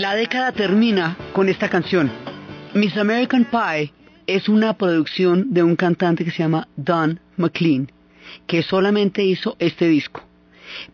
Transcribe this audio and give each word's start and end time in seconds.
La 0.00 0.14
década 0.14 0.52
termina 0.52 1.14
con 1.34 1.50
esta 1.50 1.68
canción. 1.68 2.10
Miss 2.72 2.96
American 2.96 3.44
Pie 3.44 3.92
es 4.26 4.48
una 4.48 4.72
producción 4.78 5.52
de 5.52 5.62
un 5.62 5.76
cantante 5.76 6.24
que 6.24 6.30
se 6.30 6.38
llama 6.38 6.68
Don 6.74 7.20
McLean, 7.36 7.92
que 8.46 8.62
solamente 8.62 9.22
hizo 9.22 9.56
este 9.58 9.88
disco. 9.88 10.24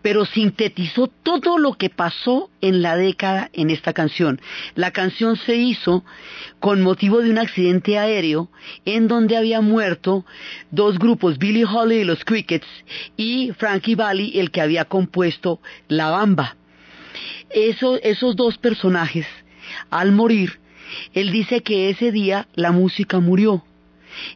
Pero 0.03 0.25
sintetizó 0.25 1.07
todo 1.07 1.57
lo 1.57 1.75
que 1.75 1.89
pasó 1.89 2.51
en 2.61 2.83
la 2.83 2.97
década 2.97 3.49
en 3.53 3.71
esta 3.71 3.93
canción. 3.93 4.41
La 4.75 4.91
canción 4.91 5.37
se 5.37 5.55
hizo 5.55 6.05
con 6.59 6.83
motivo 6.83 7.21
de 7.23 7.31
un 7.31 7.39
accidente 7.39 8.01
aéreo 8.01 8.51
en 8.85 9.07
donde 9.07 9.37
había 9.37 9.61
muerto 9.61 10.27
dos 10.73 10.99
grupos, 10.99 11.39
Billy 11.39 11.63
Holly 11.63 11.99
y 11.99 12.05
los 12.05 12.25
Crickets, 12.25 12.67
y 13.17 13.53
Frankie 13.57 13.95
Valli, 13.95 14.41
el 14.41 14.51
que 14.51 14.63
había 14.63 14.85
compuesto 14.85 15.61
La 15.87 16.11
Bamba. 16.11 16.57
Eso- 17.51 18.01
esos 18.03 18.37
dos 18.37 18.59
personajes, 18.59 19.27
al 19.91 20.13
morir, 20.13 20.59
él 21.15 21.33
dice 21.33 21.63
que 21.63 21.91
ese 21.91 22.13
día 22.13 22.47
la 22.55 22.73
música 22.73 23.19
murió 23.21 23.65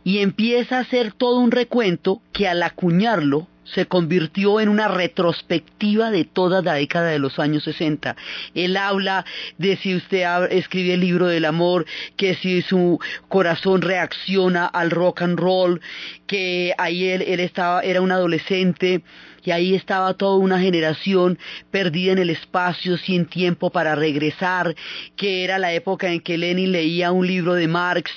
y 0.05 0.19
empieza 0.19 0.79
a 0.79 0.81
hacer 0.81 1.13
todo 1.13 1.39
un 1.39 1.51
recuento 1.51 2.21
que 2.33 2.49
al 2.49 2.63
acuñarlo 2.63 3.47
se 3.65 3.87
convirtió 3.87 4.59
en 4.59 4.69
una 4.69 4.89
retrospectiva 4.89 6.11
de 6.11 6.25
toda 6.25 6.61
la 6.61 6.75
década 6.75 7.09
de 7.09 7.21
los 7.21 7.39
años 7.39 7.63
60. 7.63 8.17
Él 8.55 8.77
habla 8.77 9.25
de 9.59 9.77
si 9.77 9.95
usted 9.95 10.25
escribe 10.51 10.95
el 10.95 11.01
libro 11.01 11.27
del 11.27 11.45
amor, 11.45 11.87
que 12.17 12.35
si 12.35 12.63
su 12.63 12.99
corazón 13.29 13.83
reacciona 13.83 14.67
al 14.67 14.91
rock 14.91 15.23
and 15.23 15.39
roll, 15.39 15.81
que 16.27 16.75
ahí 16.79 17.07
él, 17.11 17.23
él 17.23 17.39
estaba, 17.39 17.81
era 17.83 18.01
un 18.01 18.11
adolescente 18.11 19.03
y 19.45 19.51
ahí 19.51 19.75
estaba 19.75 20.15
toda 20.15 20.37
una 20.37 20.61
generación 20.61 21.39
perdida 21.71 22.13
en 22.13 22.19
el 22.19 22.31
espacio, 22.31 22.97
sin 22.97 23.27
tiempo 23.27 23.71
para 23.71 23.95
regresar, 23.95 24.75
que 25.17 25.45
era 25.45 25.59
la 25.59 25.73
época 25.73 26.13
en 26.13 26.21
que 26.21 26.39
Lenin 26.39 26.73
leía 26.73 27.13
un 27.13 27.27
libro 27.27 27.55
de 27.55 27.69
Marx, 27.69 28.11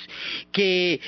que, 0.52 1.00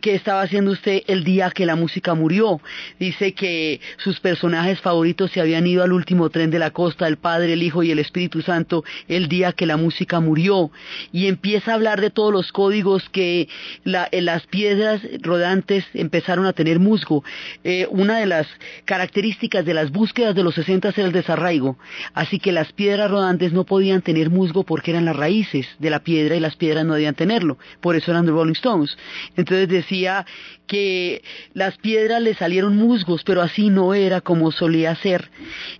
que 0.00 0.14
estaba 0.14 0.42
haciendo 0.42 0.70
usted 0.72 1.02
el 1.06 1.24
día 1.24 1.50
que 1.50 1.66
la 1.66 1.76
música 1.76 2.14
murió. 2.14 2.60
Dice 2.98 3.32
que 3.32 3.80
sus 3.98 4.20
personajes 4.20 4.80
favoritos 4.80 5.30
se 5.30 5.40
habían 5.40 5.66
ido 5.66 5.82
al 5.82 5.92
último 5.92 6.30
tren 6.30 6.50
de 6.50 6.58
la 6.58 6.70
costa, 6.70 7.06
el 7.08 7.16
Padre, 7.16 7.52
el 7.52 7.62
Hijo 7.62 7.82
y 7.82 7.90
el 7.90 7.98
Espíritu 7.98 8.42
Santo, 8.42 8.84
el 9.08 9.28
día 9.28 9.52
que 9.52 9.66
la 9.66 9.76
música 9.76 10.20
murió. 10.20 10.70
Y 11.12 11.26
empieza 11.26 11.72
a 11.72 11.74
hablar 11.74 12.00
de 12.00 12.10
todos 12.10 12.32
los 12.32 12.52
códigos 12.52 13.08
que 13.10 13.48
la- 13.84 14.08
las 14.12 14.46
piedras 14.46 15.00
rodantes 15.20 15.84
empezaron 15.94 16.46
a 16.46 16.52
tener 16.52 16.78
musgo. 16.78 17.24
Eh, 17.64 17.86
una 17.90 18.18
de 18.18 18.26
las 18.26 18.46
características 18.84 19.61
de 19.64 19.74
las 19.74 19.90
búsquedas 19.90 20.34
de 20.34 20.42
los 20.42 20.54
60 20.54 20.90
era 20.90 21.04
el 21.04 21.12
desarraigo, 21.12 21.76
así 22.14 22.38
que 22.38 22.52
las 22.52 22.72
piedras 22.72 23.10
rodantes 23.10 23.52
no 23.52 23.64
podían 23.64 24.02
tener 24.02 24.30
musgo 24.30 24.64
porque 24.64 24.90
eran 24.90 25.04
las 25.04 25.16
raíces 25.16 25.66
de 25.78 25.90
la 25.90 26.00
piedra 26.00 26.36
y 26.36 26.40
las 26.40 26.56
piedras 26.56 26.84
no 26.84 26.94
debían 26.94 27.14
tenerlo, 27.14 27.58
por 27.80 27.96
eso 27.96 28.10
eran 28.10 28.26
de 28.26 28.32
Rolling 28.32 28.52
Stones. 28.52 28.96
Entonces 29.36 29.68
decía 29.68 30.26
que 30.66 31.22
las 31.52 31.76
piedras 31.76 32.22
le 32.22 32.34
salieron 32.34 32.76
musgos, 32.76 33.24
pero 33.24 33.42
así 33.42 33.68
no 33.68 33.92
era 33.92 34.20
como 34.20 34.52
solía 34.52 34.94
ser. 34.96 35.30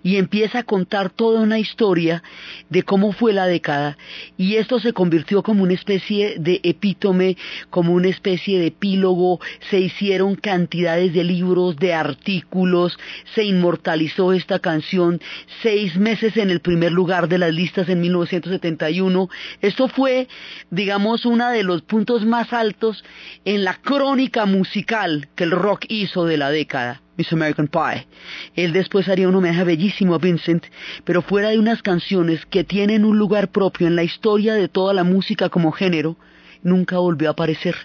Y 0.02 0.16
empieza 0.16 0.60
a 0.60 0.62
contar 0.64 1.08
toda 1.08 1.40
una 1.40 1.58
historia 1.58 2.22
de 2.68 2.82
cómo 2.82 3.12
fue 3.12 3.32
la 3.32 3.46
década, 3.46 3.96
y 4.36 4.56
esto 4.56 4.80
se 4.80 4.92
convirtió 4.92 5.42
como 5.42 5.62
una 5.62 5.74
especie 5.74 6.36
de 6.38 6.60
epítome, 6.62 7.36
como 7.70 7.94
una 7.94 8.08
especie 8.08 8.58
de 8.58 8.66
epílogo, 8.66 9.40
se 9.70 9.78
hicieron 9.80 10.34
cantidades 10.34 11.12
de 11.14 11.24
libros, 11.24 11.76
de 11.76 11.94
artículos, 11.94 12.98
se 13.34 13.44
inmortalizó 13.72 14.34
esta 14.34 14.58
canción, 14.58 15.18
seis 15.62 15.96
meses 15.96 16.36
en 16.36 16.50
el 16.50 16.60
primer 16.60 16.92
lugar 16.92 17.26
de 17.26 17.38
las 17.38 17.54
listas 17.54 17.88
en 17.88 18.02
1971. 18.02 19.30
Esto 19.62 19.88
fue, 19.88 20.28
digamos, 20.70 21.24
uno 21.24 21.48
de 21.48 21.62
los 21.62 21.80
puntos 21.80 22.26
más 22.26 22.52
altos 22.52 23.02
en 23.46 23.64
la 23.64 23.74
crónica 23.76 24.44
musical 24.44 25.28
que 25.34 25.44
el 25.44 25.52
rock 25.52 25.86
hizo 25.88 26.26
de 26.26 26.36
la 26.36 26.50
década. 26.50 27.00
Miss 27.16 27.32
American 27.32 27.68
Pie. 27.68 28.06
Él 28.56 28.72
después 28.74 29.08
haría 29.08 29.28
un 29.28 29.34
homenaje 29.34 29.64
bellísimo 29.64 30.14
a 30.14 30.18
Vincent, 30.18 30.64
pero 31.04 31.22
fuera 31.22 31.48
de 31.48 31.58
unas 31.58 31.80
canciones 31.80 32.44
que 32.46 32.64
tienen 32.64 33.06
un 33.06 33.18
lugar 33.18 33.48
propio 33.48 33.86
en 33.86 33.96
la 33.96 34.02
historia 34.02 34.54
de 34.54 34.68
toda 34.68 34.92
la 34.92 35.04
música 35.04 35.48
como 35.48 35.72
género, 35.72 36.16
nunca 36.62 36.98
volvió 36.98 37.28
a 37.28 37.32
aparecer 37.32 37.76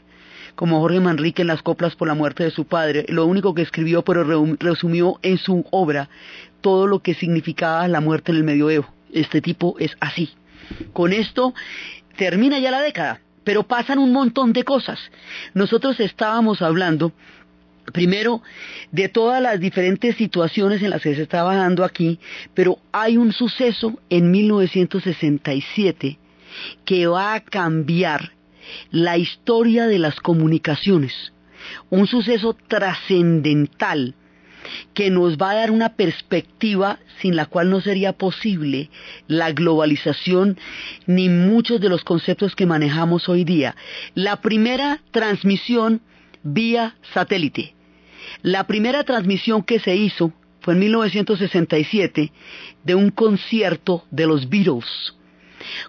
como 0.58 0.82
Jorge 0.82 1.00
Manrique 1.00 1.44
en 1.44 1.48
las 1.50 1.62
coplas 1.62 1.96
por 1.96 2.08
la 2.08 2.16
muerte 2.16 2.44
de 2.44 2.50
su 2.50 2.66
padre, 2.66 3.06
lo 3.10 3.28
único 3.28 3.54
que 3.54 3.62
escribió 3.62 4.02
pero 4.02 4.24
resumió 4.60 5.20
en 5.22 5.38
su 5.38 5.64
obra 5.70 6.10
todo 6.62 6.88
lo 6.88 7.00
que 7.00 7.14
significaba 7.14 7.88
la 7.88 8.02
muerte 8.02 8.32
en 8.32 8.40
el 8.40 8.44
medioevo. 8.44 8.92
Este 9.14 9.40
tipo 9.40 9.76
es 9.78 9.96
así. 10.00 10.32
Con 10.94 11.14
esto 11.14 11.54
termina 12.18 12.58
ya 12.58 12.72
la 12.72 12.82
década, 12.82 13.22
pero 13.44 13.68
pasan 13.68 14.00
un 14.00 14.12
montón 14.12 14.52
de 14.52 14.64
cosas. 14.64 15.00
Nosotros 15.54 16.00
estábamos 16.00 16.64
hablando 16.64 17.14
primero 17.94 18.42
de 18.92 19.10
todas 19.10 19.40
las 19.40 19.60
diferentes 19.60 20.16
situaciones 20.16 20.82
en 20.82 20.90
las 20.90 21.04
que 21.04 21.14
se 21.14 21.22
estaba 21.22 21.56
dando 21.56 21.84
aquí, 21.84 22.20
pero 22.56 22.80
hay 22.92 23.16
un 23.18 23.32
suceso 23.32 24.00
en 24.10 24.32
1967 24.32 26.18
que 26.84 27.06
va 27.06 27.36
a 27.36 27.42
cambiar 27.42 28.32
la 28.92 29.18
historia 29.18 29.88
de 29.88 30.00
las 30.00 30.20
comunicaciones, 30.20 31.14
un 31.90 32.08
suceso 32.08 32.56
trascendental 32.68 34.16
que 34.94 35.10
nos 35.10 35.38
va 35.38 35.52
a 35.52 35.56
dar 35.56 35.72
una 35.72 35.96
perspectiva 35.96 37.00
sin 37.22 37.36
la 37.36 37.46
cual 37.46 37.70
no 37.70 37.82
sería 37.82 38.14
posible 38.14 38.90
la 39.28 39.52
globalización 39.52 40.58
ni 41.06 41.30
muchos 41.30 41.80
de 41.80 41.90
los 41.90 42.04
conceptos 42.04 42.56
que 42.56 42.66
manejamos 42.66 43.30
hoy 43.30 43.44
día. 43.44 43.76
La 44.14 44.42
primera 44.42 45.02
transmisión 45.12 46.02
vía 46.44 46.96
satélite. 47.14 47.76
La 48.42 48.68
primera 48.68 49.04
transmisión 49.04 49.64
que 49.64 49.80
se 49.80 49.96
hizo 49.96 50.34
fue 50.62 50.74
en 50.74 50.82
1967 50.82 52.32
de 52.84 52.96
un 52.96 53.10
concierto 53.10 54.04
de 54.12 54.28
los 54.28 54.50
Beatles 54.50 55.17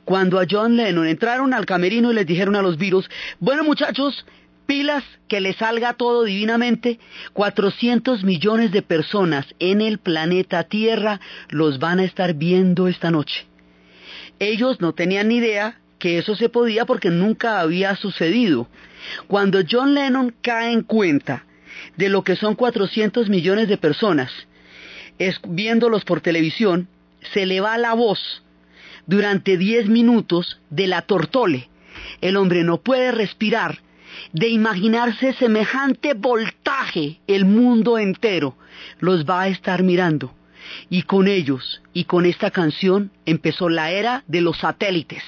cuando 0.04 0.40
a 0.40 0.46
John 0.48 0.76
Lennon 0.76 1.06
entraron 1.06 1.54
al 1.54 1.66
camerino 1.66 2.10
y 2.10 2.14
les 2.14 2.26
dijeron 2.26 2.56
a 2.56 2.62
los 2.62 2.78
virus, 2.78 3.08
bueno 3.40 3.64
muchachos, 3.64 4.24
pilas, 4.66 5.02
que 5.28 5.40
les 5.40 5.56
salga 5.56 5.94
todo 5.94 6.24
divinamente, 6.24 6.98
400 7.32 8.22
millones 8.22 8.70
de 8.70 8.82
personas 8.82 9.46
en 9.58 9.80
el 9.80 9.98
planeta 9.98 10.64
Tierra 10.64 11.20
los 11.48 11.78
van 11.78 12.00
a 12.00 12.04
estar 12.04 12.34
viendo 12.34 12.86
esta 12.86 13.10
noche. 13.10 13.46
Ellos 14.38 14.80
no 14.80 14.92
tenían 14.92 15.28
ni 15.28 15.36
idea 15.36 15.80
que 15.98 16.18
eso 16.18 16.36
se 16.36 16.48
podía 16.48 16.84
porque 16.84 17.10
nunca 17.10 17.60
había 17.60 17.96
sucedido. 17.96 18.68
Cuando 19.26 19.60
John 19.68 19.94
Lennon 19.94 20.34
cae 20.42 20.72
en 20.72 20.82
cuenta 20.82 21.44
de 21.96 22.08
lo 22.08 22.22
que 22.22 22.36
son 22.36 22.54
400 22.54 23.28
millones 23.28 23.68
de 23.68 23.78
personas, 23.78 24.30
es, 25.18 25.40
viéndolos 25.48 26.04
por 26.04 26.20
televisión, 26.20 26.88
se 27.32 27.46
le 27.46 27.60
va 27.60 27.78
la 27.78 27.94
voz 27.94 28.42
durante 29.08 29.56
10 29.56 29.88
minutos 29.88 30.60
de 30.70 30.86
la 30.86 31.02
tortole. 31.02 31.68
El 32.20 32.36
hombre 32.36 32.62
no 32.62 32.78
puede 32.78 33.10
respirar 33.10 33.80
de 34.32 34.48
imaginarse 34.48 35.32
semejante 35.34 36.14
voltaje, 36.14 37.20
el 37.26 37.44
mundo 37.44 37.98
entero 37.98 38.56
los 39.00 39.24
va 39.24 39.42
a 39.42 39.48
estar 39.48 39.82
mirando. 39.82 40.34
Y 40.90 41.02
con 41.02 41.28
ellos 41.28 41.82
y 41.92 42.04
con 42.04 42.26
esta 42.26 42.50
canción 42.50 43.10
empezó 43.24 43.68
la 43.68 43.90
era 43.90 44.22
de 44.26 44.42
los 44.42 44.58
satélites. 44.58 45.22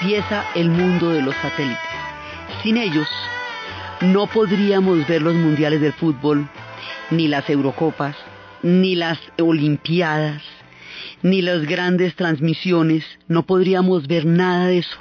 Empieza 0.00 0.44
el 0.54 0.70
mundo 0.70 1.10
de 1.10 1.22
los 1.22 1.34
satélites. 1.36 1.78
Sin 2.62 2.76
ellos 2.76 3.08
no 4.00 4.26
podríamos 4.26 5.06
ver 5.06 5.22
los 5.22 5.34
mundiales 5.34 5.80
del 5.80 5.92
fútbol, 5.92 6.48
ni 7.10 7.28
las 7.28 7.48
Eurocopas, 7.48 8.16
ni 8.62 8.94
las 8.94 9.18
Olimpiadas, 9.40 10.42
ni 11.22 11.40
las 11.40 11.62
grandes 11.62 12.14
transmisiones, 12.14 13.04
no 13.28 13.44
podríamos 13.44 14.06
ver 14.06 14.26
nada 14.26 14.66
de 14.66 14.78
eso. 14.78 14.98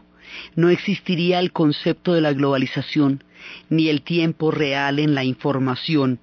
No 0.56 0.70
existiría 0.70 1.40
el 1.40 1.52
concepto 1.52 2.14
de 2.14 2.22
la 2.22 2.34
globalización, 2.34 3.24
ni 3.70 3.90
el 3.90 4.02
tiempo 4.02 4.52
real 4.52 5.00
en 5.00 5.14
la 5.14 5.24
información, 5.24 6.20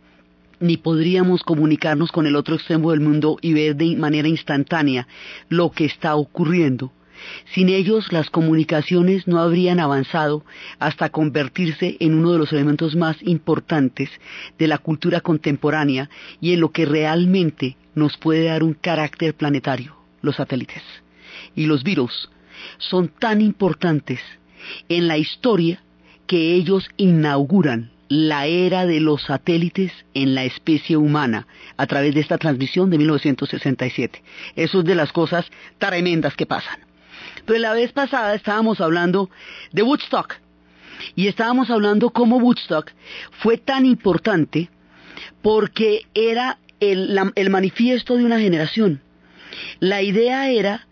ni 0.60 0.76
podríamos 0.76 1.42
comunicarnos 1.42 2.10
con 2.10 2.26
el 2.26 2.36
otro 2.36 2.54
extremo 2.54 2.90
del 2.90 3.00
mundo 3.00 3.38
y 3.40 3.52
ver 3.52 3.76
de 3.76 3.96
manera 3.96 4.28
instantánea 4.28 5.08
lo 5.48 5.70
que 5.70 5.84
está 5.84 6.14
ocurriendo. 6.14 6.92
Sin 7.54 7.68
ellos 7.68 8.12
las 8.12 8.30
comunicaciones 8.30 9.26
no 9.26 9.40
habrían 9.40 9.80
avanzado 9.80 10.44
hasta 10.78 11.10
convertirse 11.10 11.96
en 12.00 12.14
uno 12.14 12.32
de 12.32 12.38
los 12.38 12.52
elementos 12.52 12.96
más 12.96 13.16
importantes 13.22 14.10
de 14.58 14.66
la 14.66 14.78
cultura 14.78 15.20
contemporánea 15.20 16.10
y 16.40 16.52
en 16.52 16.60
lo 16.60 16.70
que 16.70 16.86
realmente 16.86 17.76
nos 17.94 18.16
puede 18.16 18.44
dar 18.44 18.62
un 18.62 18.74
carácter 18.74 19.34
planetario, 19.34 19.96
los 20.22 20.36
satélites. 20.36 20.82
Y 21.54 21.66
los 21.66 21.82
virus 21.82 22.30
son 22.78 23.08
tan 23.08 23.40
importantes 23.40 24.20
en 24.88 25.08
la 25.08 25.18
historia 25.18 25.82
que 26.26 26.54
ellos 26.54 26.88
inauguran 26.96 27.90
la 28.08 28.46
era 28.46 28.84
de 28.84 29.00
los 29.00 29.22
satélites 29.22 29.90
en 30.12 30.34
la 30.34 30.44
especie 30.44 30.98
humana 30.98 31.46
a 31.78 31.86
través 31.86 32.14
de 32.14 32.20
esta 32.20 32.36
transmisión 32.36 32.90
de 32.90 32.98
1967. 32.98 34.22
Eso 34.54 34.80
es 34.80 34.84
de 34.84 34.94
las 34.94 35.12
cosas 35.12 35.46
tremendas 35.78 36.36
que 36.36 36.44
pasan. 36.44 36.91
Pero 37.46 37.58
la 37.58 37.72
vez 37.72 37.92
pasada 37.92 38.34
estábamos 38.34 38.80
hablando 38.80 39.30
de 39.72 39.82
Woodstock. 39.82 40.34
Y 41.14 41.26
estábamos 41.26 41.70
hablando 41.70 42.10
cómo 42.10 42.36
Woodstock 42.36 42.92
fue 43.40 43.58
tan 43.58 43.84
importante 43.86 44.70
porque 45.42 46.06
era 46.14 46.58
el, 46.80 47.18
el 47.34 47.50
manifiesto 47.50 48.16
de 48.16 48.24
una 48.24 48.38
generación. 48.38 49.00
La 49.80 50.02
idea 50.02 50.50
era 50.50 50.86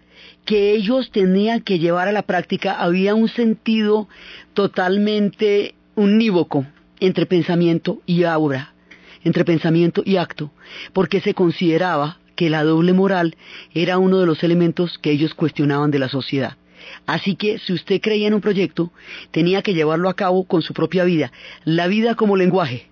que 0.45 0.73
ellos 0.73 1.11
tenían 1.11 1.61
que 1.61 1.79
llevar 1.79 2.09
a 2.09 2.13
la 2.13 2.23
práctica, 2.23 2.81
había 2.81 3.15
un 3.15 3.29
sentido 3.29 4.09
totalmente 4.55 5.75
unívoco 5.95 6.67
entre 6.99 7.27
pensamiento 7.27 8.01
y 8.07 8.25
obra, 8.25 8.75
entre 9.23 9.45
pensamiento 9.45 10.03
y 10.05 10.17
acto, 10.17 10.51
porque 10.93 11.21
se 11.21 11.35
consideraba 11.35 12.20
que 12.41 12.49
la 12.49 12.65
doble 12.65 12.95
moral 12.95 13.37
era 13.75 13.99
uno 13.99 14.19
de 14.19 14.25
los 14.25 14.43
elementos 14.43 14.97
que 14.97 15.11
ellos 15.11 15.35
cuestionaban 15.35 15.91
de 15.91 15.99
la 15.99 16.09
sociedad. 16.09 16.57
Así 17.05 17.37
que 17.37 17.59
si 17.59 17.75
usted 17.75 18.01
creía 18.01 18.29
en 18.29 18.33
un 18.33 18.41
proyecto, 18.41 18.95
tenía 19.31 19.61
que 19.61 19.75
llevarlo 19.75 20.09
a 20.09 20.17
cabo 20.17 20.45
con 20.45 20.63
su 20.63 20.73
propia 20.73 21.05
vida, 21.05 21.33
la 21.67 21.87
vida 21.87 22.15
como 22.15 22.39
lenguaje, 22.39 22.87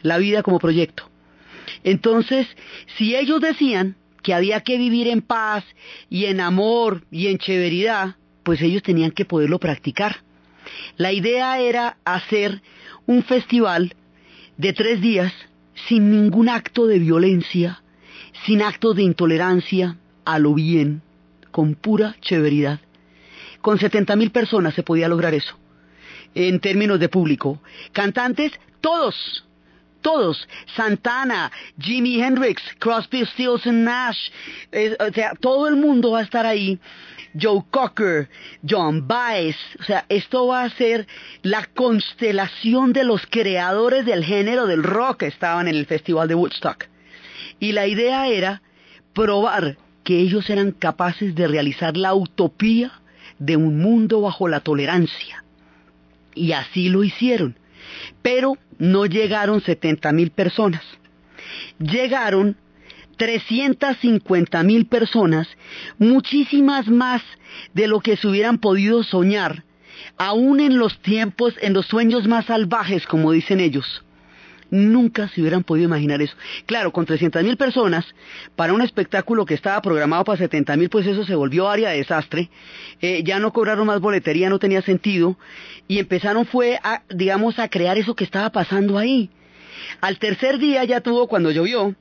la 0.00 0.16
vida 0.16 0.42
como 0.42 0.58
proyecto. 0.58 1.10
Entonces, 1.84 2.46
si 2.96 3.14
ellos 3.14 3.42
decían 3.42 3.96
que 4.22 4.32
había 4.32 4.62
que 4.62 4.78
vivir 4.78 5.08
en 5.08 5.20
paz 5.20 5.62
y 6.08 6.24
en 6.24 6.40
amor 6.40 7.02
y 7.10 7.26
en 7.26 7.36
chéveridad, 7.36 8.16
pues 8.44 8.62
ellos 8.62 8.82
tenían 8.82 9.10
que 9.10 9.26
poderlo 9.26 9.58
practicar. 9.58 10.22
La 10.96 11.12
idea 11.12 11.60
era 11.60 11.98
hacer 12.06 12.62
un 13.04 13.24
festival 13.24 13.94
de 14.56 14.72
tres 14.72 15.02
días 15.02 15.34
sin 15.86 16.10
ningún 16.10 16.48
acto 16.48 16.86
de 16.86 16.98
violencia, 16.98 17.82
sin 18.46 18.62
actos 18.62 18.96
de 18.96 19.02
intolerancia, 19.02 19.96
a 20.24 20.38
lo 20.38 20.54
bien, 20.54 21.02
con 21.50 21.74
pura 21.74 22.16
chéveridad. 22.20 22.80
Con 23.60 23.78
70 23.78 24.16
mil 24.16 24.30
personas 24.30 24.74
se 24.74 24.82
podía 24.82 25.08
lograr 25.08 25.34
eso, 25.34 25.58
en 26.34 26.60
términos 26.60 26.98
de 27.00 27.08
público. 27.08 27.60
Cantantes, 27.92 28.52
todos, 28.80 29.44
todos, 30.00 30.48
Santana, 30.74 31.52
Jimi 31.78 32.22
Hendrix, 32.22 32.62
Crosby, 32.78 33.26
Stills 33.26 33.66
Nash, 33.66 34.30
eh, 34.72 34.96
o 34.98 35.12
sea, 35.12 35.34
todo 35.38 35.68
el 35.68 35.76
mundo 35.76 36.12
va 36.12 36.20
a 36.20 36.22
estar 36.22 36.46
ahí. 36.46 36.78
Joe 37.40 37.62
Cocker, 37.70 38.28
John 38.68 39.06
Baez, 39.06 39.56
o 39.78 39.84
sea, 39.84 40.04
esto 40.08 40.48
va 40.48 40.64
a 40.64 40.70
ser 40.70 41.06
la 41.42 41.64
constelación 41.66 42.92
de 42.92 43.04
los 43.04 43.24
creadores 43.26 44.04
del 44.04 44.24
género 44.24 44.66
del 44.66 44.82
rock 44.82 45.18
que 45.18 45.26
estaban 45.26 45.68
en 45.68 45.76
el 45.76 45.86
Festival 45.86 46.26
de 46.26 46.34
Woodstock. 46.34 46.86
Y 47.58 47.72
la 47.72 47.86
idea 47.86 48.28
era 48.28 48.62
probar 49.12 49.76
que 50.04 50.18
ellos 50.18 50.48
eran 50.50 50.72
capaces 50.72 51.34
de 51.34 51.46
realizar 51.46 51.96
la 51.96 52.14
utopía 52.14 52.92
de 53.38 53.56
un 53.56 53.78
mundo 53.78 54.20
bajo 54.20 54.48
la 54.48 54.60
tolerancia. 54.60 55.44
Y 56.34 56.52
así 56.52 56.88
lo 56.88 57.04
hicieron. 57.04 57.56
Pero 58.22 58.56
no 58.78 59.06
llegaron 59.06 59.60
70 59.60 60.12
mil 60.12 60.30
personas. 60.30 60.82
Llegaron 61.78 62.56
350 63.20 64.62
mil 64.62 64.86
personas, 64.86 65.46
muchísimas 65.98 66.88
más 66.88 67.22
de 67.74 67.86
lo 67.86 68.00
que 68.00 68.16
se 68.16 68.26
hubieran 68.26 68.56
podido 68.56 69.02
soñar, 69.02 69.64
aún 70.16 70.58
en 70.58 70.78
los 70.78 70.98
tiempos, 71.02 71.54
en 71.60 71.74
los 71.74 71.84
sueños 71.84 72.26
más 72.26 72.46
salvajes, 72.46 73.06
como 73.06 73.32
dicen 73.32 73.60
ellos. 73.60 74.02
Nunca 74.70 75.28
se 75.28 75.40
hubieran 75.40 75.64
podido 75.64 75.86
imaginar 75.86 76.22
eso. 76.22 76.34
Claro, 76.66 76.92
con 76.92 77.06
300 77.06 77.42
mil 77.42 77.56
personas, 77.56 78.04
para 78.56 78.72
un 78.72 78.82
espectáculo 78.82 79.44
que 79.44 79.54
estaba 79.54 79.80
programado 79.82 80.24
para 80.24 80.38
70 80.38 80.76
mil, 80.76 80.88
pues 80.88 81.06
eso 81.06 81.24
se 81.24 81.34
volvió 81.34 81.68
área 81.68 81.90
de 81.90 81.98
desastre. 81.98 82.50
Eh, 83.00 83.22
ya 83.24 83.38
no 83.38 83.52
cobraron 83.52 83.86
más 83.86 84.00
boletería, 84.00 84.48
no 84.48 84.58
tenía 84.58 84.82
sentido. 84.82 85.36
Y 85.88 85.98
empezaron 85.98 86.46
fue 86.46 86.78
a, 86.82 87.02
digamos, 87.08 87.58
a 87.58 87.68
crear 87.68 87.98
eso 87.98 88.14
que 88.14 88.24
estaba 88.24 88.50
pasando 88.50 88.98
ahí. 88.98 89.30
Al 90.00 90.18
tercer 90.18 90.58
día 90.58 90.84
ya 90.84 91.00
tuvo, 91.00 91.26
cuando 91.26 91.50
llovió, 91.50 91.94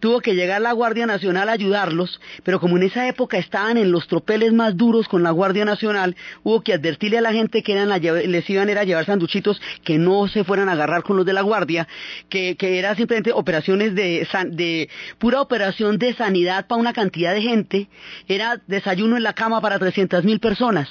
tuvo 0.00 0.20
que 0.20 0.34
llegar 0.34 0.60
la 0.60 0.72
Guardia 0.72 1.06
Nacional 1.06 1.48
a 1.48 1.52
ayudarlos, 1.52 2.20
pero 2.44 2.60
como 2.60 2.76
en 2.76 2.84
esa 2.84 3.08
época 3.08 3.38
estaban 3.38 3.76
en 3.76 3.90
los 3.90 4.06
tropeles 4.08 4.52
más 4.52 4.76
duros 4.76 5.08
con 5.08 5.22
la 5.22 5.30
Guardia 5.30 5.64
Nacional, 5.64 6.16
hubo 6.42 6.62
que 6.62 6.74
advertirle 6.74 7.18
a 7.18 7.22
la 7.22 7.32
gente 7.32 7.62
que 7.62 7.74
les 7.74 8.50
iban 8.50 8.68
a 8.68 8.84
llevar 8.84 9.06
sanduchitos, 9.06 9.60
que 9.84 9.98
no 9.98 10.28
se 10.28 10.44
fueran 10.44 10.68
a 10.68 10.72
agarrar 10.72 11.02
con 11.02 11.16
los 11.16 11.26
de 11.26 11.32
la 11.32 11.42
Guardia, 11.42 11.88
que, 12.28 12.56
que 12.56 12.78
era 12.78 12.94
simplemente 12.94 13.32
operaciones 13.32 13.94
de, 13.94 14.26
de 14.50 14.88
pura 15.18 15.40
operación 15.40 15.98
de 15.98 16.14
sanidad 16.14 16.66
para 16.66 16.80
una 16.80 16.92
cantidad 16.92 17.34
de 17.34 17.42
gente, 17.42 17.88
era 18.26 18.60
desayuno 18.66 19.16
en 19.16 19.22
la 19.22 19.32
cama 19.32 19.60
para 19.60 19.78
300 19.78 20.24
mil 20.24 20.40
personas. 20.40 20.88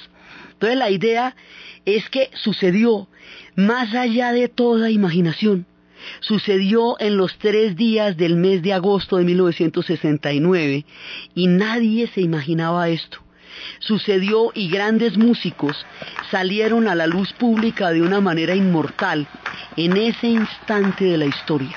Entonces 0.52 0.78
la 0.78 0.90
idea 0.90 1.36
es 1.84 2.08
que 2.10 2.30
sucedió 2.34 3.08
más 3.54 3.94
allá 3.94 4.32
de 4.32 4.48
toda 4.48 4.90
imaginación 4.90 5.66
sucedió 6.20 6.96
en 7.00 7.16
los 7.16 7.36
tres 7.38 7.76
días 7.76 8.16
del 8.16 8.36
mes 8.36 8.62
de 8.62 8.72
agosto 8.72 9.16
de 9.16 9.24
1969 9.24 10.84
y 11.34 11.46
nadie 11.46 12.06
se 12.08 12.20
imaginaba 12.20 12.88
esto. 12.88 13.18
Sucedió 13.80 14.50
y 14.54 14.68
grandes 14.68 15.16
músicos 15.16 15.84
salieron 16.30 16.88
a 16.88 16.94
la 16.94 17.06
luz 17.06 17.32
pública 17.32 17.90
de 17.90 18.02
una 18.02 18.20
manera 18.20 18.54
inmortal 18.54 19.26
en 19.76 19.96
ese 19.96 20.28
instante 20.28 21.04
de 21.04 21.18
la 21.18 21.26
historia. 21.26 21.74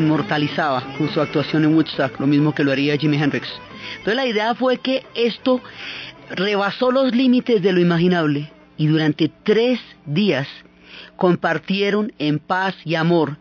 Inmortalizaba 0.00 0.82
con 0.98 1.08
su 1.12 1.20
actuación 1.20 1.64
en 1.64 1.74
Woodstock, 1.74 2.18
lo 2.18 2.26
mismo 2.26 2.54
que 2.54 2.64
lo 2.64 2.72
haría 2.72 2.96
Jimi 2.96 3.16
Hendrix. 3.16 3.48
Entonces 3.98 4.16
la 4.16 4.26
idea 4.26 4.54
fue 4.54 4.78
que 4.78 5.04
esto 5.14 5.60
rebasó 6.30 6.90
los 6.90 7.14
límites 7.14 7.62
de 7.62 7.72
lo 7.72 7.80
imaginable 7.80 8.50
y 8.76 8.86
durante 8.86 9.30
tres 9.42 9.80
días 10.06 10.48
compartieron 11.16 12.12
en 12.18 12.38
paz 12.38 12.74
y 12.84 12.94
amor 12.94 13.36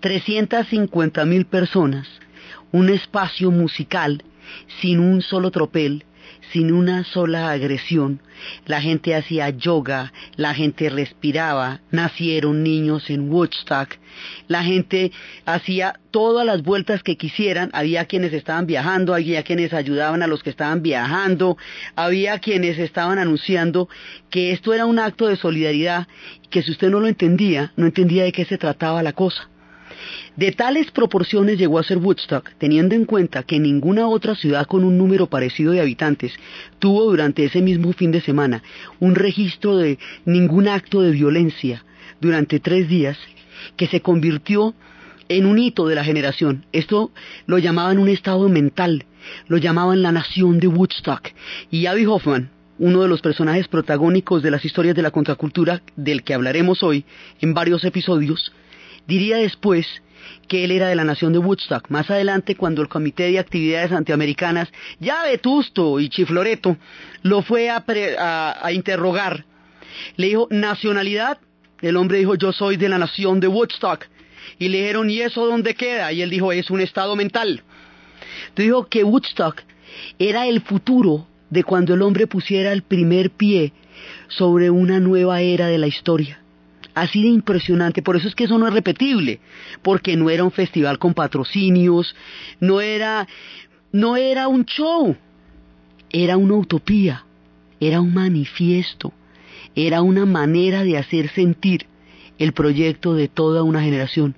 350 0.00 1.24
mil 1.24 1.46
personas 1.46 2.06
un 2.72 2.88
espacio 2.88 3.50
musical 3.50 4.22
sin 4.80 4.98
un 4.98 5.22
solo 5.22 5.50
tropel, 5.50 6.04
sin 6.52 6.72
una 6.72 7.04
sola 7.04 7.50
agresión. 7.50 8.20
La 8.66 8.80
gente 8.80 9.14
hacía 9.14 9.50
yoga, 9.50 10.12
la 10.36 10.54
gente 10.54 10.90
respiraba, 10.90 11.80
nacieron 11.90 12.62
niños 12.62 13.08
en 13.10 13.30
Woodstock, 13.30 13.96
la 14.48 14.62
gente 14.62 15.12
hacía 15.46 16.00
todas 16.10 16.44
las 16.44 16.62
vueltas 16.62 17.02
que 17.02 17.16
quisieran, 17.16 17.70
había 17.72 18.04
quienes 18.04 18.32
estaban 18.32 18.66
viajando, 18.66 19.14
había 19.14 19.42
quienes 19.42 19.72
ayudaban 19.72 20.22
a 20.22 20.26
los 20.26 20.42
que 20.42 20.50
estaban 20.50 20.82
viajando, 20.82 21.56
había 21.96 22.38
quienes 22.38 22.78
estaban 22.78 23.18
anunciando 23.18 23.88
que 24.30 24.52
esto 24.52 24.74
era 24.74 24.86
un 24.86 24.98
acto 24.98 25.26
de 25.28 25.36
solidaridad 25.36 26.06
que 26.50 26.62
si 26.62 26.72
usted 26.72 26.90
no 26.90 27.00
lo 27.00 27.08
entendía, 27.08 27.72
no 27.76 27.86
entendía 27.86 28.24
de 28.24 28.32
qué 28.32 28.44
se 28.44 28.58
trataba 28.58 29.02
la 29.02 29.12
cosa. 29.12 29.48
De 30.36 30.52
tales 30.52 30.90
proporciones 30.90 31.58
llegó 31.58 31.78
a 31.78 31.84
ser 31.84 31.98
Woodstock, 31.98 32.50
teniendo 32.58 32.94
en 32.94 33.04
cuenta 33.04 33.42
que 33.42 33.58
ninguna 33.58 34.08
otra 34.08 34.34
ciudad 34.34 34.66
con 34.66 34.84
un 34.84 34.98
número 34.98 35.26
parecido 35.26 35.72
de 35.72 35.80
habitantes 35.80 36.32
tuvo 36.78 37.04
durante 37.04 37.44
ese 37.44 37.60
mismo 37.60 37.92
fin 37.92 38.12
de 38.12 38.20
semana 38.20 38.62
un 39.00 39.14
registro 39.14 39.76
de 39.76 39.98
ningún 40.24 40.68
acto 40.68 41.02
de 41.02 41.10
violencia 41.10 41.84
durante 42.20 42.60
tres 42.60 42.88
días, 42.88 43.18
que 43.76 43.86
se 43.86 44.00
convirtió 44.00 44.74
en 45.28 45.46
un 45.46 45.58
hito 45.58 45.86
de 45.86 45.94
la 45.94 46.04
generación. 46.04 46.66
Esto 46.72 47.10
lo 47.46 47.58
llamaban 47.58 47.98
un 47.98 48.08
estado 48.08 48.48
mental, 48.48 49.06
lo 49.48 49.56
llamaban 49.58 50.02
la 50.02 50.12
nación 50.12 50.58
de 50.58 50.68
Woodstock. 50.68 51.30
Y 51.70 51.86
Abby 51.86 52.06
Hoffman, 52.06 52.50
uno 52.78 53.02
de 53.02 53.08
los 53.08 53.20
personajes 53.20 53.68
protagónicos 53.68 54.42
de 54.42 54.50
las 54.50 54.64
historias 54.64 54.96
de 54.96 55.02
la 55.02 55.10
contracultura, 55.10 55.82
del 55.96 56.22
que 56.22 56.34
hablaremos 56.34 56.82
hoy 56.82 57.04
en 57.40 57.54
varios 57.54 57.84
episodios, 57.84 58.52
diría 59.06 59.36
después 59.38 59.86
que 60.48 60.64
él 60.64 60.70
era 60.70 60.88
de 60.88 60.94
la 60.94 61.04
nación 61.04 61.32
de 61.32 61.38
Woodstock. 61.38 61.88
Más 61.90 62.10
adelante, 62.10 62.56
cuando 62.56 62.82
el 62.82 62.88
Comité 62.88 63.30
de 63.30 63.38
Actividades 63.38 63.92
Antiamericanas, 63.92 64.68
ya 65.00 65.24
Vetusto 65.24 66.00
y 66.00 66.08
Chifloreto, 66.08 66.76
lo 67.22 67.42
fue 67.42 67.70
a, 67.70 68.72
interrogar, 68.72 69.44
le 70.16 70.28
dijo, 70.28 70.48
nacionalidad, 70.50 71.38
el 71.80 71.96
hombre 71.96 72.18
dijo, 72.18 72.34
yo 72.34 72.52
soy 72.52 72.76
de 72.76 72.88
la 72.88 72.98
nación 72.98 73.40
de 73.40 73.48
Woodstock. 73.48 74.06
Y 74.58 74.68
le 74.68 74.78
dijeron, 74.78 75.10
¿y 75.10 75.20
eso 75.20 75.46
dónde 75.46 75.74
queda? 75.74 76.12
Y 76.12 76.22
él 76.22 76.30
dijo, 76.30 76.52
es 76.52 76.70
un 76.70 76.80
estado 76.80 77.16
mental. 77.16 77.62
Dijo 78.56 78.88
que 78.88 79.04
Woodstock 79.04 79.62
era 80.18 80.46
el 80.46 80.60
futuro 80.60 81.26
de 81.50 81.64
cuando 81.64 81.94
el 81.94 82.02
hombre 82.02 82.26
pusiera 82.26 82.72
el 82.72 82.82
primer 82.82 83.30
pie 83.30 83.72
sobre 84.28 84.70
una 84.70 85.00
nueva 85.00 85.40
era 85.40 85.66
de 85.66 85.78
la 85.78 85.86
historia 85.86 86.41
así 86.94 87.22
de 87.22 87.28
impresionante. 87.28 88.02
Por 88.02 88.16
eso 88.16 88.28
es 88.28 88.34
que 88.34 88.44
eso 88.44 88.58
no 88.58 88.66
es 88.66 88.74
repetible, 88.74 89.40
porque 89.82 90.16
no 90.16 90.30
era 90.30 90.44
un 90.44 90.50
festival 90.50 90.98
con 90.98 91.14
patrocinios, 91.14 92.14
no 92.60 92.80
era, 92.80 93.26
no 93.92 94.16
era 94.16 94.48
un 94.48 94.64
show, 94.64 95.16
era 96.10 96.36
una 96.36 96.54
utopía, 96.54 97.24
era 97.80 98.00
un 98.00 98.14
manifiesto, 98.14 99.12
era 99.74 100.02
una 100.02 100.26
manera 100.26 100.84
de 100.84 100.98
hacer 100.98 101.30
sentir 101.30 101.86
el 102.38 102.52
proyecto 102.52 103.14
de 103.14 103.28
toda 103.28 103.62
una 103.62 103.82
generación. 103.82 104.36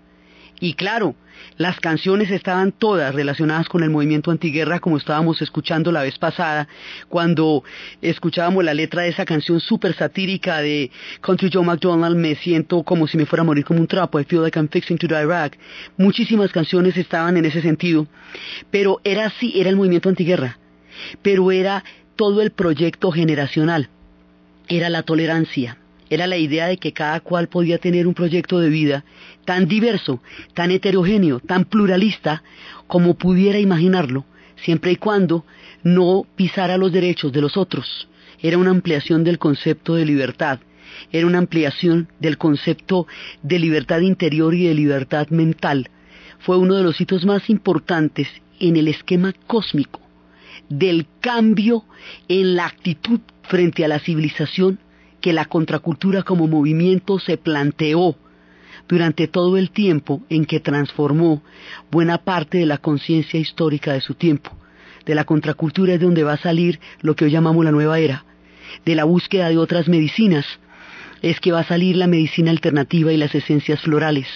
Y 0.60 0.74
claro, 0.74 1.14
las 1.56 1.78
canciones 1.78 2.30
estaban 2.30 2.72
todas 2.72 3.14
relacionadas 3.14 3.68
con 3.68 3.82
el 3.82 3.90
movimiento 3.90 4.30
antiguerra, 4.30 4.80
como 4.80 4.96
estábamos 4.96 5.40
escuchando 5.40 5.92
la 5.92 6.02
vez 6.02 6.18
pasada, 6.18 6.68
cuando 7.08 7.62
escuchábamos 8.02 8.64
la 8.64 8.74
letra 8.74 9.02
de 9.02 9.10
esa 9.10 9.24
canción 9.24 9.60
súper 9.60 9.94
satírica 9.94 10.58
de 10.58 10.90
Country 11.20 11.50
Joe 11.52 11.64
McDonald, 11.64 12.16
me 12.16 12.34
siento 12.34 12.82
como 12.82 13.06
si 13.06 13.16
me 13.16 13.26
fuera 13.26 13.42
a 13.42 13.44
morir 13.44 13.64
como 13.64 13.80
un 13.80 13.86
trapo, 13.86 14.18
I 14.18 14.24
feel 14.24 14.42
like 14.42 14.58
I'm 14.58 14.68
fixing 14.68 14.98
to 14.98 15.06
die 15.06 15.24
rag. 15.24 15.56
Muchísimas 15.96 16.50
canciones 16.50 16.96
estaban 16.96 17.36
en 17.36 17.44
ese 17.44 17.62
sentido, 17.62 18.06
pero 18.70 19.00
era 19.04 19.26
así, 19.26 19.52
era 19.54 19.70
el 19.70 19.76
movimiento 19.76 20.08
antiguerra, 20.08 20.58
pero 21.22 21.52
era 21.52 21.84
todo 22.16 22.42
el 22.42 22.50
proyecto 22.50 23.12
generacional, 23.12 23.88
era 24.68 24.88
la 24.88 25.02
tolerancia, 25.02 25.78
era 26.10 26.26
la 26.26 26.36
idea 26.36 26.66
de 26.66 26.76
que 26.76 26.92
cada 26.92 27.20
cual 27.20 27.48
podía 27.48 27.78
tener 27.78 28.06
un 28.06 28.14
proyecto 28.14 28.60
de 28.60 28.68
vida 28.68 29.04
tan 29.44 29.66
diverso, 29.68 30.20
tan 30.54 30.70
heterogéneo, 30.70 31.40
tan 31.40 31.64
pluralista 31.64 32.42
como 32.86 33.14
pudiera 33.14 33.58
imaginarlo, 33.58 34.24
siempre 34.56 34.92
y 34.92 34.96
cuando 34.96 35.44
no 35.82 36.26
pisara 36.36 36.76
los 36.76 36.92
derechos 36.92 37.32
de 37.32 37.40
los 37.40 37.56
otros. 37.56 38.08
Era 38.40 38.58
una 38.58 38.70
ampliación 38.70 39.24
del 39.24 39.38
concepto 39.38 39.94
de 39.94 40.04
libertad, 40.04 40.60
era 41.12 41.26
una 41.26 41.38
ampliación 41.38 42.08
del 42.20 42.38
concepto 42.38 43.06
de 43.42 43.58
libertad 43.58 44.00
interior 44.00 44.54
y 44.54 44.66
de 44.66 44.74
libertad 44.74 45.28
mental. 45.28 45.90
Fue 46.38 46.56
uno 46.56 46.74
de 46.74 46.82
los 46.82 47.00
hitos 47.00 47.24
más 47.24 47.48
importantes 47.48 48.28
en 48.60 48.76
el 48.76 48.88
esquema 48.88 49.32
cósmico 49.46 50.00
del 50.68 51.06
cambio 51.20 51.84
en 52.28 52.56
la 52.56 52.66
actitud 52.66 53.20
frente 53.42 53.84
a 53.84 53.88
la 53.88 53.98
civilización 53.98 54.78
que 55.24 55.32
la 55.32 55.46
contracultura 55.46 56.22
como 56.22 56.46
movimiento 56.48 57.18
se 57.18 57.38
planteó 57.38 58.14
durante 58.86 59.26
todo 59.26 59.56
el 59.56 59.70
tiempo 59.70 60.20
en 60.28 60.44
que 60.44 60.60
transformó 60.60 61.42
buena 61.90 62.18
parte 62.18 62.58
de 62.58 62.66
la 62.66 62.76
conciencia 62.76 63.40
histórica 63.40 63.94
de 63.94 64.02
su 64.02 64.16
tiempo. 64.16 64.50
De 65.06 65.14
la 65.14 65.24
contracultura 65.24 65.94
es 65.94 66.00
de 66.00 66.04
donde 66.04 66.24
va 66.24 66.34
a 66.34 66.36
salir 66.36 66.78
lo 67.00 67.16
que 67.16 67.24
hoy 67.24 67.30
llamamos 67.30 67.64
la 67.64 67.70
nueva 67.70 67.98
era. 68.00 68.26
De 68.84 68.94
la 68.94 69.04
búsqueda 69.04 69.48
de 69.48 69.56
otras 69.56 69.88
medicinas 69.88 70.44
es 71.22 71.40
que 71.40 71.52
va 71.52 71.60
a 71.60 71.64
salir 71.64 71.96
la 71.96 72.06
medicina 72.06 72.50
alternativa 72.50 73.10
y 73.10 73.16
las 73.16 73.34
esencias 73.34 73.80
florales 73.80 74.26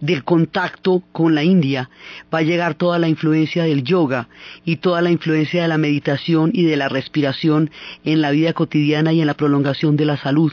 del 0.00 0.24
contacto 0.24 1.02
con 1.12 1.34
la 1.34 1.44
India 1.44 1.90
va 2.32 2.38
a 2.38 2.42
llegar 2.42 2.74
toda 2.74 2.98
la 2.98 3.08
influencia 3.08 3.64
del 3.64 3.84
yoga 3.84 4.28
y 4.64 4.76
toda 4.76 5.02
la 5.02 5.10
influencia 5.10 5.62
de 5.62 5.68
la 5.68 5.78
meditación 5.78 6.50
y 6.52 6.64
de 6.64 6.76
la 6.76 6.88
respiración 6.88 7.70
en 8.04 8.20
la 8.20 8.30
vida 8.30 8.52
cotidiana 8.52 9.12
y 9.12 9.20
en 9.20 9.26
la 9.26 9.34
prolongación 9.34 9.96
de 9.96 10.06
la 10.06 10.16
salud. 10.16 10.52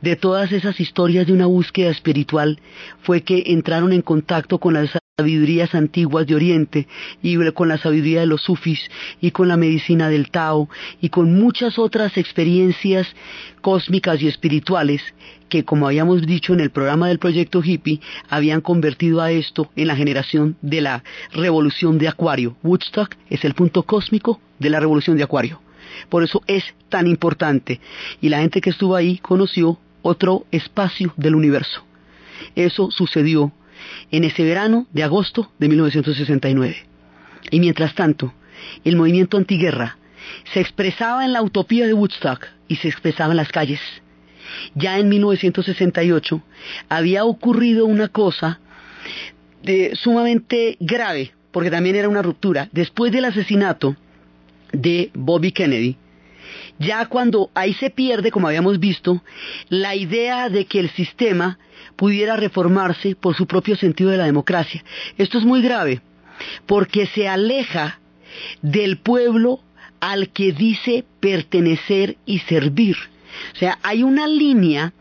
De 0.00 0.16
todas 0.16 0.50
esas 0.52 0.80
historias 0.80 1.26
de 1.26 1.32
una 1.32 1.46
búsqueda 1.46 1.90
espiritual 1.90 2.58
fue 3.02 3.22
que 3.22 3.44
entraron 3.46 3.92
en 3.92 4.02
contacto 4.02 4.58
con 4.58 4.74
las 4.74 5.01
sabidurías 5.18 5.74
antiguas 5.74 6.26
de 6.26 6.34
Oriente 6.34 6.88
y 7.22 7.36
con 7.52 7.68
la 7.68 7.76
sabiduría 7.76 8.20
de 8.20 8.26
los 8.26 8.40
sufis 8.40 8.80
y 9.20 9.30
con 9.30 9.46
la 9.46 9.58
medicina 9.58 10.08
del 10.08 10.30
Tao 10.30 10.70
y 11.02 11.10
con 11.10 11.38
muchas 11.38 11.78
otras 11.78 12.16
experiencias 12.16 13.06
cósmicas 13.60 14.22
y 14.22 14.28
espirituales 14.28 15.02
que, 15.50 15.64
como 15.64 15.86
habíamos 15.86 16.26
dicho 16.26 16.54
en 16.54 16.60
el 16.60 16.70
programa 16.70 17.08
del 17.08 17.18
proyecto 17.18 17.62
hippie, 17.62 18.00
habían 18.30 18.62
convertido 18.62 19.20
a 19.20 19.30
esto 19.30 19.70
en 19.76 19.88
la 19.88 19.96
generación 19.96 20.56
de 20.62 20.80
la 20.80 21.04
revolución 21.34 21.98
de 21.98 22.08
Acuario. 22.08 22.56
Woodstock 22.62 23.14
es 23.28 23.44
el 23.44 23.52
punto 23.52 23.82
cósmico 23.82 24.40
de 24.58 24.70
la 24.70 24.80
revolución 24.80 25.18
de 25.18 25.24
Acuario. 25.24 25.60
Por 26.08 26.22
eso 26.22 26.40
es 26.46 26.64
tan 26.88 27.06
importante. 27.06 27.80
Y 28.22 28.30
la 28.30 28.38
gente 28.38 28.62
que 28.62 28.70
estuvo 28.70 28.96
ahí 28.96 29.18
conoció 29.18 29.78
otro 30.00 30.46
espacio 30.50 31.12
del 31.18 31.34
universo. 31.34 31.84
Eso 32.54 32.90
sucedió 32.90 33.52
en 34.10 34.24
ese 34.24 34.44
verano 34.44 34.86
de 34.92 35.02
agosto 35.02 35.50
de 35.58 35.68
1969. 35.68 36.76
Y 37.50 37.60
mientras 37.60 37.94
tanto, 37.94 38.32
el 38.84 38.96
movimiento 38.96 39.36
antiguerra 39.36 39.98
se 40.52 40.60
expresaba 40.60 41.24
en 41.24 41.32
la 41.32 41.42
utopía 41.42 41.86
de 41.86 41.94
Woodstock 41.94 42.46
y 42.68 42.76
se 42.76 42.88
expresaba 42.88 43.32
en 43.32 43.36
las 43.36 43.48
calles. 43.48 43.80
Ya 44.74 44.98
en 44.98 45.08
1968 45.08 46.42
había 46.88 47.24
ocurrido 47.24 47.86
una 47.86 48.08
cosa 48.08 48.60
de, 49.62 49.94
sumamente 49.94 50.76
grave, 50.80 51.32
porque 51.50 51.70
también 51.70 51.96
era 51.96 52.08
una 52.08 52.22
ruptura. 52.22 52.68
Después 52.72 53.12
del 53.12 53.24
asesinato 53.24 53.96
de 54.72 55.10
Bobby 55.14 55.52
Kennedy, 55.52 55.96
ya 56.82 57.06
cuando 57.06 57.50
ahí 57.54 57.74
se 57.74 57.90
pierde, 57.90 58.30
como 58.30 58.48
habíamos 58.48 58.78
visto, 58.78 59.22
la 59.68 59.94
idea 59.94 60.48
de 60.48 60.66
que 60.66 60.80
el 60.80 60.90
sistema 60.90 61.58
pudiera 61.96 62.36
reformarse 62.36 63.14
por 63.14 63.34
su 63.36 63.46
propio 63.46 63.76
sentido 63.76 64.10
de 64.10 64.16
la 64.16 64.24
democracia. 64.24 64.84
Esto 65.18 65.38
es 65.38 65.44
muy 65.44 65.62
grave, 65.62 66.02
porque 66.66 67.06
se 67.06 67.28
aleja 67.28 68.00
del 68.60 68.98
pueblo 68.98 69.60
al 70.00 70.30
que 70.30 70.52
dice 70.52 71.04
pertenecer 71.20 72.16
y 72.26 72.40
servir. 72.40 72.96
O 73.54 73.58
sea, 73.58 73.78
hay 73.82 74.02
una 74.02 74.26
línea 74.26 74.92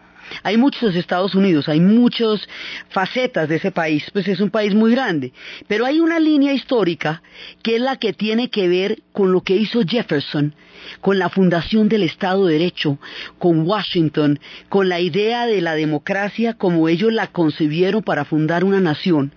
hay 0.44 0.58
muchos 0.58 0.96
Estados 0.96 1.36
Unidos, 1.36 1.67
hay 1.70 1.80
muchas 1.80 2.48
facetas 2.89 3.50
de 3.50 3.56
ese 3.58 3.72
país, 3.72 4.06
pues 4.12 4.28
es 4.28 4.39
un 4.39 4.50
país 4.50 4.74
muy 4.74 4.91
grande, 4.91 5.34
pero 5.67 5.86
hay 5.86 6.00
una 6.00 6.20
línea 6.20 6.54
histórica 6.54 7.22
que 7.63 7.76
es 7.76 7.82
la 7.82 7.98
que 7.98 8.13
tiene 8.13 8.50
que 8.50 8.67
ver 8.67 9.00
con 9.12 9.32
lo 9.32 9.41
que 9.41 9.56
hizo 9.56 9.82
Jefferson, 9.86 10.56
con 11.00 11.20
la 11.20 11.30
fundación 11.30 11.89
del 11.89 12.04
Estado 12.04 12.46
de 12.46 12.54
Derecho, 12.54 12.98
con 13.38 13.62
Washington, 13.67 14.39
con 14.70 14.89
la 14.89 15.00
idea 15.00 15.46
de 15.46 15.62
la 15.62 15.76
democracia 15.76 16.54
como 16.54 16.89
ellos 16.89 17.13
la 17.13 17.28
concibieron 17.28 18.04
para 18.04 18.26
fundar 18.26 18.63
una 18.63 18.80
nación, 18.80 19.34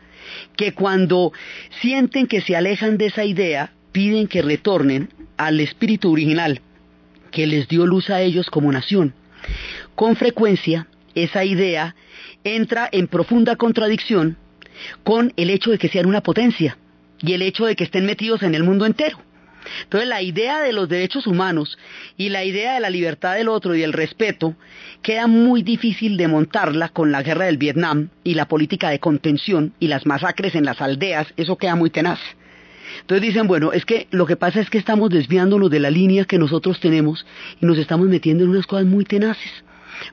que 0.56 0.72
cuando 0.72 1.32
sienten 1.80 2.26
que 2.26 2.40
se 2.40 2.56
alejan 2.56 2.96
de 2.96 3.06
esa 3.06 3.24
idea, 3.24 3.72
piden 3.92 4.26
que 4.26 4.42
retornen 4.42 5.10
al 5.36 5.60
espíritu 5.60 6.12
original 6.12 6.60
que 7.34 7.46
les 7.48 7.66
dio 7.66 7.84
luz 7.84 8.10
a 8.10 8.22
ellos 8.22 8.48
como 8.48 8.70
nación. 8.70 9.12
Con 9.94 10.16
frecuencia, 10.16 10.86
esa 11.14 11.44
idea 11.44 11.94
entra 12.42 12.88
en 12.90 13.06
profunda 13.06 13.56
contradicción 13.56 14.36
con 15.02 15.32
el 15.36 15.50
hecho 15.50 15.70
de 15.70 15.78
que 15.78 15.88
sean 15.88 16.06
una 16.06 16.22
potencia 16.22 16.76
y 17.20 17.32
el 17.32 17.42
hecho 17.42 17.66
de 17.66 17.76
que 17.76 17.84
estén 17.84 18.06
metidos 18.06 18.42
en 18.42 18.54
el 18.54 18.64
mundo 18.64 18.86
entero. 18.86 19.18
Entonces 19.84 20.08
la 20.08 20.20
idea 20.20 20.60
de 20.60 20.72
los 20.72 20.88
derechos 20.88 21.26
humanos 21.26 21.78
y 22.16 22.28
la 22.28 22.44
idea 22.44 22.74
de 22.74 22.80
la 22.80 22.90
libertad 22.90 23.34
del 23.34 23.48
otro 23.48 23.74
y 23.74 23.82
el 23.82 23.92
respeto 23.92 24.54
queda 25.02 25.26
muy 25.26 25.62
difícil 25.62 26.16
de 26.16 26.28
montarla 26.28 26.90
con 26.90 27.12
la 27.12 27.22
guerra 27.22 27.46
del 27.46 27.56
Vietnam 27.56 28.10
y 28.24 28.34
la 28.34 28.46
política 28.46 28.90
de 28.90 28.98
contención 28.98 29.72
y 29.80 29.88
las 29.88 30.04
masacres 30.06 30.54
en 30.54 30.64
las 30.64 30.80
aldeas, 30.80 31.28
eso 31.36 31.56
queda 31.56 31.76
muy 31.76 31.90
tenaz. 31.90 32.20
Entonces 33.04 33.28
dicen, 33.28 33.46
bueno, 33.46 33.72
es 33.72 33.84
que 33.84 34.06
lo 34.12 34.24
que 34.24 34.34
pasa 34.34 34.60
es 34.60 34.70
que 34.70 34.78
estamos 34.78 35.10
desviándonos 35.10 35.68
de 35.68 35.78
la 35.78 35.90
línea 35.90 36.24
que 36.24 36.38
nosotros 36.38 36.80
tenemos 36.80 37.26
y 37.60 37.66
nos 37.66 37.76
estamos 37.76 38.08
metiendo 38.08 38.44
en 38.44 38.50
unas 38.50 38.66
cosas 38.66 38.86
muy 38.86 39.04
tenaces, 39.04 39.52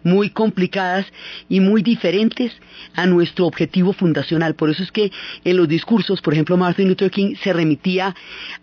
muy 0.04 0.30
complicadas 0.30 1.06
y 1.48 1.62
muy 1.62 1.84
diferentes 1.84 2.52
a 2.94 3.06
nuestro 3.06 3.48
objetivo 3.48 3.94
fundacional. 3.94 4.56
Por 4.56 4.70
eso 4.70 4.84
es 4.84 4.92
que 4.92 5.10
en 5.46 5.56
los 5.56 5.70
discursos, 5.70 6.20
por 6.20 6.34
ejemplo, 6.34 6.58
Martin 6.58 6.90
Luther 6.90 7.10
King 7.10 7.36
se 7.42 7.54
remitía 7.54 8.14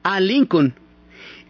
a 0.02 0.20
Lincoln 0.20 0.74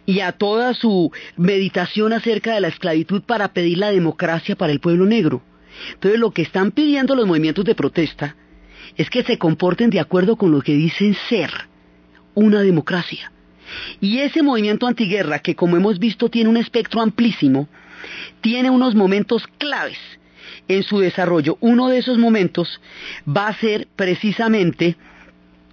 y 0.05 0.21
a 0.21 0.31
toda 0.31 0.73
su 0.73 1.11
meditación 1.35 2.13
acerca 2.13 2.53
de 2.53 2.61
la 2.61 2.69
esclavitud 2.69 3.23
para 3.23 3.51
pedir 3.51 3.77
la 3.79 3.91
democracia 3.91 4.55
para 4.55 4.71
el 4.71 4.79
pueblo 4.79 5.05
negro. 5.05 5.41
Entonces 5.95 6.17
lo 6.17 6.31
que 6.31 6.43
están 6.43 6.71
pidiendo 6.71 7.13
los 7.13 7.27
movimientos 7.27 7.65
de 7.65 7.75
protesta 7.75 8.37
es 8.95 9.09
que 9.09 9.23
se 9.23 9.37
comporten 9.37 9.89
de 9.89 9.99
acuerdo 9.99 10.37
con 10.37 10.53
lo 10.53 10.61
que 10.61 10.75
dicen 10.75 11.13
ser 11.27 11.68
una 12.39 12.61
democracia. 12.61 13.31
Y 14.01 14.19
ese 14.19 14.41
movimiento 14.41 14.87
antiguerra, 14.87 15.39
que 15.39 15.55
como 15.55 15.77
hemos 15.77 15.99
visto 15.99 16.29
tiene 16.29 16.49
un 16.49 16.57
espectro 16.57 17.01
amplísimo, 17.01 17.67
tiene 18.41 18.69
unos 18.69 18.95
momentos 18.95 19.45
claves 19.57 19.97
en 20.67 20.83
su 20.83 20.99
desarrollo. 20.99 21.57
Uno 21.59 21.89
de 21.89 21.99
esos 21.99 22.17
momentos 22.17 22.81
va 23.27 23.47
a 23.47 23.59
ser 23.59 23.87
precisamente 23.95 24.95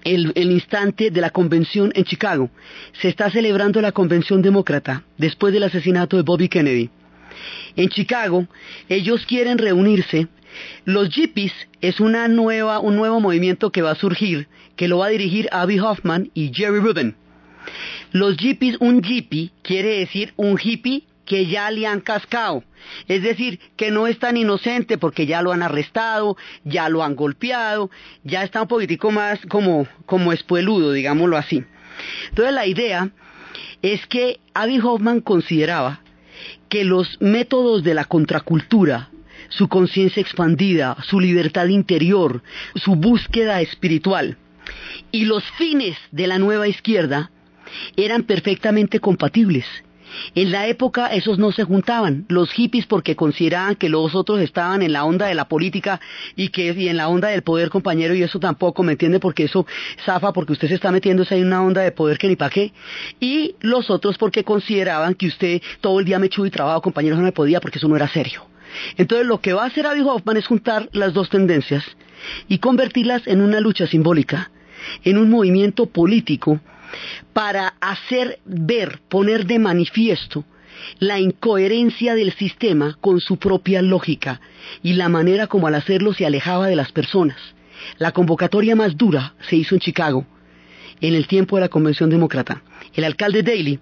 el, 0.05 0.33
el, 0.35 0.50
instante 0.52 1.11
de 1.11 1.20
la 1.20 1.31
convención 1.31 1.90
en 1.94 2.05
Chicago. 2.05 2.50
Se 3.00 3.09
está 3.09 3.31
celebrando 3.31 3.81
la 3.81 3.92
convención 3.92 4.42
demócrata 4.42 5.05
después 5.18 5.52
del 5.52 5.64
asesinato 5.64 6.16
de 6.16 6.22
Bobby 6.22 6.48
Kennedy. 6.48 6.90
En 7.76 7.88
Chicago, 7.88 8.46
ellos 8.88 9.24
quieren 9.26 9.59
reunirse. 9.59 10.29
Los 10.85 11.11
Yippies 11.11 11.53
es 11.81 12.01
una 12.01 12.29
nueva, 12.29 12.79
un 12.81 12.97
nuevo 12.97 13.21
movimiento 13.21 13.71
que 13.71 13.83
va 13.83 13.92
a 13.92 13.97
surgir, 13.97 14.49
que 14.77 14.88
lo 14.88 14.99
va 14.99 15.07
a 15.07 15.11
dirigir 15.11 15.49
Abby 15.53 15.79
Hoffman 15.81 16.31
y 16.35 16.53
Jerry 16.55 16.81
Rubin. 16.81 17.14
Los 18.12 18.37
Yippies, 18.37 18.77
un 18.81 19.03
Yippie 19.03 19.51
quiere 19.62 19.99
decir 19.99 20.33
un 20.37 20.59
hippie 20.62 21.05
que 21.27 21.47
ya 21.47 21.71
le 21.71 21.87
han 21.87 22.01
cascado. 22.01 22.62
Es 23.09 23.23
decir, 23.23 23.59
que 23.77 23.90
no 23.90 24.07
es 24.07 24.19
tan 24.19 24.37
inocente 24.37 24.97
porque 24.97 25.27
ya 25.27 25.42
lo 25.42 25.53
han 25.53 25.62
arrestado, 25.62 26.37
ya 26.64 26.88
lo 26.88 27.03
han 27.03 27.16
golpeado, 27.16 27.90
ya 28.23 28.45
está 28.45 28.62
un 28.62 28.69
poquitico 28.69 29.11
más 29.11 29.40
como, 29.49 29.87
como 30.07 30.33
espueludo, 30.33 30.92
digámoslo 30.92 31.37
así. 31.37 31.64
Entonces 32.29 32.55
la 32.55 32.66
idea 32.66 33.11
es 33.83 34.07
que 34.07 34.38
Abby 34.55 34.81
Hoffman 34.81 35.21
consideraba 35.21 36.01
que 36.69 36.85
los 36.85 37.21
métodos 37.21 37.83
de 37.83 37.95
la 37.95 38.05
contracultura, 38.05 39.11
su 39.57 39.69
conciencia 39.69 40.21
expandida, 40.21 40.97
su 41.03 41.19
libertad 41.19 41.66
interior, 41.69 42.42
su 42.75 42.95
búsqueda 42.95 43.61
espiritual 43.61 44.37
y 45.11 45.25
los 45.25 45.45
fines 45.53 45.97
de 46.11 46.27
la 46.27 46.38
nueva 46.38 46.69
izquierda 46.69 47.31
eran 47.97 48.25
perfectamente 48.25 49.01
compatibles. 49.01 49.64
En 50.35 50.53
la 50.53 50.66
época 50.66 51.09
esos 51.09 51.38
no 51.38 51.53
se 51.53 51.64
juntaban, 51.64 52.27
los 52.29 52.53
hippies 52.53 52.87
porque 52.87 53.16
consideraban 53.16 53.75
que 53.75 53.88
los 53.88 54.14
otros 54.14 54.40
estaban 54.40 54.83
en 54.83 54.92
la 54.92 55.05
onda 55.05 55.27
de 55.27 55.35
la 55.35 55.49
política 55.49 56.01
y 56.37 56.51
que 56.51 56.73
y 56.73 56.88
en 56.88 56.97
la 56.97 57.09
onda 57.09 57.29
del 57.29 57.42
poder 57.42 57.71
compañero 57.71 58.14
y 58.14 58.23
eso 58.23 58.38
tampoco 58.38 58.83
me 58.83 58.92
entiende 58.92 59.21
porque 59.21 59.45
eso 59.45 59.66
zafa 60.05 60.33
porque 60.33 60.53
usted 60.53 60.69
se 60.69 60.75
está 60.75 60.92
metiéndose 60.92 61.37
en 61.37 61.47
una 61.47 61.62
onda 61.62 61.83
de 61.83 61.92
poder 61.92 62.19
que 62.19 62.29
ni 62.29 62.37
pa' 62.37 62.51
qué 62.51 62.73
y 63.21 63.57
los 63.61 63.90
otros 63.90 64.16
porque 64.16 64.45
consideraban 64.45 65.14
que 65.14 65.27
usted 65.27 65.61
todo 65.81 65.99
el 65.99 66.07
día 66.07 66.19
me 66.19 66.27
y 66.27 66.51
trabajo 66.51 66.83
compañeros 66.83 67.19
no 67.19 67.25
me 67.25 67.33
podía 67.33 67.61
porque 67.61 67.79
eso 67.79 67.88
no 67.88 67.97
era 67.97 68.09
serio. 68.09 68.47
Entonces 68.97 69.27
lo 69.27 69.41
que 69.41 69.53
va 69.53 69.65
a 69.65 69.67
hacer 69.67 69.87
Abby 69.87 70.01
Hoffman 70.01 70.37
es 70.37 70.47
juntar 70.47 70.89
las 70.93 71.12
dos 71.12 71.31
tendencias 71.31 71.85
y 72.49 72.59
convertirlas 72.59 73.27
en 73.27 73.41
una 73.41 73.61
lucha 73.61 73.87
simbólica, 73.87 74.51
en 75.05 75.19
un 75.19 75.31
movimiento 75.31 75.87
político 75.87 76.61
para 77.33 77.75
hacer 77.81 78.39
ver, 78.45 79.01
poner 79.09 79.47
de 79.47 79.59
manifiesto 79.59 80.45
la 80.99 81.19
incoherencia 81.19 82.15
del 82.15 82.33
sistema 82.33 82.97
con 83.01 83.21
su 83.21 83.39
propia 83.39 83.83
lógica 83.83 84.41
y 84.83 84.95
la 84.95 85.09
manera 85.09 85.47
como 85.47 85.67
al 85.67 85.75
hacerlo 85.75 86.12
se 86.12 86.27
alejaba 86.27 86.69
de 86.69 86.77
las 86.77 86.93
personas. 86.93 87.39
La 87.99 88.12
convocatoria 88.12 88.77
más 88.77 88.97
dura 88.97 89.35
se 89.49 89.57
hizo 89.57 89.75
en 89.75 89.81
Chicago, 89.81 90.27
en 91.01 91.15
el 91.15 91.27
tiempo 91.27 91.57
de 91.57 91.62
la 91.62 91.69
Convención 91.69 92.11
Demócrata. 92.11 92.62
El 92.95 93.05
alcalde 93.05 93.43
Daley 93.43 93.79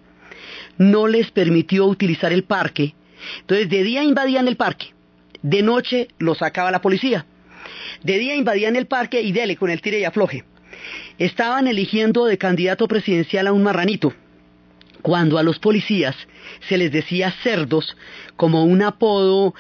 no 0.79 1.07
les 1.07 1.31
permitió 1.31 1.87
utilizar 1.87 2.33
el 2.33 2.45
parque, 2.45 2.95
entonces 3.41 3.69
de 3.69 3.83
día 3.83 4.03
invadían 4.03 4.49
el 4.49 4.57
parque, 4.57 4.93
de 5.43 5.63
noche 5.63 6.09
lo 6.19 6.35
sacaba 6.35 6.71
la 6.71 6.81
policía. 6.81 7.27
De 8.03 8.19
día 8.19 8.35
invadían 8.35 8.77
el 8.77 8.87
parque 8.87 9.23
y 9.23 9.33
dele 9.33 9.57
con 9.57 9.71
el 9.71 9.81
tire 9.81 9.99
y 9.99 10.05
afloje 10.05 10.45
estaban 11.19 11.67
eligiendo 11.67 12.27
de 12.27 12.39
candidato 12.39 12.89
presidencial 12.89 13.47
a 13.47 13.53
un 13.53 13.63
marranito, 13.63 14.13
cuando 15.03 15.39
a 15.39 15.43
los 15.43 15.59
policías 15.59 16.17
se 16.69 16.79
les 16.79 16.91
decía 16.91 17.33
cerdos 17.43 17.97
como 18.37 18.65
un 18.65 18.83
apodo 18.83 19.55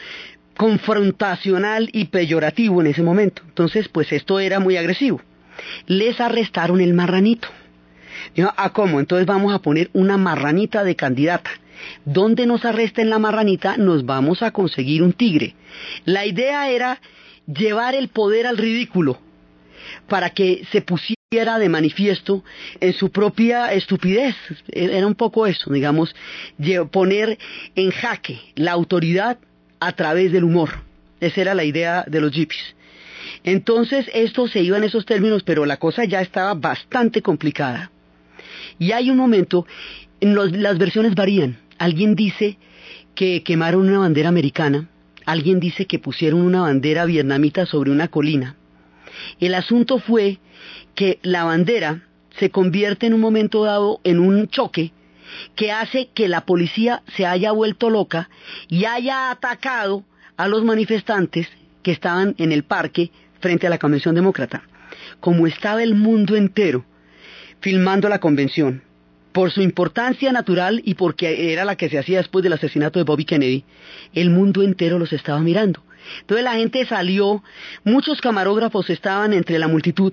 confrontacional 0.56 1.90
y 1.92 2.06
peyorativo 2.06 2.80
en 2.80 2.88
ese 2.88 3.02
momento. 3.02 3.42
Entonces, 3.46 3.88
pues 3.88 4.12
esto 4.12 4.40
era 4.40 4.60
muy 4.60 4.76
agresivo. 4.76 5.20
Les 5.86 6.20
arrestaron 6.20 6.80
el 6.80 6.94
marranito. 6.94 7.48
Ah, 8.56 8.70
¿cómo? 8.72 9.00
Entonces 9.00 9.26
vamos 9.26 9.52
a 9.52 9.60
poner 9.60 9.90
una 9.92 10.16
marranita 10.16 10.82
de 10.84 10.96
candidata. 10.96 11.50
Donde 12.04 12.46
nos 12.46 12.64
arresten 12.64 13.10
la 13.10 13.18
marranita, 13.18 13.76
nos 13.76 14.04
vamos 14.04 14.42
a 14.42 14.50
conseguir 14.50 15.02
un 15.02 15.12
tigre. 15.12 15.54
La 16.04 16.26
idea 16.26 16.70
era 16.70 17.00
llevar 17.46 17.94
el 17.94 18.08
poder 18.08 18.46
al 18.46 18.58
ridículo 18.58 19.18
para 20.08 20.30
que 20.30 20.64
se 20.70 20.82
pusiera 20.82 21.58
de 21.58 21.68
manifiesto 21.68 22.44
en 22.80 22.92
su 22.92 23.10
propia 23.10 23.72
estupidez. 23.72 24.36
Era 24.68 25.06
un 25.06 25.14
poco 25.14 25.46
eso, 25.46 25.72
digamos, 25.72 26.14
poner 26.90 27.38
en 27.74 27.90
jaque 27.90 28.40
la 28.54 28.72
autoridad 28.72 29.38
a 29.80 29.92
través 29.92 30.32
del 30.32 30.44
humor. 30.44 30.82
Esa 31.20 31.40
era 31.40 31.54
la 31.54 31.64
idea 31.64 32.04
de 32.06 32.20
los 32.20 32.32
gypsies. 32.32 32.74
Entonces 33.42 34.06
esto 34.14 34.48
se 34.48 34.62
iba 34.62 34.76
en 34.76 34.84
esos 34.84 35.04
términos, 35.06 35.42
pero 35.42 35.66
la 35.66 35.78
cosa 35.78 36.04
ya 36.04 36.20
estaba 36.20 36.54
bastante 36.54 37.20
complicada. 37.20 37.90
Y 38.78 38.92
hay 38.92 39.10
un 39.10 39.16
momento, 39.16 39.66
en 40.20 40.34
las 40.62 40.78
versiones 40.78 41.14
varían. 41.14 41.58
Alguien 41.78 42.14
dice 42.14 42.58
que 43.14 43.42
quemaron 43.42 43.88
una 43.88 44.00
bandera 44.00 44.28
americana, 44.28 44.88
alguien 45.26 45.60
dice 45.60 45.86
que 45.86 45.98
pusieron 45.98 46.42
una 46.42 46.62
bandera 46.62 47.04
vietnamita 47.04 47.66
sobre 47.66 47.90
una 47.90 48.08
colina, 48.08 48.56
el 49.40 49.54
asunto 49.54 49.98
fue 49.98 50.38
que 50.94 51.18
la 51.22 51.44
bandera 51.44 52.02
se 52.38 52.50
convierte 52.50 53.06
en 53.06 53.14
un 53.14 53.20
momento 53.20 53.64
dado 53.64 54.00
en 54.04 54.18
un 54.18 54.48
choque 54.48 54.92
que 55.56 55.72
hace 55.72 56.10
que 56.14 56.28
la 56.28 56.44
policía 56.44 57.02
se 57.16 57.26
haya 57.26 57.52
vuelto 57.52 57.90
loca 57.90 58.28
y 58.68 58.84
haya 58.84 59.30
atacado 59.30 60.04
a 60.36 60.48
los 60.48 60.64
manifestantes 60.64 61.48
que 61.82 61.92
estaban 61.92 62.34
en 62.38 62.52
el 62.52 62.64
parque 62.64 63.10
frente 63.40 63.66
a 63.66 63.70
la 63.70 63.78
Convención 63.78 64.14
Demócrata. 64.14 64.62
Como 65.20 65.46
estaba 65.46 65.82
el 65.82 65.94
mundo 65.94 66.36
entero 66.36 66.84
filmando 67.60 68.08
la 68.08 68.20
convención, 68.20 68.82
por 69.34 69.50
su 69.50 69.62
importancia 69.62 70.30
natural 70.30 70.80
y 70.84 70.94
porque 70.94 71.52
era 71.52 71.64
la 71.64 71.74
que 71.74 71.90
se 71.90 71.98
hacía 71.98 72.18
después 72.18 72.44
del 72.44 72.52
asesinato 72.52 73.00
de 73.00 73.04
Bobby 73.04 73.24
Kennedy, 73.24 73.64
el 74.12 74.30
mundo 74.30 74.62
entero 74.62 74.96
los 74.96 75.12
estaba 75.12 75.40
mirando. 75.40 75.82
Entonces 76.20 76.44
la 76.44 76.54
gente 76.54 76.86
salió, 76.86 77.42
muchos 77.82 78.20
camarógrafos 78.20 78.90
estaban 78.90 79.32
entre 79.32 79.58
la 79.58 79.66
multitud, 79.66 80.12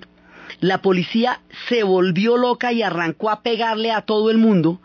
la 0.58 0.82
policía 0.82 1.40
se 1.68 1.84
volvió 1.84 2.36
loca 2.36 2.72
y 2.72 2.82
arrancó 2.82 3.30
a 3.30 3.42
pegarle 3.42 3.92
a 3.92 4.02
todo 4.02 4.28
el 4.28 4.38
mundo. 4.38 4.80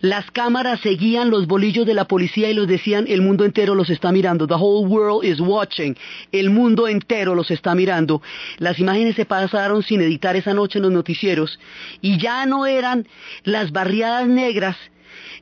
Las 0.00 0.30
cámaras 0.30 0.80
seguían 0.80 1.30
los 1.30 1.46
bolillos 1.46 1.86
de 1.86 1.94
la 1.94 2.06
policía 2.06 2.50
y 2.50 2.54
los 2.54 2.66
decían, 2.66 3.06
el 3.08 3.22
mundo 3.22 3.44
entero 3.44 3.74
los 3.74 3.90
está 3.90 4.12
mirando, 4.12 4.46
the 4.46 4.54
whole 4.54 4.86
world 4.86 5.24
is 5.24 5.40
watching, 5.40 5.96
el 6.32 6.50
mundo 6.50 6.88
entero 6.88 7.34
los 7.34 7.50
está 7.50 7.74
mirando. 7.74 8.22
Las 8.58 8.78
imágenes 8.78 9.16
se 9.16 9.24
pasaron 9.24 9.82
sin 9.82 10.00
editar 10.00 10.36
esa 10.36 10.54
noche 10.54 10.78
en 10.78 10.84
los 10.84 10.92
noticieros 10.92 11.58
y 12.00 12.18
ya 12.18 12.46
no 12.46 12.66
eran 12.66 13.06
las 13.44 13.72
barriadas 13.72 14.26
negras 14.28 14.76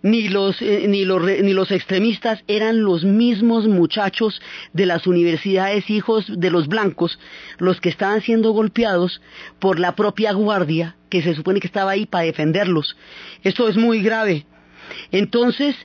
ni 0.03 0.29
los, 0.29 0.61
eh, 0.61 0.87
ni, 0.89 1.05
los, 1.05 1.23
ni 1.23 1.53
los 1.53 1.71
extremistas 1.71 2.43
eran 2.49 2.83
los 2.83 3.05
mismos 3.05 3.67
muchachos 3.67 4.41
de 4.73 4.87
las 4.87 5.07
universidades, 5.07 5.89
hijos 5.91 6.27
de 6.29 6.51
los 6.51 6.69
blancos, 6.69 7.19
los 7.59 7.81
que 7.81 7.89
estaban 7.89 8.21
siendo 8.21 8.51
golpeados 8.51 9.21
por 9.59 9.79
la 9.79 9.95
propia 9.95 10.33
guardia 10.33 10.97
que 11.09 11.23
se 11.23 11.35
supone 11.35 11.61
que 11.61 11.67
estaba 11.67 11.93
ahí 11.93 12.07
para 12.07 12.25
defenderlos. 12.25 12.97
Esto 13.43 13.69
es 13.69 13.77
muy 13.77 14.03
grave. 14.03 14.47
Entonces, 15.11 15.77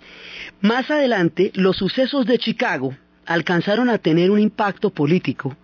más 0.61 0.89
adelante, 0.89 1.51
los 1.53 1.77
sucesos 1.77 2.25
de 2.25 2.39
Chicago 2.39 2.95
alcanzaron 3.25 3.89
a 3.89 3.97
tener 3.97 4.31
un 4.31 4.39
impacto 4.39 4.89
político 4.89 5.55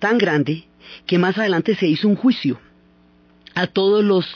tan 0.00 0.18
grande 0.18 0.64
que 1.06 1.18
más 1.18 1.38
adelante 1.38 1.74
se 1.74 1.86
hizo 1.86 2.08
un 2.08 2.16
juicio 2.16 2.58
a 3.54 3.66
todos 3.66 4.04
los 4.04 4.26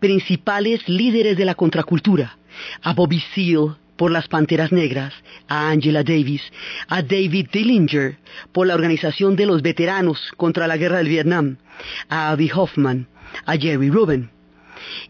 principales 0.00 0.86
líderes 0.88 1.36
de 1.36 1.46
la 1.46 1.54
contracultura, 1.54 2.38
a 2.82 2.92
Bobby 2.94 3.22
Seale 3.34 3.76
por 3.96 4.10
las 4.10 4.28
Panteras 4.28 4.72
Negras, 4.72 5.14
a 5.48 5.70
Angela 5.70 6.02
Davis, 6.02 6.42
a 6.88 7.02
David 7.02 7.48
Dillinger 7.52 8.18
por 8.52 8.66
la 8.66 8.74
Organización 8.74 9.36
de 9.36 9.46
los 9.46 9.62
Veteranos 9.62 10.32
contra 10.36 10.66
la 10.66 10.76
Guerra 10.76 10.98
del 10.98 11.08
Vietnam, 11.08 11.56
a 12.08 12.30
Abby 12.30 12.50
Hoffman, 12.54 13.08
a 13.44 13.56
Jerry 13.56 13.90
Rubin. 13.90 14.30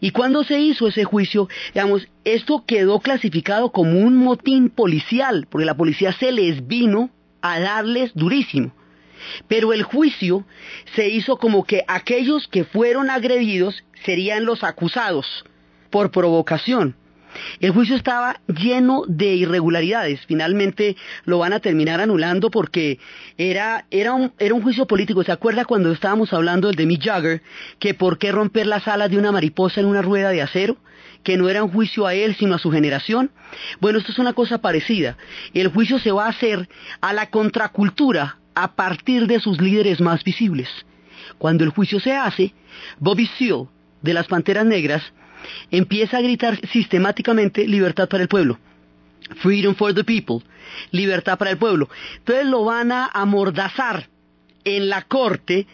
Y 0.01 0.13
cuando 0.13 0.45
se 0.45 0.61
hizo 0.61 0.89
ese 0.89 1.05
juicio, 1.05 1.49
digamos, 1.75 2.09
esto 2.25 2.65
quedó 2.67 3.01
clasificado 3.01 3.73
como 3.73 3.99
un 3.99 4.17
motín 4.17 4.71
policial, 4.71 5.47
porque 5.51 5.67
la 5.67 5.77
policía 5.77 6.13
se 6.13 6.33
les 6.33 6.67
vino 6.67 7.11
a 7.43 7.59
darles 7.59 8.13
durísimo. 8.15 8.73
Pero 9.49 9.73
el 9.73 9.83
juicio 9.83 10.47
se 10.95 11.09
hizo 11.09 11.39
como 11.39 11.65
que 11.65 11.83
aquellos 11.89 12.47
que 12.49 12.65
fueron 12.65 13.11
agredidos 13.11 13.85
serían 14.05 14.45
los 14.45 14.63
acusados 14.63 15.45
por 15.91 16.11
provocación. 16.11 16.97
El 17.61 17.73
juicio 17.73 17.97
estaba 17.97 18.41
lleno 18.47 19.03
de 19.07 19.35
irregularidades. 19.35 20.21
Finalmente 20.27 20.97
lo 21.25 21.39
van 21.39 21.53
a 21.53 21.61
terminar 21.61 22.01
anulando 22.01 22.51
porque 22.51 22.99
era, 23.37 23.87
era, 23.91 24.13
un, 24.15 24.33
juicio 24.63 24.87
político. 24.87 25.23
¿Se 25.25 25.33
acuerda 25.33 25.65
cuando 25.65 25.93
estábamos 25.93 26.33
hablando 26.33 26.69
del 26.69 26.77
de 26.77 26.87
Mick 26.87 27.05
Jagger? 27.05 27.43
Que 27.79 27.95
por 27.95 28.19
qué 28.19 28.33
romper 28.33 28.67
las 28.67 28.89
alas 28.89 29.11
de 29.11 29.19
una 29.19 29.33
mariposa 29.33 29.81
en 29.81 29.87
una 29.87 30.03
rueda 30.03 30.31
de 30.31 30.43
acero? 30.43 30.77
que 31.23 31.37
no 31.37 31.49
era 31.49 31.65
un 31.65 31.73
juicio 31.73 32.07
a 32.07 32.15
él, 32.15 32.37
sino 32.37 32.55
a 32.55 32.59
su 32.61 32.71
generación. 32.71 33.33
Bueno, 33.81 33.99
esto 33.99 34.13
es 34.13 34.19
una 34.21 34.33
cosa 34.33 34.59
parecida. 34.59 35.17
El 35.55 35.69
juicio 35.69 35.99
se 35.99 36.13
va 36.13 36.27
a 36.27 36.29
hacer 36.29 36.69
a 37.01 37.13
la 37.13 37.31
contracultura 37.31 38.39
a 38.55 38.77
partir 38.77 39.27
de 39.27 39.41
sus 39.41 39.61
líderes 39.61 40.01
más 40.01 40.23
visibles. 40.23 40.69
Cuando 41.39 41.65
el 41.65 41.71
juicio 41.71 41.99
se 41.99 42.13
hace, 42.13 42.55
Bobby 43.01 43.27
Seale, 43.39 43.67
de 44.03 44.15
las 44.15 44.29
Panteras 44.29 44.65
Negras, 44.65 45.03
empieza 45.71 46.19
a 46.19 46.23
gritar 46.23 46.61
sistemáticamente 46.69 47.67
libertad 47.67 48.09
para 48.09 48.23
el 48.23 48.29
pueblo. 48.29 48.59
Freedom 49.43 49.75
for 49.75 49.95
the 49.95 50.05
people, 50.05 50.47
libertad 50.93 51.39
para 51.39 51.51
el 51.51 51.59
pueblo. 51.59 51.89
Entonces 52.19 52.47
lo 52.47 52.65
van 52.65 52.93
a 52.93 53.07
amordazar 53.07 54.09
en 54.65 54.89
la 54.89 55.03
corte 55.03 55.67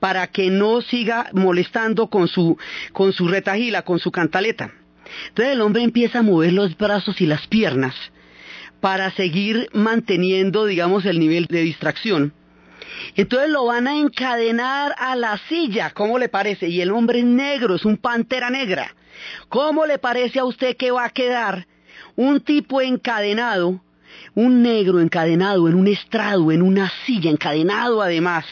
para 0.00 0.28
que 0.28 0.50
no 0.50 0.80
siga 0.80 1.30
molestando 1.32 2.08
con 2.08 2.28
su, 2.28 2.58
con 2.92 3.12
su 3.12 3.28
retajila, 3.28 3.82
con 3.82 3.98
su 3.98 4.10
cantaleta. 4.10 4.72
Entonces 5.28 5.54
el 5.54 5.60
hombre 5.60 5.82
empieza 5.82 6.20
a 6.20 6.22
mover 6.22 6.52
los 6.52 6.76
brazos 6.76 7.20
y 7.20 7.26
las 7.26 7.46
piernas 7.46 7.94
para 8.80 9.10
seguir 9.12 9.68
manteniendo, 9.72 10.66
digamos, 10.66 11.06
el 11.06 11.18
nivel 11.18 11.46
de 11.46 11.62
distracción. 11.62 12.34
Entonces 13.16 13.50
lo 13.50 13.64
van 13.66 13.86
a 13.86 13.96
encadenar 13.96 14.94
a 14.98 15.16
la 15.16 15.38
silla, 15.48 15.90
¿cómo 15.90 16.18
le 16.18 16.28
parece? 16.28 16.68
Y 16.68 16.80
el 16.80 16.90
hombre 16.90 17.20
es 17.20 17.24
negro, 17.24 17.76
es 17.76 17.84
un 17.84 17.96
pantera 17.96 18.50
negra. 18.50 18.94
¿Cómo 19.48 19.86
le 19.86 19.98
parece 19.98 20.38
a 20.38 20.44
usted 20.44 20.76
que 20.76 20.90
va 20.90 21.04
a 21.04 21.10
quedar 21.10 21.66
un 22.16 22.40
tipo 22.40 22.80
encadenado, 22.80 23.80
un 24.34 24.62
negro 24.62 25.00
encadenado 25.00 25.68
en 25.68 25.74
un 25.74 25.88
estrado, 25.88 26.52
en 26.52 26.62
una 26.62 26.90
silla, 27.04 27.30
encadenado 27.30 28.02
además, 28.02 28.44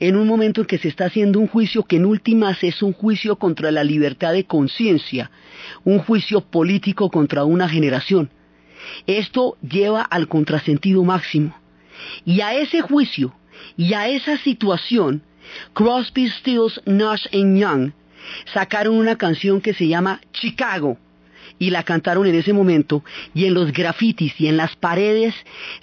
en 0.00 0.16
un 0.16 0.26
momento 0.28 0.60
en 0.60 0.66
que 0.66 0.78
se 0.78 0.88
está 0.88 1.06
haciendo 1.06 1.40
un 1.40 1.48
juicio 1.48 1.84
que 1.84 1.96
en 1.96 2.06
últimas 2.06 2.62
es 2.62 2.82
un 2.82 2.92
juicio 2.92 3.36
contra 3.36 3.70
la 3.70 3.84
libertad 3.84 4.32
de 4.32 4.44
conciencia, 4.44 5.30
un 5.84 5.98
juicio 5.98 6.40
político 6.40 7.10
contra 7.10 7.44
una 7.44 7.68
generación? 7.68 8.30
Esto 9.06 9.56
lleva 9.60 10.02
al 10.02 10.28
contrasentido 10.28 11.04
máximo. 11.04 11.54
Y 12.24 12.40
a 12.40 12.54
ese 12.54 12.80
juicio 12.80 13.34
y 13.76 13.94
a 13.94 14.08
esa 14.08 14.36
situación, 14.38 15.22
Crosby, 15.72 16.28
Stills, 16.28 16.80
Nash 16.86 17.26
Young 17.32 17.92
sacaron 18.52 18.96
una 18.96 19.16
canción 19.16 19.60
que 19.60 19.74
se 19.74 19.88
llama 19.88 20.20
Chicago 20.32 20.98
y 21.58 21.70
la 21.70 21.82
cantaron 21.82 22.26
en 22.26 22.34
ese 22.34 22.52
momento 22.52 23.04
y 23.34 23.46
en 23.46 23.54
los 23.54 23.72
grafitis 23.72 24.40
y 24.40 24.46
en 24.46 24.56
las 24.56 24.76
paredes 24.76 25.34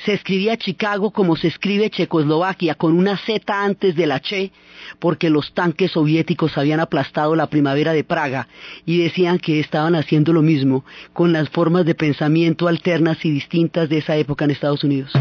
se 0.05 0.13
escribía 0.13 0.57
Chicago 0.57 1.11
como 1.11 1.35
se 1.35 1.47
escribe 1.47 1.89
Checoslovaquia 1.89 2.75
con 2.75 2.93
una 2.93 3.17
Z 3.17 3.63
antes 3.63 3.95
de 3.95 4.07
la 4.07 4.19
Che 4.19 4.51
porque 4.99 5.29
los 5.29 5.53
tanques 5.53 5.91
soviéticos 5.91 6.57
habían 6.57 6.79
aplastado 6.79 7.35
la 7.35 7.47
primavera 7.47 7.93
de 7.93 8.03
Praga 8.03 8.47
y 8.85 8.99
decían 8.99 9.39
que 9.39 9.59
estaban 9.59 9.95
haciendo 9.95 10.33
lo 10.33 10.41
mismo 10.41 10.85
con 11.13 11.33
las 11.33 11.49
formas 11.49 11.85
de 11.85 11.95
pensamiento 11.95 12.67
alternas 12.67 13.23
y 13.25 13.31
distintas 13.31 13.89
de 13.89 13.97
esa 13.97 14.15
época 14.15 14.45
en 14.45 14.51
Estados 14.51 14.83
Unidos. 14.83 15.11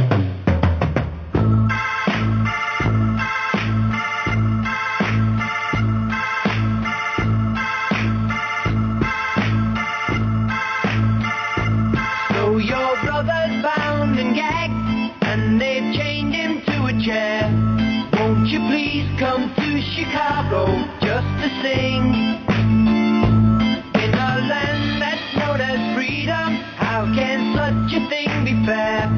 Fair? 28.64 29.08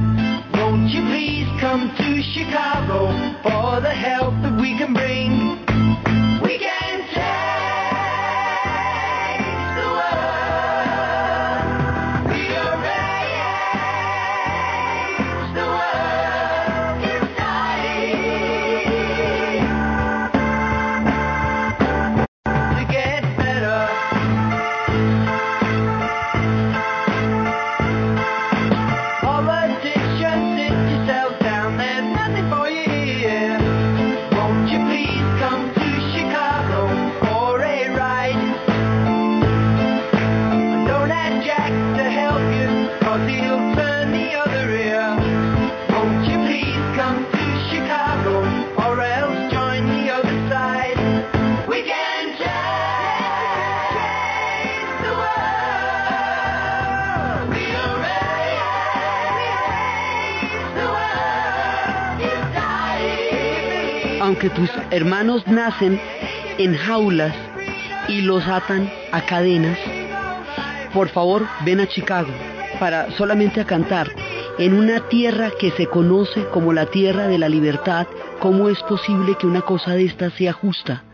Won't 0.54 0.90
you 0.90 1.02
please 1.06 1.46
come 1.60 1.90
to 1.96 2.22
Chicago 2.34 3.10
for 3.42 3.80
the 3.80 3.90
help 3.90 4.34
that 4.42 4.58
we 4.60 4.76
can 4.78 4.92
bring? 4.94 5.55
Hermanos 64.96 65.46
nacen 65.46 66.00
en 66.56 66.74
jaulas 66.74 67.34
y 68.08 68.22
los 68.22 68.46
atan 68.46 68.90
a 69.12 69.26
cadenas, 69.26 69.78
por 70.94 71.10
favor 71.10 71.46
ven 71.66 71.80
a 71.80 71.86
Chicago 71.86 72.32
para 72.80 73.10
solamente 73.12 73.60
a 73.60 73.66
cantar 73.66 74.10
en 74.58 74.72
una 74.72 75.06
tierra 75.08 75.50
que 75.58 75.70
se 75.72 75.86
conoce 75.86 76.46
como 76.46 76.72
la 76.72 76.86
tierra 76.86 77.28
de 77.28 77.36
la 77.36 77.50
libertad, 77.50 78.06
¿cómo 78.40 78.70
es 78.70 78.82
posible 78.84 79.36
que 79.38 79.46
una 79.46 79.60
cosa 79.60 79.92
de 79.92 80.06
esta 80.06 80.30
sea 80.30 80.54
justa? 80.54 81.04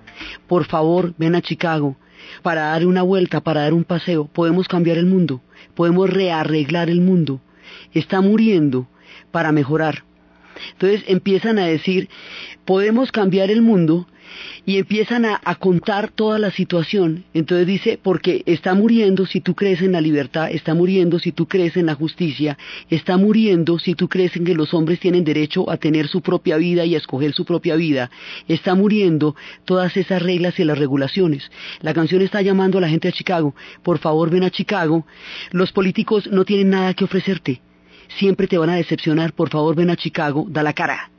Por 0.46 0.64
favor, 0.66 1.12
ven 1.18 1.34
a 1.34 1.42
Chicago 1.42 1.96
para 2.42 2.66
dar 2.66 2.86
una 2.86 3.02
vuelta, 3.02 3.40
para 3.40 3.62
dar 3.62 3.74
un 3.74 3.82
paseo. 3.82 4.26
Podemos 4.26 4.68
cambiar 4.68 4.96
el 4.96 5.06
mundo, 5.06 5.40
podemos 5.74 6.08
rearreglar 6.08 6.88
el 6.88 7.00
mundo. 7.00 7.40
Está 7.92 8.20
muriendo 8.20 8.86
para 9.32 9.50
mejorar. 9.50 10.04
Entonces 10.72 11.02
empiezan 11.08 11.58
a 11.58 11.66
decir, 11.66 12.08
podemos 12.64 13.12
cambiar 13.12 13.50
el 13.50 13.62
mundo 13.62 14.06
y 14.64 14.78
empiezan 14.78 15.24
a, 15.24 15.40
contar 15.56 16.10
toda 16.10 16.38
la 16.38 16.50
situación. 16.50 17.24
Entonces 17.34 17.66
dice, 17.66 17.98
porque 18.02 18.42
está 18.46 18.74
muriendo 18.74 19.26
si 19.26 19.40
tú 19.40 19.54
crees 19.54 19.82
en 19.82 19.92
la 19.92 20.00
libertad, 20.00 20.50
está 20.50 20.74
muriendo 20.74 21.18
si 21.18 21.32
tú 21.32 21.46
crees 21.46 21.76
en 21.76 21.86
la 21.86 21.94
justicia, 21.94 22.58
está 22.88 23.16
muriendo 23.16 23.78
si 23.78 23.94
tú 23.94 24.08
crees 24.08 24.36
en 24.36 24.44
que 24.44 24.54
los 24.54 24.74
hombres 24.74 25.00
tienen 25.00 25.24
derecho 25.24 25.70
a 25.70 25.76
tener 25.76 26.08
su 26.08 26.22
propia 26.22 26.56
vida 26.56 26.84
y 26.84 26.94
a 26.94 26.98
escoger 26.98 27.32
su 27.32 27.44
propia 27.44 27.76
vida, 27.76 28.10
está 28.48 28.74
muriendo 28.74 29.36
todas 29.64 29.96
esas 29.96 30.22
reglas 30.22 30.58
y 30.58 30.64
las 30.64 30.78
regulaciones. 30.78 31.50
La 31.80 31.94
canción 31.94 32.22
está 32.22 32.42
llamando 32.42 32.78
a 32.78 32.80
la 32.80 32.88
gente 32.88 33.08
a 33.08 33.12
Chicago, 33.12 33.54
por 33.82 33.98
favor 33.98 34.30
ven 34.30 34.44
a 34.44 34.50
Chicago, 34.50 35.06
los 35.50 35.72
políticos 35.72 36.28
no 36.30 36.44
tienen 36.44 36.70
nada 36.70 36.94
que 36.94 37.04
ofrecerte, 37.04 37.60
siempre 38.18 38.46
te 38.46 38.58
van 38.58 38.70
a 38.70 38.76
decepcionar, 38.76 39.32
por 39.32 39.50
favor 39.50 39.76
ven 39.76 39.90
a 39.90 39.96
Chicago, 39.96 40.46
da 40.48 40.62
la 40.62 40.72
cara. 40.72 41.12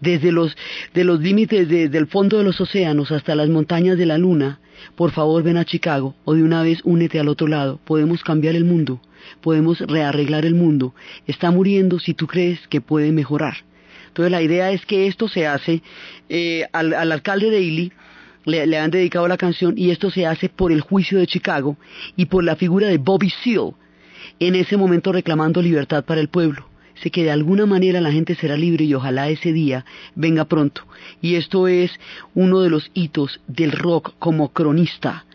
Desde 0.00 0.32
los, 0.32 0.56
de 0.94 1.04
los 1.04 1.20
límites 1.20 1.68
de- 1.68 1.88
del 1.88 2.06
fondo 2.06 2.38
de 2.38 2.44
los 2.44 2.60
océanos 2.60 3.10
hasta 3.12 3.34
las 3.34 3.48
montañas 3.48 3.96
de 3.98 4.06
la 4.06 4.18
luna, 4.18 4.60
por 4.94 5.10
favor 5.10 5.42
ven 5.42 5.56
a 5.56 5.64
Chicago 5.64 6.14
o 6.24 6.34
de 6.34 6.42
una 6.42 6.62
vez 6.62 6.80
únete 6.84 7.18
al 7.18 7.28
otro 7.28 7.46
lado. 7.46 7.80
Podemos 7.84 8.22
cambiar 8.22 8.54
el 8.56 8.64
mundo, 8.64 9.00
podemos 9.40 9.80
rearreglar 9.80 10.44
el 10.44 10.54
mundo. 10.54 10.94
Está 11.26 11.50
muriendo 11.50 11.98
si 11.98 12.14
tú 12.14 12.26
crees 12.26 12.60
que 12.68 12.80
puede 12.80 13.10
mejorar. 13.12 13.54
Entonces 14.08 14.30
la 14.32 14.42
idea 14.42 14.70
es 14.72 14.84
que 14.86 15.06
esto 15.06 15.28
se 15.28 15.46
hace 15.46 15.82
eh, 16.28 16.66
al, 16.72 16.94
al 16.94 17.12
alcalde 17.12 17.50
de 17.50 17.58
Ely, 17.58 17.92
le, 18.44 18.66
le 18.66 18.78
han 18.78 18.90
dedicado 18.90 19.26
la 19.28 19.36
canción 19.36 19.74
y 19.76 19.90
esto 19.90 20.10
se 20.10 20.24
hace 20.24 20.48
por 20.48 20.72
el 20.72 20.80
juicio 20.80 21.18
de 21.18 21.26
Chicago 21.26 21.76
y 22.16 22.26
por 22.26 22.44
la 22.44 22.56
figura 22.56 22.86
de 22.88 22.98
Bobby 22.98 23.30
Seale, 23.42 23.72
en 24.38 24.54
ese 24.54 24.76
momento 24.76 25.12
reclamando 25.12 25.60
libertad 25.60 26.04
para 26.04 26.20
el 26.20 26.28
pueblo. 26.28 26.68
Sé 27.02 27.10
que 27.10 27.24
de 27.24 27.30
alguna 27.30 27.66
manera 27.66 28.00
la 28.00 28.12
gente 28.12 28.34
será 28.34 28.56
libre 28.56 28.84
y 28.84 28.94
ojalá 28.94 29.28
ese 29.28 29.52
día 29.52 29.84
venga 30.14 30.46
pronto. 30.46 30.82
Y 31.20 31.34
esto 31.34 31.68
es 31.68 31.90
uno 32.34 32.60
de 32.60 32.70
los 32.70 32.90
hitos 32.94 33.40
del 33.46 33.72
rock 33.72 34.14
como 34.18 34.52
cronista, 34.52 35.26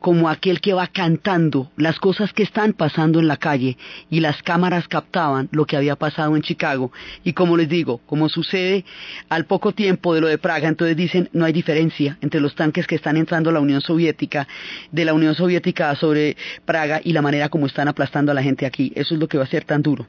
como 0.00 0.28
aquel 0.28 0.60
que 0.60 0.74
va 0.74 0.86
cantando 0.86 1.70
las 1.76 1.98
cosas 1.98 2.34
que 2.34 2.42
están 2.42 2.74
pasando 2.74 3.20
en 3.20 3.28
la 3.28 3.38
calle 3.38 3.78
y 4.10 4.20
las 4.20 4.42
cámaras 4.42 4.86
captaban 4.86 5.48
lo 5.50 5.64
que 5.64 5.78
había 5.78 5.96
pasado 5.96 6.36
en 6.36 6.42
Chicago. 6.42 6.92
Y 7.24 7.32
como 7.32 7.56
les 7.56 7.70
digo, 7.70 8.02
como 8.04 8.28
sucede 8.28 8.84
al 9.30 9.46
poco 9.46 9.72
tiempo 9.72 10.14
de 10.14 10.20
lo 10.20 10.28
de 10.28 10.36
Praga, 10.36 10.68
entonces 10.68 10.96
dicen 10.96 11.30
no 11.32 11.46
hay 11.46 11.54
diferencia 11.54 12.18
entre 12.20 12.40
los 12.40 12.54
tanques 12.54 12.86
que 12.86 12.96
están 12.96 13.16
entrando 13.16 13.48
a 13.48 13.54
la 13.54 13.60
Unión 13.60 13.80
Soviética, 13.80 14.46
de 14.92 15.04
la 15.06 15.14
Unión 15.14 15.34
Soviética 15.34 15.94
sobre 15.96 16.36
Praga 16.66 17.00
y 17.02 17.14
la 17.14 17.22
manera 17.22 17.48
como 17.48 17.66
están 17.66 17.88
aplastando 17.88 18.30
a 18.32 18.34
la 18.34 18.42
gente 18.42 18.66
aquí. 18.66 18.92
Eso 18.94 19.14
es 19.14 19.20
lo 19.20 19.26
que 19.26 19.38
va 19.38 19.44
a 19.44 19.48
ser 19.48 19.64
tan 19.64 19.80
duro. 19.80 20.06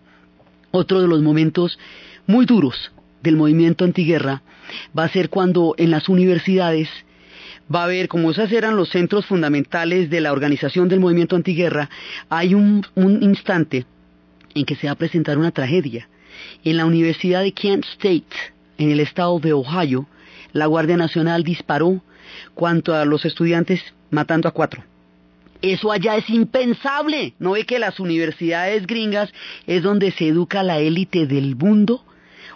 Otro 0.72 1.02
de 1.02 1.08
los 1.08 1.22
momentos 1.22 1.80
muy 2.28 2.46
duros 2.46 2.92
del 3.24 3.36
movimiento 3.36 3.86
antiguerra 3.86 4.44
va 4.98 5.04
a 5.06 5.10
ser 5.10 5.30
cuando 5.30 5.74
en 5.78 5.92
las 5.92 6.10
universidades 6.10 6.90
va 7.74 7.82
a 7.82 7.86
haber, 7.86 8.08
como 8.08 8.32
esos 8.32 8.52
eran 8.52 8.76
los 8.76 8.90
centros 8.90 9.26
fundamentales 9.26 10.10
de 10.10 10.22
la 10.22 10.32
organización 10.32 10.90
del 10.90 11.00
movimiento 11.00 11.36
antiguerra, 11.36 11.90
hay 12.30 12.54
un, 12.54 12.86
un 12.96 13.22
instante 13.22 13.86
en 14.56 14.66
que 14.66 14.76
se 14.76 14.88
va 14.88 14.94
a 14.94 14.98
presentar 14.98 15.38
una 15.38 15.52
tragedia. 15.52 16.10
En 16.64 16.78
la 16.78 16.86
Universidad 16.86 17.44
de 17.44 17.52
Kent 17.52 17.86
State, 17.86 18.36
en 18.78 18.92
el 18.92 19.00
estado 19.00 19.40
de 19.40 19.54
Ohio, 19.54 20.08
la 20.54 20.66
Guardia 20.66 20.98
Nacional 20.98 21.44
disparó 21.44 22.02
cuanto 22.54 22.96
a 22.96 23.06
los 23.06 23.26
estudiantes 23.26 23.82
matando 24.10 24.48
a 24.48 24.52
cuatro. 24.52 24.84
Eso 25.62 25.92
allá 25.92 26.16
es 26.16 26.30
impensable. 26.30 27.34
¿No 27.40 27.52
ve 27.52 27.66
que 27.66 27.80
las 27.80 28.00
universidades 28.00 28.88
gringas 28.88 29.32
es 29.68 29.84
donde 29.84 30.12
se 30.12 30.28
educa 30.28 30.64
la 30.64 30.80
élite 30.80 31.26
del 31.26 31.56
mundo? 31.56 32.06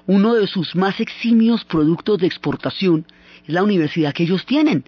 Uno 0.05 0.33
de 0.35 0.47
sus 0.47 0.75
más 0.75 0.99
eximios 0.99 1.65
productos 1.65 2.19
de 2.19 2.27
exportación 2.27 3.05
es 3.45 3.53
la 3.53 3.63
universidad 3.63 4.13
que 4.13 4.23
ellos 4.23 4.45
tienen. 4.45 4.85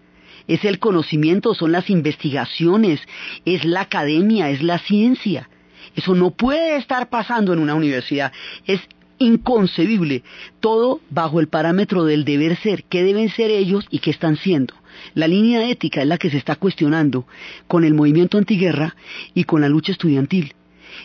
Es 0.48 0.64
el 0.64 0.80
conocimiento, 0.80 1.56
son 1.56 1.72
las 1.72 1.90
investigaciones, 1.90 3.02
es 3.46 3.66
la 3.66 3.82
academia, 3.82 4.50
es 4.50 4.62
la 4.62 4.80
ciencia. 4.80 5.50
Eso 5.96 6.16
no 6.16 6.32
puede 6.32 6.78
estar 6.78 7.10
pasando 7.10 7.52
en 7.54 7.60
una 7.60 7.76
universidad. 7.76 8.32
Es 8.66 8.82
inconcebible. 9.18 10.24
Todo 10.60 11.02
bajo 11.10 11.40
el 11.40 11.48
parámetro 11.48 12.06
del 12.06 12.26
deber 12.26 12.58
ser. 12.58 12.84
¿Qué 12.84 13.04
deben 13.04 13.30
ser 13.30 13.52
ellos 13.52 13.86
y 13.90 14.00
qué 14.00 14.12
están 14.12 14.38
siendo? 14.38 14.74
La 15.14 15.28
línea 15.28 15.70
ética 15.70 16.02
es 16.02 16.08
la 16.08 16.18
que 16.18 16.30
se 16.30 16.38
está 16.38 16.56
cuestionando 16.56 17.26
con 17.68 17.84
el 17.84 17.94
movimiento 17.94 18.38
antiguerra 18.38 18.96
y 19.34 19.44
con 19.44 19.62
la 19.62 19.70
lucha 19.70 19.92
estudiantil. 19.92 20.54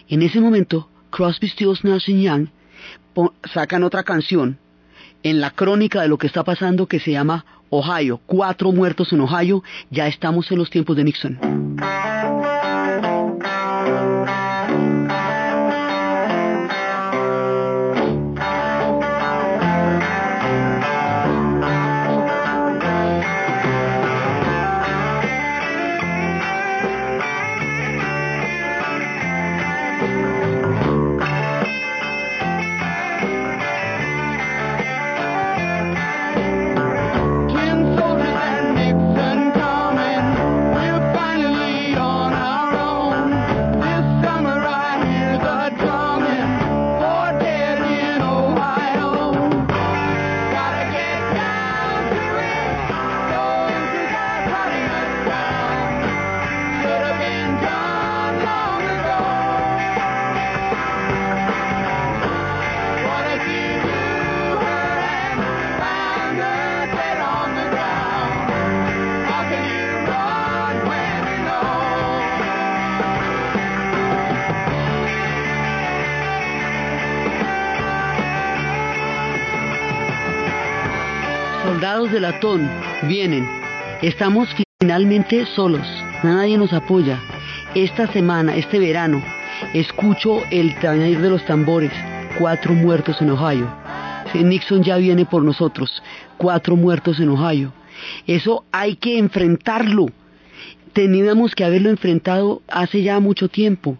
En 0.08 0.22
ese 0.22 0.40
momento, 0.40 0.88
Crosby, 1.10 1.48
Stills, 1.48 1.84
Nash 1.84 2.06
Young 2.10 2.48
po- 3.14 3.34
sacan 3.52 3.82
otra 3.82 4.02
canción 4.04 4.58
en 5.22 5.40
la 5.40 5.50
crónica 5.50 6.00
de 6.02 6.08
lo 6.08 6.18
que 6.18 6.26
está 6.26 6.44
pasando 6.44 6.86
que 6.86 7.00
se 7.00 7.12
llama 7.12 7.44
Ohio. 7.68 8.20
Cuatro 8.26 8.72
muertos 8.72 9.12
en 9.12 9.20
Ohio. 9.20 9.62
Ya 9.90 10.06
estamos 10.06 10.50
en 10.50 10.58
los 10.58 10.70
tiempos 10.70 10.96
de 10.96 11.04
Nixon. 11.04 11.38
De 82.10 82.18
latón, 82.18 82.68
vienen. 83.02 83.46
Estamos 84.02 84.48
finalmente 84.80 85.46
solos. 85.54 85.86
Nadie 86.24 86.58
nos 86.58 86.72
apoya. 86.72 87.20
Esta 87.76 88.10
semana, 88.12 88.56
este 88.56 88.80
verano, 88.80 89.22
escucho 89.74 90.42
el 90.50 90.74
tañir 90.80 91.20
de 91.20 91.30
los 91.30 91.44
tambores. 91.44 91.92
Cuatro 92.36 92.72
muertos 92.74 93.20
en 93.20 93.30
Ohio. 93.30 93.72
Nixon 94.34 94.82
ya 94.82 94.96
viene 94.96 95.24
por 95.24 95.44
nosotros. 95.44 96.02
Cuatro 96.36 96.74
muertos 96.74 97.20
en 97.20 97.28
Ohio. 97.28 97.72
Eso 98.26 98.64
hay 98.72 98.96
que 98.96 99.16
enfrentarlo. 99.18 100.06
Teníamos 100.92 101.54
que 101.54 101.64
haberlo 101.64 101.90
enfrentado 101.90 102.62
hace 102.66 103.02
ya 103.02 103.20
mucho 103.20 103.48
tiempo. 103.48 103.98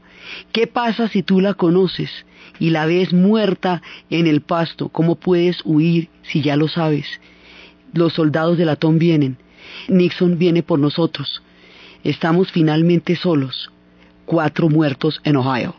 ¿Qué 0.51 0.66
pasa 0.66 1.07
si 1.07 1.23
tú 1.23 1.40
la 1.40 1.55
conoces 1.55 2.11
y 2.59 2.70
la 2.70 2.87
ves 2.87 3.12
muerta 3.12 3.83
en 4.09 4.27
el 4.27 4.40
pasto? 4.40 4.88
¿Cómo 4.88 5.14
puedes 5.14 5.59
huir 5.64 6.09
si 6.23 6.42
ya 6.42 6.57
lo 6.57 6.66
sabes? 6.66 7.07
Los 7.92 8.14
soldados 8.14 8.59
de 8.59 8.64
latón 8.64 8.98
vienen. 8.98 9.37
Nixon 9.88 10.38
viene 10.38 10.62
por 10.62 10.79
nosotros. 10.79 11.42
Estamos 12.05 12.50
finalmente 12.50 13.16
solos. 13.16 13.70
Cuatro 14.24 14.68
muertos 14.68 15.20
en 15.24 15.37
Ohio. 15.37 15.74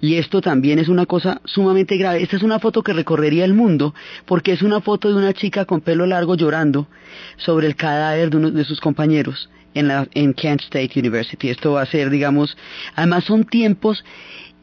Y 0.00 0.16
esto 0.16 0.40
también 0.40 0.78
es 0.78 0.88
una 0.88 1.06
cosa 1.06 1.40
sumamente 1.44 1.96
grave. 1.96 2.22
Esta 2.22 2.36
es 2.36 2.42
una 2.42 2.58
foto 2.58 2.82
que 2.82 2.92
recorrería 2.92 3.44
el 3.44 3.54
mundo 3.54 3.94
porque 4.26 4.52
es 4.52 4.62
una 4.62 4.80
foto 4.80 5.08
de 5.08 5.16
una 5.16 5.32
chica 5.32 5.64
con 5.64 5.80
pelo 5.80 6.06
largo 6.06 6.34
llorando 6.34 6.86
sobre 7.38 7.66
el 7.66 7.76
cadáver 7.76 8.30
de 8.30 8.36
uno 8.36 8.50
de 8.50 8.64
sus 8.64 8.80
compañeros 8.80 9.48
en, 9.74 9.90
en 10.14 10.34
Kent 10.34 10.62
State 10.62 10.98
University. 10.98 11.48
Esto 11.48 11.72
va 11.72 11.82
a 11.82 11.86
ser, 11.86 12.10
digamos, 12.10 12.56
además 12.94 13.24
son 13.24 13.44
tiempos 13.44 14.04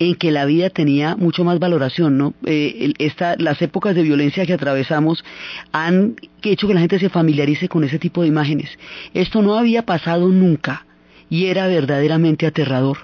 en 0.04 0.16
que 0.16 0.32
la 0.32 0.46
vida 0.46 0.70
tenía 0.70 1.16
mucho 1.16 1.44
más 1.44 1.60
valoración, 1.60 2.18
¿no? 2.18 2.34
Eh, 2.46 2.94
las 3.38 3.62
épocas 3.62 3.96
de 3.96 4.04
violencia 4.04 4.46
que 4.46 4.54
atravesamos 4.54 5.24
han 5.72 6.16
hecho 6.42 6.68
que 6.68 6.74
la 6.74 6.82
gente 6.82 7.00
se 7.00 7.10
familiarice 7.10 7.70
con 7.70 7.84
ese 7.84 8.00
tipo 8.00 8.22
de 8.22 8.28
imágenes. 8.28 8.70
Esto 9.14 9.42
no 9.42 9.56
había 9.56 9.86
pasado 9.86 10.30
nunca 10.30 10.86
y 11.30 11.46
era 11.46 11.68
verdaderamente 11.68 12.46
aterrador. 12.46 12.98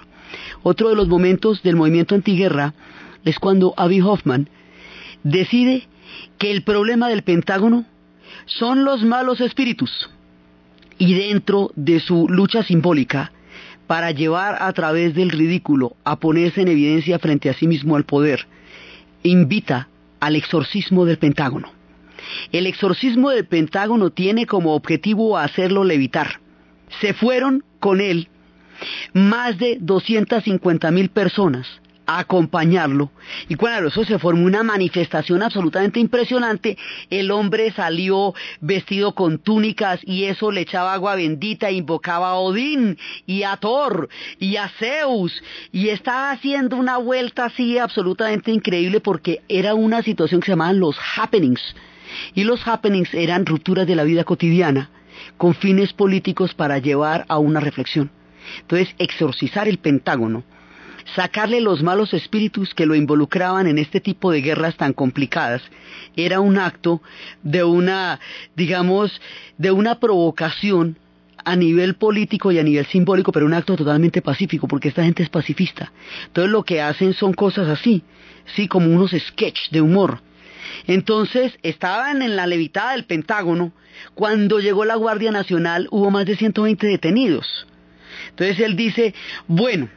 Otro 0.62 0.88
de 0.88 0.96
los 0.96 1.08
momentos 1.08 1.62
del 1.62 1.76
movimiento 1.76 2.14
antiguerra 2.14 2.74
es 3.24 3.38
cuando 3.38 3.74
Avi 3.76 4.00
Hoffman 4.00 4.48
decide 5.22 5.88
que 6.38 6.50
el 6.50 6.62
problema 6.62 7.08
del 7.08 7.22
Pentágono 7.22 7.84
son 8.46 8.84
los 8.84 9.02
malos 9.02 9.40
espíritus 9.40 10.10
y 10.98 11.14
dentro 11.14 11.70
de 11.76 12.00
su 12.00 12.28
lucha 12.28 12.62
simbólica 12.62 13.32
para 13.90 14.12
llevar 14.12 14.56
a 14.62 14.72
través 14.72 15.16
del 15.16 15.30
ridículo 15.30 15.96
a 16.04 16.20
ponerse 16.20 16.60
en 16.62 16.68
evidencia 16.68 17.18
frente 17.18 17.50
a 17.50 17.54
sí 17.54 17.66
mismo 17.66 17.96
al 17.96 18.04
poder, 18.04 18.46
invita 19.24 19.88
al 20.20 20.36
exorcismo 20.36 21.06
del 21.06 21.18
Pentágono. 21.18 21.72
El 22.52 22.68
exorcismo 22.68 23.30
del 23.30 23.46
Pentágono 23.46 24.10
tiene 24.10 24.46
como 24.46 24.76
objetivo 24.76 25.36
hacerlo 25.36 25.82
levitar. 25.82 26.38
Se 27.00 27.14
fueron 27.14 27.64
con 27.80 28.00
él 28.00 28.28
más 29.12 29.58
de 29.58 29.78
250 29.80 30.88
mil 30.92 31.10
personas 31.10 31.79
acompañarlo. 32.18 33.10
Y 33.48 33.54
claro, 33.56 33.88
eso 33.88 34.04
se 34.04 34.18
formó 34.18 34.44
una 34.46 34.62
manifestación 34.62 35.42
absolutamente 35.42 36.00
impresionante. 36.00 36.76
El 37.10 37.30
hombre 37.30 37.72
salió 37.72 38.34
vestido 38.60 39.14
con 39.14 39.38
túnicas 39.38 40.00
y 40.04 40.24
eso 40.24 40.50
le 40.50 40.62
echaba 40.62 40.94
agua 40.94 41.14
bendita, 41.14 41.70
invocaba 41.70 42.30
a 42.30 42.34
Odín 42.34 42.98
y 43.26 43.42
a 43.42 43.56
Thor 43.56 44.08
y 44.38 44.56
a 44.56 44.68
Zeus 44.68 45.42
y 45.72 45.88
estaba 45.88 46.30
haciendo 46.30 46.76
una 46.76 46.96
vuelta 46.96 47.46
así 47.46 47.78
absolutamente 47.78 48.50
increíble 48.50 49.00
porque 49.00 49.42
era 49.48 49.74
una 49.74 50.02
situación 50.02 50.40
que 50.40 50.46
se 50.46 50.52
llamaban 50.52 50.80
los 50.80 50.96
happenings. 51.16 51.62
Y 52.34 52.44
los 52.44 52.66
happenings 52.66 53.14
eran 53.14 53.46
rupturas 53.46 53.86
de 53.86 53.94
la 53.94 54.04
vida 54.04 54.24
cotidiana 54.24 54.90
con 55.36 55.54
fines 55.54 55.92
políticos 55.92 56.54
para 56.54 56.78
llevar 56.78 57.24
a 57.28 57.38
una 57.38 57.60
reflexión. 57.60 58.10
Entonces, 58.62 58.94
exorcizar 58.98 59.68
el 59.68 59.78
Pentágono, 59.78 60.44
sacarle 61.14 61.60
los 61.60 61.82
malos 61.82 62.14
espíritus 62.14 62.74
que 62.74 62.86
lo 62.86 62.94
involucraban 62.94 63.66
en 63.66 63.78
este 63.78 64.00
tipo 64.00 64.30
de 64.30 64.40
guerras 64.40 64.76
tan 64.76 64.92
complicadas, 64.92 65.62
era 66.16 66.40
un 66.40 66.58
acto 66.58 67.02
de 67.42 67.64
una, 67.64 68.20
digamos, 68.56 69.20
de 69.58 69.70
una 69.70 69.98
provocación 69.98 70.96
a 71.44 71.56
nivel 71.56 71.94
político 71.94 72.52
y 72.52 72.58
a 72.58 72.62
nivel 72.62 72.86
simbólico, 72.86 73.32
pero 73.32 73.46
un 73.46 73.54
acto 73.54 73.76
totalmente 73.76 74.22
pacífico, 74.22 74.68
porque 74.68 74.88
esta 74.88 75.04
gente 75.04 75.22
es 75.22 75.28
pacifista. 75.28 75.92
Entonces 76.26 76.50
lo 76.50 76.64
que 76.64 76.80
hacen 76.80 77.14
son 77.14 77.32
cosas 77.32 77.68
así, 77.68 78.02
sí, 78.54 78.68
como 78.68 78.94
unos 78.94 79.12
sketch 79.12 79.70
de 79.70 79.80
humor. 79.80 80.20
Entonces 80.86 81.58
estaban 81.62 82.22
en 82.22 82.36
la 82.36 82.46
levitada 82.46 82.92
del 82.92 83.04
Pentágono, 83.04 83.72
cuando 84.14 84.60
llegó 84.60 84.84
la 84.84 84.96
Guardia 84.96 85.30
Nacional 85.30 85.88
hubo 85.90 86.10
más 86.10 86.26
de 86.26 86.36
120 86.36 86.86
detenidos. 86.86 87.66
Entonces 88.30 88.60
él 88.60 88.76
dice, 88.76 89.14
bueno, 89.46 89.88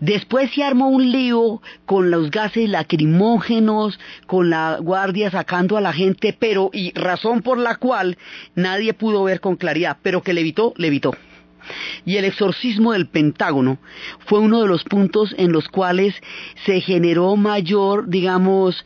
Después 0.00 0.50
se 0.52 0.62
armó 0.62 0.88
un 0.88 1.10
lío 1.10 1.60
con 1.86 2.10
los 2.10 2.30
gases 2.30 2.68
lacrimógenos, 2.68 3.98
con 4.26 4.50
la 4.50 4.78
guardia 4.80 5.30
sacando 5.30 5.76
a 5.76 5.80
la 5.80 5.92
gente, 5.92 6.36
pero, 6.38 6.70
y 6.72 6.92
razón 6.92 7.42
por 7.42 7.58
la 7.58 7.76
cual 7.76 8.18
nadie 8.54 8.94
pudo 8.94 9.24
ver 9.24 9.40
con 9.40 9.56
claridad, 9.56 9.98
pero 10.02 10.22
que 10.22 10.32
le 10.32 10.40
evitó, 10.40 10.74
le 10.76 10.88
evitó. 10.88 11.14
Y 12.04 12.16
el 12.16 12.26
exorcismo 12.26 12.92
del 12.92 13.06
Pentágono 13.06 13.78
fue 14.26 14.38
uno 14.38 14.60
de 14.60 14.68
los 14.68 14.84
puntos 14.84 15.34
en 15.38 15.52
los 15.52 15.68
cuales 15.68 16.14
se 16.66 16.80
generó 16.80 17.36
mayor, 17.36 18.08
digamos, 18.08 18.84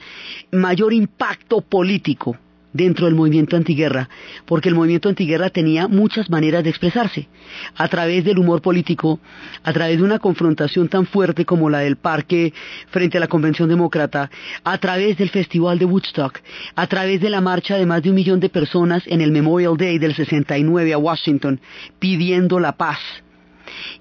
mayor 0.52 0.92
impacto 0.92 1.60
político 1.60 2.36
dentro 2.72 3.06
del 3.06 3.14
movimiento 3.14 3.56
antiguerra, 3.56 4.08
porque 4.46 4.68
el 4.68 4.74
movimiento 4.74 5.08
antiguerra 5.08 5.50
tenía 5.50 5.88
muchas 5.88 6.28
maneras 6.30 6.62
de 6.64 6.70
expresarse, 6.70 7.28
a 7.74 7.88
través 7.88 8.24
del 8.24 8.38
humor 8.38 8.60
político, 8.60 9.20
a 9.62 9.72
través 9.72 9.98
de 9.98 10.04
una 10.04 10.18
confrontación 10.18 10.88
tan 10.88 11.06
fuerte 11.06 11.44
como 11.44 11.70
la 11.70 11.80
del 11.80 11.96
parque 11.96 12.52
frente 12.88 13.16
a 13.16 13.20
la 13.20 13.28
Convención 13.28 13.68
Demócrata, 13.68 14.30
a 14.64 14.78
través 14.78 15.16
del 15.16 15.30
Festival 15.30 15.78
de 15.78 15.86
Woodstock, 15.86 16.40
a 16.74 16.86
través 16.86 17.20
de 17.20 17.30
la 17.30 17.40
marcha 17.40 17.76
de 17.76 17.86
más 17.86 18.02
de 18.02 18.10
un 18.10 18.16
millón 18.16 18.40
de 18.40 18.48
personas 18.48 19.02
en 19.06 19.20
el 19.20 19.32
Memorial 19.32 19.76
Day 19.76 19.98
del 19.98 20.14
69 20.14 20.92
a 20.92 20.98
Washington, 20.98 21.60
pidiendo 21.98 22.60
la 22.60 22.72
paz. 22.72 22.98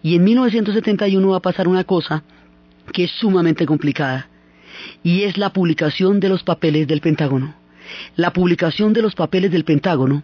Y 0.02 0.16
en 0.16 0.24
1971 0.24 1.30
va 1.30 1.38
a 1.38 1.42
pasar 1.42 1.68
una 1.68 1.84
cosa 1.84 2.24
que 2.92 3.06
es 3.06 3.12
sumamente 3.12 3.66
complicada, 3.66 4.30
y 5.04 5.24
es 5.24 5.38
la 5.38 5.52
publicación 5.52 6.20
de 6.20 6.30
los 6.30 6.44
papeles 6.44 6.88
del 6.88 7.02
Pentágono 7.02 7.67
la 8.16 8.34
publicación 8.34 8.94
de 8.94 9.02
los 9.02 9.16
papeles 9.16 9.52
del 9.52 9.66
Pentágono 9.66 10.24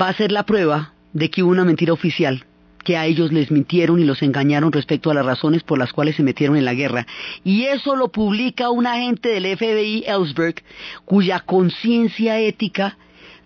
va 0.00 0.08
a 0.08 0.14
ser 0.14 0.32
la 0.32 0.44
prueba 0.44 0.94
de 1.12 1.30
que 1.30 1.42
hubo 1.42 1.50
una 1.50 1.64
mentira 1.64 1.92
oficial, 1.92 2.44
que 2.84 2.96
a 2.96 3.06
ellos 3.06 3.32
les 3.32 3.50
mintieron 3.50 4.00
y 4.00 4.04
los 4.04 4.22
engañaron 4.22 4.72
respecto 4.72 5.10
a 5.10 5.14
las 5.14 5.26
razones 5.26 5.62
por 5.62 5.78
las 5.78 5.92
cuales 5.92 6.16
se 6.16 6.22
metieron 6.22 6.56
en 6.56 6.64
la 6.64 6.74
guerra. 6.74 7.06
Y 7.44 7.64
eso 7.64 7.96
lo 7.96 8.08
publica 8.08 8.70
un 8.70 8.86
agente 8.86 9.28
del 9.28 9.56
FBI, 9.56 10.04
Ellsberg, 10.06 10.62
cuya 11.04 11.40
conciencia 11.40 12.38
ética 12.38 12.96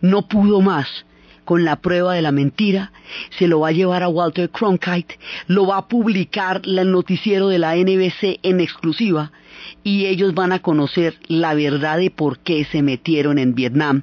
no 0.01 0.29
pudo 0.29 0.61
más 0.61 1.05
con 1.45 1.65
la 1.65 1.77
prueba 1.77 2.15
de 2.15 2.23
la 2.23 2.33
mentira, 2.33 2.93
se 3.39 3.49
lo 3.49 3.61
va 3.61 3.69
a 3.69 3.73
llevar 3.73 4.03
a 4.03 4.09
Walter 4.09 4.51
Cronkite, 4.51 5.19
lo 5.47 5.67
va 5.67 5.79
a 5.79 5.89
publicar 5.89 6.63
el 6.65 6.91
noticiero 6.91 7.49
de 7.49 7.59
la 7.59 7.77
NBC 7.77 8.41
en 8.43 8.61
exclusiva, 8.61 9.33
y 9.83 10.07
ellos 10.07 10.35
van 10.35 10.53
a 10.53 10.61
conocer 10.61 11.15
la 11.29 11.55
verdad 11.55 11.99
de 11.99 12.11
por 12.11 12.39
qué 12.39 12.65
se 12.65 12.83
metieron 12.83 13.39
en 13.39 13.55
Vietnam 13.55 14.03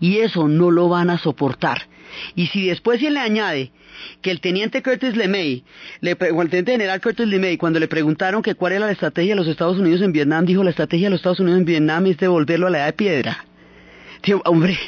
y 0.00 0.18
eso 0.18 0.48
no 0.48 0.70
lo 0.70 0.88
van 0.88 1.10
a 1.10 1.18
soportar. 1.18 1.88
Y 2.36 2.46
si 2.48 2.66
después 2.66 3.00
se 3.00 3.10
le 3.10 3.18
añade 3.18 3.72
que 4.22 4.30
el 4.30 4.40
teniente 4.40 4.82
Curtis 4.82 5.16
LeMay, 5.16 5.64
le, 6.00 6.12
o 6.12 6.42
el 6.42 6.50
teniente 6.50 6.72
general 6.72 7.00
Curtis 7.00 7.26
LeMay, 7.26 7.56
cuando 7.56 7.80
le 7.80 7.88
preguntaron 7.88 8.42
que 8.42 8.54
cuál 8.54 8.74
era 8.74 8.86
la 8.86 8.92
estrategia 8.92 9.32
de 9.32 9.40
los 9.40 9.48
Estados 9.48 9.78
Unidos 9.78 10.02
en 10.02 10.12
Vietnam, 10.12 10.44
dijo 10.44 10.62
la 10.62 10.70
estrategia 10.70 11.06
de 11.06 11.10
los 11.10 11.20
Estados 11.20 11.40
Unidos 11.40 11.60
en 11.60 11.66
Vietnam 11.66 12.06
es 12.06 12.16
devolverlo 12.18 12.66
a 12.66 12.70
la 12.70 12.78
edad 12.78 12.86
de 12.86 12.92
piedra. 12.92 13.44
Hombre, 14.44 14.78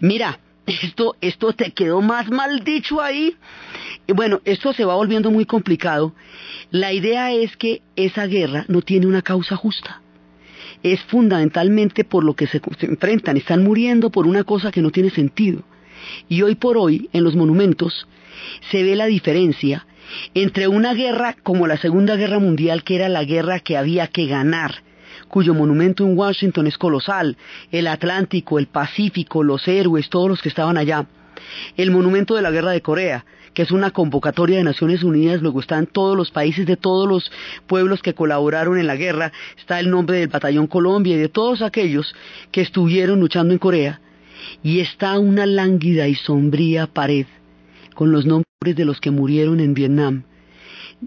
mira, 0.00 0.38
esto, 0.68 1.16
esto 1.20 1.52
te 1.52 1.70
quedó 1.72 2.00
más 2.00 2.30
mal 2.30 2.62
dicho 2.64 3.00
ahí. 3.00 3.36
Y 4.06 4.12
bueno, 4.12 4.40
esto 4.44 4.72
se 4.72 4.84
va 4.84 4.94
volviendo 4.94 5.30
muy 5.30 5.44
complicado. 5.44 6.14
La 6.70 6.92
idea 6.92 7.32
es 7.32 7.56
que 7.56 7.82
esa 7.96 8.26
guerra 8.26 8.64
no 8.68 8.82
tiene 8.82 9.06
una 9.06 9.22
causa 9.22 9.56
justa. 9.56 10.02
Es 10.82 11.00
fundamentalmente 11.04 12.04
por 12.04 12.22
lo 12.22 12.34
que 12.34 12.46
se 12.46 12.60
enfrentan. 12.82 13.36
Están 13.36 13.64
muriendo 13.64 14.10
por 14.10 14.26
una 14.26 14.44
cosa 14.44 14.70
que 14.70 14.82
no 14.82 14.90
tiene 14.90 15.10
sentido. 15.10 15.62
Y 16.28 16.42
hoy 16.42 16.54
por 16.54 16.76
hoy, 16.76 17.08
en 17.12 17.24
los 17.24 17.34
monumentos, 17.34 18.06
se 18.70 18.82
ve 18.82 18.94
la 18.94 19.06
diferencia 19.06 19.86
entre 20.34 20.68
una 20.68 20.94
guerra 20.94 21.36
como 21.42 21.66
la 21.66 21.76
Segunda 21.76 22.16
Guerra 22.16 22.38
Mundial, 22.38 22.82
que 22.82 22.96
era 22.96 23.08
la 23.08 23.24
guerra 23.24 23.60
que 23.60 23.76
había 23.76 24.06
que 24.06 24.26
ganar, 24.26 24.82
cuyo 25.28 25.54
monumento 25.54 26.04
en 26.04 26.18
Washington 26.18 26.66
es 26.66 26.78
colosal, 26.78 27.36
el 27.70 27.86
Atlántico, 27.86 28.58
el 28.58 28.66
Pacífico, 28.66 29.42
los 29.42 29.66
héroes, 29.68 30.08
todos 30.08 30.28
los 30.28 30.42
que 30.42 30.48
estaban 30.48 30.76
allá, 30.76 31.06
el 31.76 31.90
monumento 31.90 32.34
de 32.34 32.42
la 32.42 32.50
guerra 32.50 32.72
de 32.72 32.82
Corea, 32.82 33.24
que 33.54 33.62
es 33.62 33.70
una 33.70 33.90
convocatoria 33.90 34.58
de 34.58 34.64
Naciones 34.64 35.02
Unidas, 35.02 35.42
luego 35.42 35.60
están 35.60 35.86
todos 35.86 36.16
los 36.16 36.30
países 36.30 36.66
de 36.66 36.76
todos 36.76 37.08
los 37.08 37.30
pueblos 37.66 38.02
que 38.02 38.14
colaboraron 38.14 38.78
en 38.78 38.86
la 38.86 38.96
guerra, 38.96 39.32
está 39.58 39.80
el 39.80 39.90
nombre 39.90 40.18
del 40.18 40.28
Batallón 40.28 40.66
Colombia 40.66 41.14
y 41.14 41.18
de 41.18 41.28
todos 41.28 41.62
aquellos 41.62 42.14
que 42.50 42.60
estuvieron 42.60 43.20
luchando 43.20 43.52
en 43.52 43.58
Corea, 43.58 44.00
y 44.62 44.80
está 44.80 45.18
una 45.18 45.46
lánguida 45.46 46.08
y 46.08 46.14
sombría 46.14 46.86
pared 46.86 47.26
con 47.94 48.12
los 48.12 48.26
nombres 48.26 48.44
de 48.62 48.84
los 48.84 49.00
que 49.00 49.10
murieron 49.10 49.60
en 49.60 49.74
Vietnam. 49.74 50.22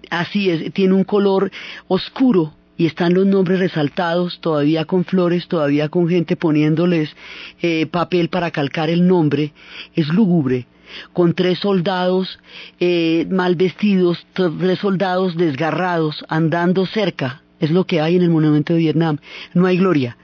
Así 0.10 0.50
es, 0.50 0.74
tiene 0.74 0.94
un 0.94 1.04
color 1.04 1.52
oscuro, 1.88 2.54
y 2.82 2.88
están 2.88 3.14
los 3.14 3.28
nombres 3.28 3.60
resaltados, 3.60 4.40
todavía 4.42 4.86
con 4.86 5.06
flores, 5.06 5.48
todavía 5.48 5.90
con 5.90 6.10
gente 6.10 6.36
poniéndoles 6.36 7.16
eh, 7.62 7.86
papel 7.86 8.30
para 8.30 8.50
calcar 8.50 8.90
el 8.90 9.06
nombre, 9.06 9.54
es 9.94 10.08
lúgubre, 10.08 10.66
con 11.14 11.36
tres 11.36 11.60
soldados 11.60 12.40
eh, 12.80 13.28
mal 13.30 13.56
vestidos, 13.56 14.26
tres 14.34 14.80
soldados 14.80 15.38
desgarrados, 15.38 16.26
andando 16.28 16.88
cerca, 16.88 17.44
es 17.60 17.70
lo 17.70 17.86
que 17.86 18.02
hay 18.02 18.16
en 18.16 18.24
el 18.24 18.32
monumento 18.32 18.74
de 18.74 18.80
Vietnam, 18.80 19.20
no 19.54 19.68
hay 19.68 19.78
gloria, 19.78 20.18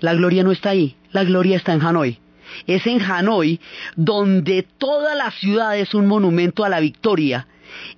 la 0.00 0.14
gloria 0.14 0.42
no 0.44 0.52
está 0.52 0.70
ahí, 0.70 0.96
la 1.12 1.24
gloria 1.24 1.58
está 1.58 1.74
en 1.74 1.82
Hanoi. 1.82 2.20
Es 2.66 2.86
en 2.86 3.02
Hanoi 3.02 3.60
donde 3.96 4.66
toda 4.78 5.14
la 5.14 5.30
ciudad 5.30 5.78
es 5.78 5.92
un 5.92 6.06
monumento 6.06 6.64
a 6.64 6.70
la 6.70 6.80
victoria, 6.80 7.46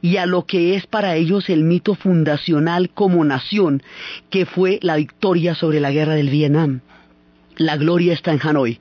y 0.03 0.17
a 0.17 0.27
lo 0.27 0.47
que 0.47 0.75
es 0.75 0.87
para 0.87 1.17
ellos 1.17 1.49
el 1.49 1.65
mito 1.65 1.95
fundacional 1.95 2.91
como 2.91 3.25
nación, 3.25 3.83
que 4.31 4.47
fue 4.47 4.79
la 4.83 4.97
victoria 4.97 5.55
sobre 5.55 5.81
la 5.81 5.91
guerra 5.91 6.15
del 6.15 6.31
Vietnam. 6.31 6.81
La 7.57 7.77
gloria 7.77 8.13
está 8.13 8.33
en 8.33 8.41
Hanoi 8.43 8.81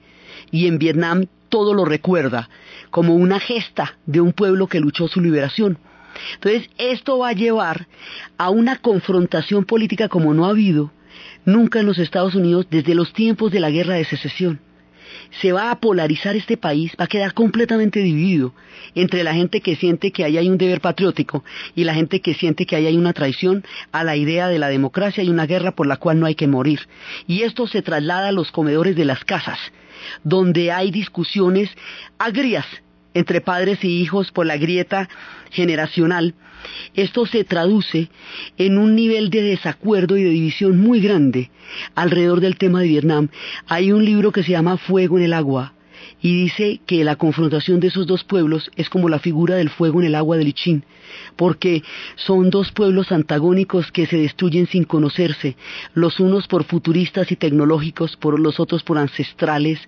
y 0.51 0.67
en 0.67 0.79
Vietnam 0.79 1.25
todo 1.49 1.73
lo 1.73 1.85
recuerda 1.85 2.49
como 2.91 3.15
una 3.15 3.39
gesta 3.39 3.97
de 4.05 4.21
un 4.21 4.33
pueblo 4.33 4.67
que 4.67 4.79
luchó 4.79 5.07
su 5.07 5.21
liberación. 5.21 5.77
Entonces, 6.35 6.69
esto 6.77 7.19
va 7.19 7.29
a 7.29 7.33
llevar 7.33 7.87
a 8.37 8.49
una 8.49 8.77
confrontación 8.77 9.65
política 9.65 10.09
como 10.09 10.33
no 10.33 10.45
ha 10.45 10.49
habido 10.49 10.91
nunca 11.45 11.79
en 11.79 11.85
los 11.85 11.97
Estados 11.97 12.35
Unidos 12.35 12.67
desde 12.69 12.95
los 12.95 13.13
tiempos 13.13 13.51
de 13.51 13.59
la 13.59 13.69
guerra 13.69 13.95
de 13.95 14.05
secesión 14.05 14.59
se 15.41 15.51
va 15.51 15.71
a 15.71 15.79
polarizar 15.79 16.35
este 16.35 16.57
país, 16.57 16.93
va 16.99 17.05
a 17.05 17.07
quedar 17.07 17.33
completamente 17.33 17.99
dividido 17.99 18.53
entre 18.95 19.23
la 19.23 19.33
gente 19.33 19.61
que 19.61 19.75
siente 19.75 20.11
que 20.11 20.23
ahí 20.23 20.37
hay 20.37 20.49
un 20.49 20.57
deber 20.57 20.81
patriótico 20.81 21.43
y 21.75 21.83
la 21.83 21.93
gente 21.93 22.21
que 22.21 22.33
siente 22.33 22.65
que 22.65 22.75
ahí 22.75 22.87
hay 22.87 22.97
una 22.97 23.13
traición 23.13 23.63
a 23.91 24.03
la 24.03 24.15
idea 24.15 24.47
de 24.47 24.59
la 24.59 24.69
democracia 24.69 25.23
y 25.23 25.29
una 25.29 25.45
guerra 25.45 25.71
por 25.71 25.87
la 25.87 25.97
cual 25.97 26.19
no 26.19 26.25
hay 26.25 26.35
que 26.35 26.47
morir. 26.47 26.81
Y 27.27 27.43
esto 27.43 27.67
se 27.67 27.81
traslada 27.81 28.29
a 28.29 28.33
los 28.33 28.51
comedores 28.51 28.95
de 28.95 29.05
las 29.05 29.23
casas, 29.23 29.59
donde 30.23 30.71
hay 30.71 30.91
discusiones 30.91 31.69
agrias 32.17 32.65
entre 33.13 33.41
padres 33.41 33.83
y 33.83 34.01
hijos 34.01 34.31
por 34.31 34.45
la 34.45 34.57
grieta 34.57 35.09
generacional, 35.51 36.35
esto 36.93 37.25
se 37.25 37.43
traduce 37.43 38.09
en 38.57 38.77
un 38.77 38.95
nivel 38.95 39.29
de 39.29 39.41
desacuerdo 39.41 40.17
y 40.17 40.23
de 40.23 40.29
división 40.29 40.77
muy 40.79 40.99
grande 40.99 41.51
alrededor 41.95 42.41
del 42.41 42.57
tema 42.57 42.81
de 42.81 42.87
Vietnam. 42.87 43.29
Hay 43.67 43.91
un 43.91 44.03
libro 44.03 44.31
que 44.31 44.43
se 44.43 44.51
llama 44.51 44.77
Fuego 44.77 45.17
en 45.17 45.25
el 45.25 45.33
agua, 45.33 45.73
y 46.21 46.43
dice 46.43 46.79
que 46.85 47.03
la 47.03 47.15
confrontación 47.15 47.79
de 47.79 47.87
esos 47.87 48.07
dos 48.07 48.23
pueblos 48.23 48.71
es 48.75 48.89
como 48.89 49.09
la 49.09 49.19
figura 49.19 49.55
del 49.55 49.69
fuego 49.69 49.99
en 50.01 50.07
el 50.07 50.15
agua 50.15 50.37
de 50.37 50.43
Lichín, 50.43 50.83
porque 51.35 51.83
son 52.15 52.49
dos 52.49 52.71
pueblos 52.71 53.11
antagónicos 53.11 53.91
que 53.91 54.05
se 54.05 54.17
destruyen 54.17 54.67
sin 54.67 54.83
conocerse, 54.83 55.55
los 55.93 56.19
unos 56.19 56.47
por 56.47 56.63
futuristas 56.63 57.31
y 57.31 57.35
tecnológicos, 57.35 58.15
por 58.17 58.39
los 58.39 58.59
otros 58.59 58.83
por 58.83 58.97
ancestrales 58.97 59.79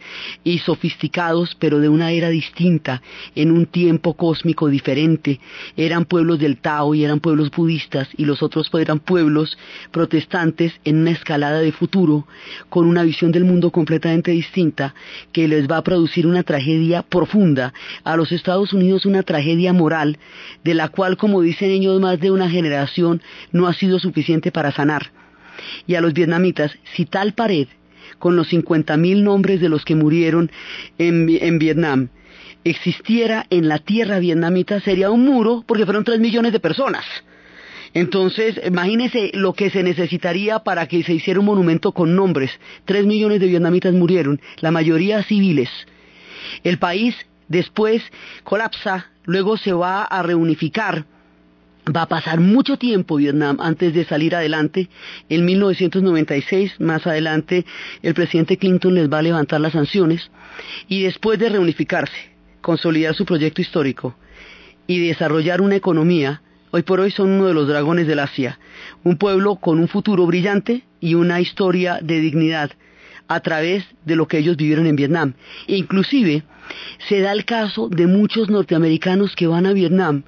y 0.44 0.60
sofisticados, 0.60 1.56
pero 1.60 1.80
de 1.80 1.90
una 1.90 2.12
era 2.12 2.30
distinta, 2.30 3.02
en 3.36 3.52
un 3.52 3.66
tiempo 3.66 4.16
cósmico 4.16 4.68
diferente. 4.68 5.40
Eran 5.78 6.06
pueblos 6.06 6.40
del 6.40 6.58
Tao 6.58 6.96
y 6.96 7.04
eran 7.04 7.20
pueblos 7.20 7.52
budistas, 7.52 8.08
y 8.18 8.26
los 8.26 8.42
otros 8.42 8.70
eran 8.74 9.00
pueblos 9.00 9.58
protestantes 9.92 10.74
en 10.86 10.98
una 10.98 11.12
escalada 11.12 11.60
de 11.60 11.72
futuro, 11.72 12.28
con 12.70 12.88
una 12.88 13.04
visión 13.04 13.32
del 13.32 13.46
mundo 13.46 13.72
completamente 13.72 14.32
distinta, 14.32 14.94
que 15.32 15.48
les 15.48 15.70
va 15.70 15.78
a 15.78 15.84
producir 15.84 16.01
una 16.26 16.44
tragedia 16.44 17.04
profunda, 17.04 17.74
a 18.04 18.16
los 18.16 18.32
Estados 18.32 18.74
Unidos 18.74 19.06
una 19.06 19.24
tragedia 19.24 19.74
moral, 19.74 20.18
de 20.64 20.74
la 20.74 20.90
cual, 20.90 21.18
como 21.18 21.42
dicen 21.42 21.72
ellos, 21.72 22.02
más 22.02 22.20
de 22.20 22.32
una 22.32 22.50
generación 22.50 23.22
no 23.52 23.68
ha 23.68 23.74
sido 23.74 24.00
suficiente 24.00 24.52
para 24.52 24.72
sanar. 24.72 25.12
Y 25.88 25.96
a 25.96 26.02
los 26.02 26.14
vietnamitas, 26.14 26.78
si 26.96 27.06
tal 27.06 27.34
pared, 27.34 27.68
con 28.20 28.36
los 28.36 28.52
50.000 28.52 29.24
nombres 29.24 29.62
de 29.62 29.70
los 29.70 29.86
que 29.86 29.96
murieron 29.96 30.52
en, 30.98 31.28
en 31.30 31.60
Vietnam, 31.60 32.10
existiera 32.64 33.46
en 33.50 33.68
la 33.68 33.80
tierra 33.80 34.20
vietnamita, 34.20 34.80
sería 34.80 35.12
un 35.12 35.26
muro 35.26 35.64
porque 35.68 35.86
fueron 35.86 36.04
3 36.04 36.20
millones 36.20 36.52
de 36.52 36.60
personas. 36.60 37.06
Entonces, 37.94 38.60
imagínese 38.66 39.32
lo 39.34 39.54
que 39.54 39.70
se 39.70 39.84
necesitaría 39.84 40.60
para 40.60 40.88
que 40.88 41.04
se 41.04 41.14
hiciera 41.14 41.40
un 41.40 41.46
monumento 41.46 41.92
con 41.92 42.16
nombres. 42.16 42.52
Tres 42.86 43.06
millones 43.06 43.42
de 43.42 43.48
vietnamitas 43.48 43.94
murieron, 43.94 44.40
la 44.62 44.72
mayoría 44.72 45.24
civiles. 45.24 45.70
El 46.64 46.78
país 46.78 47.16
después 47.48 48.02
colapsa, 48.44 49.12
luego 49.26 49.58
se 49.58 49.74
va 49.74 50.04
a 50.04 50.24
reunificar. 50.24 51.06
Va 51.94 52.04
a 52.04 52.08
pasar 52.08 52.40
mucho 52.40 52.78
tiempo 52.78 53.16
Vietnam 53.16 53.58
antes 53.60 53.94
de 53.94 54.06
salir 54.06 54.36
adelante. 54.36 54.88
En 55.30 55.46
1996, 55.46 56.80
más 56.80 57.08
adelante, 57.08 57.66
el 58.04 58.14
presidente 58.14 58.58
Clinton 58.58 58.94
les 58.94 59.12
va 59.12 59.20
a 59.20 59.24
levantar 59.24 59.60
las 59.60 59.74
sanciones. 59.74 60.30
Y 60.88 61.02
después 61.02 61.40
de 61.40 61.50
reunificarse, 61.50 62.32
consolidar 62.62 63.16
su 63.16 63.26
proyecto 63.26 63.62
histórico 63.62 64.16
y 64.88 65.00
desarrollar 65.08 65.62
una 65.62 65.76
economía, 65.76 66.42
hoy 66.70 66.84
por 66.84 67.00
hoy 67.00 67.12
son 67.12 67.30
uno 67.30 67.48
de 67.48 67.54
los 67.54 67.68
dragones 67.68 68.08
del 68.08 68.20
Asia, 68.20 68.60
un 69.04 69.18
pueblo 69.18 69.56
con 69.56 69.80
un 69.80 69.88
futuro 69.88 70.26
brillante 70.28 70.84
y 71.00 71.16
una 71.16 71.42
historia 71.42 72.00
de 72.02 72.20
dignidad 72.20 72.72
a 73.28 73.40
través 73.40 73.86
de 74.06 74.16
lo 74.16 74.28
que 74.28 74.38
ellos 74.38 74.58
vivieron 74.58 74.88
en 74.88 74.96
Vietnam. 74.96 75.34
Inclusive 75.68 76.44
se 77.10 77.22
da 77.22 77.32
el 77.32 77.46
caso 77.46 77.90
de 77.90 78.08
muchos 78.08 78.50
norteamericanos 78.50 79.36
que 79.36 79.48
van 79.48 79.66
a 79.66 79.74
Vietnam 79.74 80.24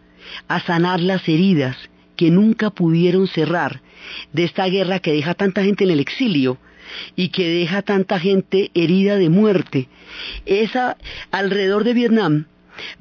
a 0.48 0.60
sanar 0.62 1.00
las 1.00 1.28
heridas 1.28 1.78
que 2.16 2.32
nunca 2.32 2.70
pudieron 2.70 3.28
cerrar 3.28 3.82
de 4.32 4.44
esta 4.44 4.66
guerra 4.68 5.00
que 5.00 5.14
deja 5.14 5.34
tanta 5.34 5.64
gente 5.64 5.84
en 5.84 5.92
el 5.92 6.00
exilio 6.00 6.58
y 7.16 7.30
que 7.30 7.48
deja 7.48 7.82
tanta 7.82 8.20
gente 8.20 8.72
herida 8.74 9.16
de 9.16 9.30
muerte. 9.30 9.88
Esa 10.46 10.98
alrededor 11.32 11.84
de 11.84 11.94
Vietnam 11.94 12.46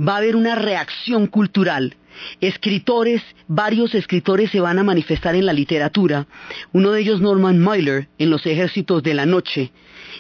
va 0.01 0.15
a 0.15 0.19
haber 0.19 0.37
una 0.37 0.55
reacción 0.55 1.27
cultural 1.27 1.97
Escritores, 2.41 3.23
varios 3.49 3.95
escritores 3.95 4.51
se 4.51 4.61
van 4.61 4.79
a 4.79 4.83
manifestar 4.83 5.35
en 5.35 5.47
la 5.47 5.53
literatura. 5.53 6.27
Uno 6.73 6.93
de 6.93 7.01
ellos, 7.01 7.21
Norman 7.21 7.59
Mailer, 7.59 8.09
en 8.19 8.31
los 8.31 8.47
ejércitos 8.47 9.03
de 9.03 9.15
la 9.15 9.27
noche. 9.27 9.73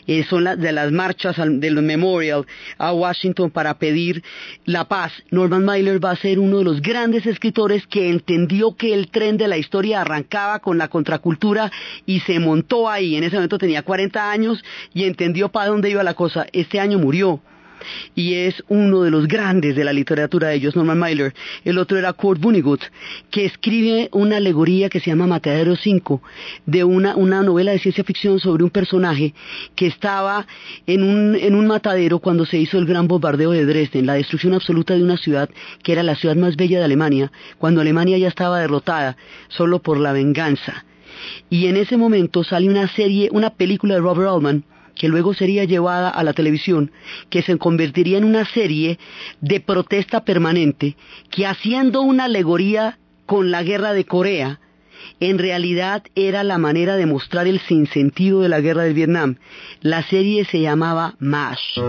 Eh, 0.06 0.24
son 0.24 0.44
de 0.44 0.72
las 0.72 0.90
marchas 0.90 1.36
del 1.36 1.80
Memorial 1.82 2.44
a 2.78 2.92
Washington 2.92 3.50
para 3.50 3.78
pedir 3.78 4.22
la 4.64 4.88
paz. 4.88 5.12
Norman 5.30 5.64
Mailer 5.64 6.04
va 6.04 6.10
a 6.10 6.16
ser 6.16 6.38
uno 6.38 6.58
de 6.58 6.64
los 6.64 6.82
grandes 6.82 7.26
escritores 7.26 7.86
que 7.86 8.08
entendió 8.08 8.76
que 8.76 8.94
el 8.94 9.10
tren 9.10 9.36
de 9.36 9.48
la 9.48 9.58
historia 9.58 10.00
arrancaba 10.00 10.58
con 10.58 10.78
la 10.78 10.88
contracultura 10.88 11.70
y 12.04 12.20
se 12.20 12.40
montó 12.40 12.88
ahí. 12.88 13.16
En 13.16 13.24
ese 13.24 13.36
momento 13.36 13.58
tenía 13.58 13.82
40 13.82 14.30
años 14.30 14.64
y 14.92 15.04
entendió 15.04 15.50
para 15.50 15.68
dónde 15.68 15.90
iba 15.90 16.02
la 16.02 16.14
cosa. 16.14 16.46
Este 16.52 16.80
año 16.80 16.98
murió 16.98 17.40
y 18.14 18.34
es 18.34 18.62
uno 18.68 19.02
de 19.02 19.10
los 19.10 19.28
grandes 19.28 19.76
de 19.76 19.84
la 19.84 19.92
literatura 19.92 20.48
de 20.48 20.56
ellos, 20.56 20.76
Norman 20.76 20.98
Mailer. 20.98 21.34
El 21.64 21.78
otro 21.78 21.98
era 21.98 22.12
Kurt 22.12 22.40
Vonnegut, 22.40 22.82
que 23.30 23.44
escribe 23.44 24.08
una 24.12 24.36
alegoría 24.36 24.88
que 24.88 25.00
se 25.00 25.10
llama 25.10 25.26
Matadero 25.26 25.76
5, 25.76 26.22
de 26.66 26.84
una, 26.84 27.16
una 27.16 27.42
novela 27.42 27.72
de 27.72 27.78
ciencia 27.78 28.04
ficción 28.04 28.40
sobre 28.40 28.64
un 28.64 28.70
personaje 28.70 29.34
que 29.74 29.86
estaba 29.86 30.46
en 30.86 31.02
un, 31.02 31.36
en 31.36 31.54
un 31.54 31.66
matadero 31.66 32.18
cuando 32.18 32.46
se 32.46 32.58
hizo 32.58 32.78
el 32.78 32.86
gran 32.86 33.08
bombardeo 33.08 33.52
de 33.52 33.64
Dresden, 33.64 34.06
la 34.06 34.14
destrucción 34.14 34.54
absoluta 34.54 34.94
de 34.94 35.02
una 35.02 35.16
ciudad 35.16 35.48
que 35.82 35.92
era 35.92 36.02
la 36.02 36.16
ciudad 36.16 36.36
más 36.36 36.56
bella 36.56 36.78
de 36.78 36.84
Alemania, 36.84 37.32
cuando 37.58 37.80
Alemania 37.80 38.18
ya 38.18 38.28
estaba 38.28 38.60
derrotada 38.60 39.16
solo 39.48 39.80
por 39.80 39.98
la 39.98 40.12
venganza. 40.12 40.84
Y 41.50 41.66
en 41.66 41.76
ese 41.76 41.96
momento 41.96 42.42
sale 42.44 42.68
una 42.68 42.88
serie, 42.88 43.28
una 43.32 43.50
película 43.50 43.94
de 43.94 44.00
Robert 44.00 44.30
Altman, 44.30 44.64
que 44.94 45.08
luego 45.08 45.34
sería 45.34 45.64
llevada 45.64 46.08
a 46.08 46.22
la 46.22 46.32
televisión, 46.32 46.92
que 47.30 47.42
se 47.42 47.56
convertiría 47.58 48.18
en 48.18 48.24
una 48.24 48.44
serie 48.44 48.98
de 49.40 49.60
protesta 49.60 50.24
permanente, 50.24 50.96
que 51.30 51.46
haciendo 51.46 52.02
una 52.02 52.24
alegoría 52.24 52.98
con 53.26 53.50
la 53.50 53.62
guerra 53.62 53.92
de 53.92 54.04
Corea, 54.04 54.60
en 55.20 55.38
realidad 55.38 56.04
era 56.14 56.44
la 56.44 56.58
manera 56.58 56.96
de 56.96 57.06
mostrar 57.06 57.46
el 57.46 57.60
sinsentido 57.60 58.40
de 58.40 58.48
la 58.48 58.60
guerra 58.60 58.82
de 58.84 58.92
Vietnam. 58.92 59.36
La 59.80 60.02
serie 60.02 60.44
se 60.44 60.60
llamaba 60.60 61.14
MASH. 61.18 61.80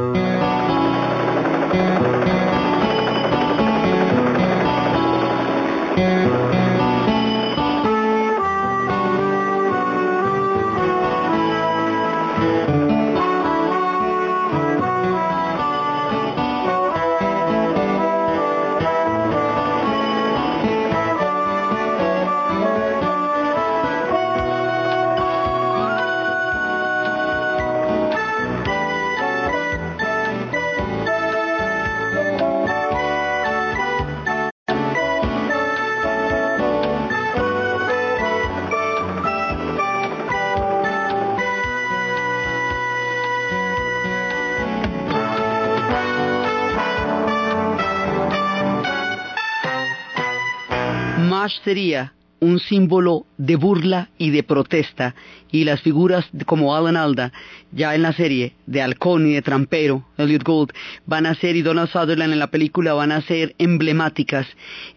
Sería 51.73 52.13
un 52.39 52.59
símbolo 52.59 53.25
de 53.37 53.55
burla 53.55 54.09
y 54.19 54.29
de 54.29 54.43
protesta, 54.43 55.15
y 55.51 55.63
las 55.63 55.81
figuras 55.81 56.29
como 56.45 56.75
Alan 56.75 56.97
Alda, 56.97 57.31
ya 57.71 57.95
en 57.95 58.03
la 58.03 58.13
serie, 58.13 58.53
de 58.67 58.83
halcón 58.83 59.25
y 59.25 59.33
de 59.33 59.41
trampero, 59.41 60.05
Elliot 60.19 60.43
Gould, 60.43 60.71
van 61.07 61.25
a 61.25 61.33
ser, 61.33 61.55
y 61.55 61.63
Donald 61.63 61.89
Sutherland 61.89 62.31
en 62.31 62.37
la 62.37 62.51
película, 62.51 62.93
van 62.93 63.11
a 63.11 63.21
ser 63.21 63.55
emblemáticas. 63.57 64.45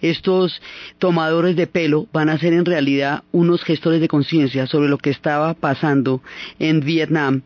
Estos 0.02 0.60
tomadores 0.98 1.56
de 1.56 1.66
pelo 1.66 2.08
van 2.12 2.28
a 2.28 2.38
ser 2.38 2.52
en 2.52 2.66
realidad 2.66 3.22
unos 3.32 3.62
gestores 3.62 4.02
de 4.02 4.08
conciencia 4.08 4.66
sobre 4.66 4.90
lo 4.90 4.98
que 4.98 5.08
estaba 5.08 5.54
pasando 5.54 6.20
en 6.58 6.80
Vietnam, 6.80 7.40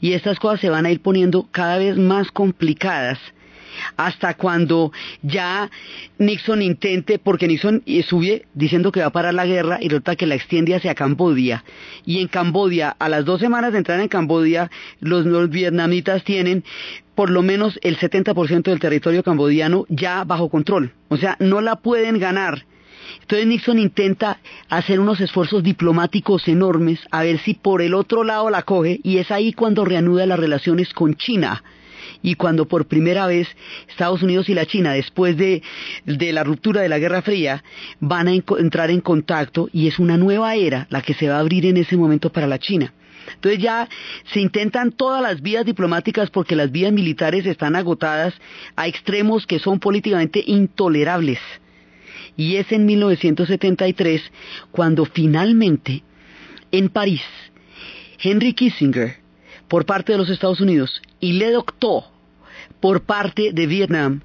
y 0.00 0.12
estas 0.12 0.38
cosas 0.38 0.60
se 0.60 0.70
van 0.70 0.86
a 0.86 0.92
ir 0.92 1.00
poniendo 1.00 1.48
cada 1.50 1.78
vez 1.78 1.96
más 1.96 2.30
complicadas 2.30 3.18
hasta 3.96 4.34
cuando 4.34 4.92
ya 5.22 5.70
Nixon 6.18 6.62
intente, 6.62 7.18
porque 7.18 7.48
Nixon 7.48 7.82
sube 8.06 8.46
diciendo 8.54 8.92
que 8.92 9.00
va 9.00 9.06
a 9.06 9.10
parar 9.10 9.34
la 9.34 9.46
guerra 9.46 9.78
y 9.80 9.88
resulta 9.88 10.16
que 10.16 10.26
la 10.26 10.34
extiende 10.34 10.74
hacia 10.74 10.94
Cambodia. 10.94 11.64
Y 12.04 12.20
en 12.20 12.28
Cambodia, 12.28 12.94
a 12.98 13.08
las 13.08 13.24
dos 13.24 13.40
semanas 13.40 13.72
de 13.72 13.78
entrar 13.78 14.00
en 14.00 14.08
Cambodia, 14.08 14.70
los 15.00 15.50
vietnamitas 15.50 16.24
tienen 16.24 16.64
por 17.14 17.30
lo 17.30 17.42
menos 17.42 17.78
el 17.82 17.98
70% 17.98 18.62
del 18.62 18.78
territorio 18.78 19.22
cambodiano 19.22 19.86
ya 19.88 20.24
bajo 20.24 20.50
control. 20.50 20.92
O 21.08 21.16
sea, 21.16 21.36
no 21.40 21.60
la 21.60 21.76
pueden 21.76 22.18
ganar. 22.18 22.64
Entonces 23.22 23.46
Nixon 23.46 23.78
intenta 23.78 24.38
hacer 24.68 25.00
unos 25.00 25.20
esfuerzos 25.20 25.62
diplomáticos 25.62 26.46
enormes 26.48 27.00
a 27.10 27.22
ver 27.22 27.38
si 27.38 27.54
por 27.54 27.82
el 27.82 27.94
otro 27.94 28.24
lado 28.24 28.50
la 28.50 28.62
coge 28.62 29.00
y 29.02 29.18
es 29.18 29.30
ahí 29.30 29.52
cuando 29.52 29.84
reanuda 29.84 30.26
las 30.26 30.38
relaciones 30.38 30.92
con 30.92 31.14
China 31.14 31.62
y 32.26 32.34
cuando 32.34 32.66
por 32.66 32.88
primera 32.88 33.28
vez 33.28 33.46
Estados 33.88 34.20
Unidos 34.20 34.48
y 34.48 34.54
la 34.54 34.66
China, 34.66 34.94
después 34.94 35.36
de, 35.36 35.62
de 36.06 36.32
la 36.32 36.42
ruptura 36.42 36.80
de 36.80 36.88
la 36.88 36.98
Guerra 36.98 37.22
Fría, 37.22 37.62
van 38.00 38.26
a 38.26 38.32
entrar 38.34 38.90
en 38.90 39.00
contacto 39.00 39.68
y 39.72 39.86
es 39.86 40.00
una 40.00 40.16
nueva 40.16 40.56
era 40.56 40.88
la 40.90 41.02
que 41.02 41.14
se 41.14 41.28
va 41.28 41.36
a 41.36 41.38
abrir 41.38 41.66
en 41.66 41.76
ese 41.76 41.96
momento 41.96 42.32
para 42.32 42.48
la 42.48 42.58
China. 42.58 42.92
Entonces 43.32 43.62
ya 43.62 43.88
se 44.32 44.40
intentan 44.40 44.90
todas 44.90 45.22
las 45.22 45.40
vías 45.40 45.64
diplomáticas 45.64 46.28
porque 46.30 46.56
las 46.56 46.72
vías 46.72 46.92
militares 46.92 47.46
están 47.46 47.76
agotadas 47.76 48.34
a 48.74 48.88
extremos 48.88 49.46
que 49.46 49.60
son 49.60 49.78
políticamente 49.78 50.42
intolerables. 50.44 51.38
Y 52.36 52.56
es 52.56 52.72
en 52.72 52.86
1973 52.86 54.20
cuando 54.72 55.04
finalmente 55.04 56.02
en 56.72 56.88
París 56.88 57.22
Henry 58.18 58.52
Kissinger 58.52 59.18
por 59.68 59.86
parte 59.86 60.10
de 60.10 60.18
los 60.18 60.28
Estados 60.28 60.60
Unidos 60.60 61.00
y 61.20 61.34
Le 61.34 61.52
Docteur 61.52 62.15
por 62.80 63.02
parte 63.02 63.52
de 63.52 63.66
Vietnam 63.66 64.20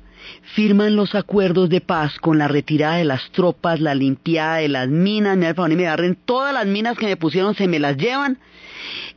firman 0.54 0.96
los 0.96 1.16
acuerdos 1.16 1.70
de 1.70 1.82
paz 1.82 2.20
con 2.20 2.38
la 2.38 2.48
retirada 2.48 2.98
de 2.98 3.06
las 3.06 3.32
tropas, 3.32 3.80
la 3.80 3.96
limpiada 3.96 4.58
de 4.58 4.70
las 4.70 4.88
minas, 4.88 5.38
me 5.38 5.54
favor, 5.54 5.76
me 5.76 5.88
agarren 5.88 6.18
todas 6.26 6.54
las 6.54 6.68
minas 6.68 6.98
que 6.98 7.08
me 7.08 7.18
pusieron, 7.18 7.56
se 7.56 7.68
me 7.68 7.80
las 7.80 7.98
llevan 7.98 8.38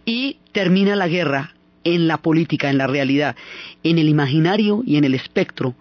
y 0.04 0.38
termina 0.52 0.96
la 0.96 1.08
guerra 1.08 1.54
en 1.84 2.08
la 2.08 2.18
política, 2.18 2.70
en 2.70 2.78
la 2.78 2.86
realidad, 2.86 3.36
en 3.82 3.98
el 3.98 4.08
imaginario 4.08 4.82
y 4.86 4.96
en 4.96 5.04
el 5.04 5.14
espectro 5.14 5.74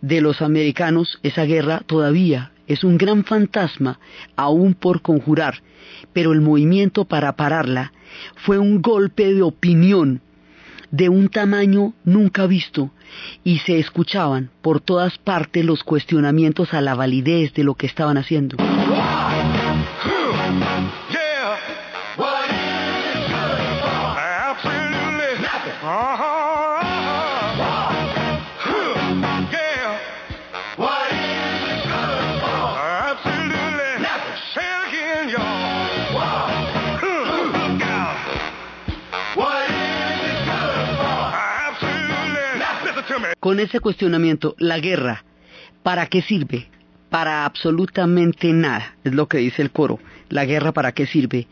de 0.00 0.20
los 0.20 0.42
americanos, 0.42 1.18
esa 1.22 1.44
guerra 1.44 1.82
todavía 1.86 2.52
es 2.66 2.84
un 2.84 2.98
gran 2.98 3.24
fantasma 3.24 4.00
aún 4.34 4.74
por 4.74 5.02
conjurar, 5.02 5.62
pero 6.12 6.32
el 6.32 6.40
movimiento 6.40 7.04
para 7.04 7.36
pararla 7.36 7.92
fue 8.36 8.58
un 8.58 8.82
golpe 8.82 9.32
de 9.32 9.42
opinión 9.42 10.20
de 10.96 11.10
un 11.10 11.28
tamaño 11.28 11.92
nunca 12.04 12.46
visto 12.46 12.90
y 13.44 13.58
se 13.58 13.78
escuchaban 13.78 14.50
por 14.62 14.80
todas 14.80 15.18
partes 15.18 15.64
los 15.64 15.84
cuestionamientos 15.84 16.72
a 16.72 16.80
la 16.80 16.94
validez 16.94 17.52
de 17.52 17.64
lo 17.64 17.74
que 17.74 17.86
estaban 17.86 18.16
haciendo. 18.16 18.56
Con 43.46 43.60
ese 43.60 43.78
cuestionamiento, 43.78 44.56
la 44.58 44.80
guerra, 44.80 45.22
¿para 45.84 46.06
qué 46.06 46.20
sirve? 46.20 46.66
Para 47.10 47.44
absolutamente 47.44 48.52
nada, 48.52 48.96
es 49.04 49.14
lo 49.14 49.28
que 49.28 49.38
dice 49.38 49.62
el 49.62 49.70
coro. 49.70 50.00
La 50.28 50.44
guerra, 50.44 50.72
¿para 50.72 50.90
qué 50.90 51.06
sirve? 51.06 51.46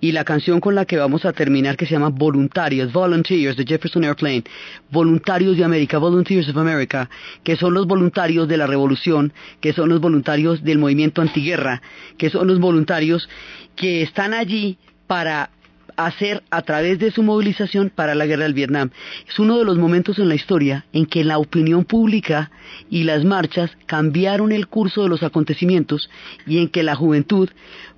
Y 0.00 0.12
la 0.12 0.22
canción 0.22 0.60
con 0.60 0.76
la 0.76 0.84
que 0.84 0.98
vamos 0.98 1.24
a 1.24 1.32
terminar, 1.32 1.76
que 1.76 1.84
se 1.84 1.94
llama 1.94 2.10
Voluntarios, 2.10 2.92
Volunteers, 2.92 3.56
de 3.56 3.64
Jefferson 3.66 4.04
Airplane, 4.04 4.44
Voluntarios 4.92 5.56
de 5.56 5.64
América, 5.64 5.98
Volunteers 5.98 6.48
of 6.48 6.58
America, 6.58 7.10
que 7.42 7.56
son 7.56 7.74
los 7.74 7.88
voluntarios 7.88 8.46
de 8.46 8.58
la 8.58 8.68
revolución, 8.68 9.32
que 9.60 9.72
son 9.72 9.88
los 9.88 10.00
voluntarios 10.00 10.62
del 10.62 10.78
movimiento 10.78 11.22
antiguerra, 11.22 11.82
que 12.18 12.30
son 12.30 12.46
los 12.46 12.60
voluntarios 12.60 13.28
que 13.74 14.02
están 14.02 14.32
allí 14.32 14.78
para 15.08 15.50
hacer 15.96 16.42
a 16.50 16.62
través 16.62 16.98
de 16.98 17.10
su 17.10 17.22
movilización 17.22 17.90
para 17.90 18.14
la 18.14 18.26
guerra 18.26 18.44
del 18.44 18.54
Vietnam. 18.54 18.90
Es 19.28 19.38
uno 19.38 19.58
de 19.58 19.64
los 19.64 19.78
momentos 19.78 20.18
en 20.18 20.28
la 20.28 20.34
historia 20.34 20.86
en 20.92 21.06
que 21.06 21.24
la 21.24 21.38
opinión 21.38 21.84
pública 21.84 22.50
y 22.90 23.04
las 23.04 23.24
marchas 23.24 23.70
cambiaron 23.86 24.52
el 24.52 24.68
curso 24.68 25.02
de 25.02 25.08
los 25.08 25.22
acontecimientos 25.22 26.10
y 26.46 26.58
en 26.58 26.68
que 26.68 26.82
la 26.82 26.94
juventud 26.94 27.50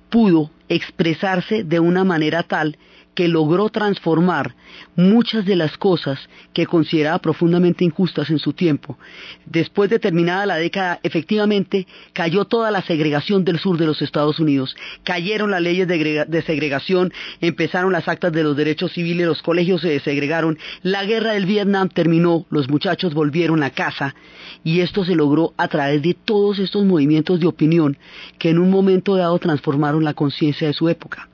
pudo 0.09 0.51
expresarse 0.69 1.63
de 1.63 1.79
una 1.79 2.03
manera 2.03 2.43
tal 2.43 2.77
que 3.15 3.27
logró 3.27 3.69
transformar 3.69 4.53
muchas 4.95 5.45
de 5.45 5.55
las 5.55 5.77
cosas 5.77 6.19
que 6.53 6.65
consideraba 6.65 7.19
profundamente 7.19 7.83
injustas 7.85 8.29
en 8.29 8.39
su 8.39 8.53
tiempo. 8.53 8.99
Después 9.45 9.89
de 9.89 9.99
terminada 9.99 10.45
la 10.45 10.57
década, 10.57 10.99
efectivamente 11.01 11.87
cayó 12.13 12.45
toda 12.45 12.71
la 12.71 12.81
segregación 12.81 13.43
del 13.45 13.57
sur 13.57 13.77
de 13.77 13.85
los 13.85 14.01
Estados 14.01 14.39
Unidos, 14.39 14.75
cayeron 15.03 15.49
las 15.49 15.61
leyes 15.61 15.87
de, 15.87 15.97
grega- 15.97 16.25
de 16.25 16.41
segregación, 16.41 17.11
empezaron 17.41 17.93
las 17.93 18.07
actas 18.07 18.33
de 18.33 18.43
los 18.43 18.55
derechos 18.55 18.91
civiles, 18.91 19.25
los 19.25 19.41
colegios 19.41 19.81
se 19.81 19.89
desegregaron, 19.89 20.57
la 20.83 21.05
guerra 21.05 21.31
del 21.33 21.45
Vietnam 21.45 21.89
terminó, 21.89 22.45
los 22.49 22.69
muchachos 22.69 23.13
volvieron 23.13 23.63
a 23.63 23.69
casa 23.69 24.13
y 24.63 24.81
esto 24.81 25.05
se 25.05 25.15
logró 25.15 25.53
a 25.57 25.67
través 25.69 26.01
de 26.01 26.13
todos 26.13 26.59
estos 26.59 26.83
movimientos 26.83 27.39
de 27.39 27.47
opinión 27.47 27.97
que 28.37 28.49
en 28.49 28.59
un 28.59 28.69
momento 28.69 29.15
dado 29.15 29.39
transformaron 29.39 30.03
la 30.03 30.13
conciencia 30.13 30.67
de 30.67 30.73
su 30.73 30.89
época. 30.89 31.29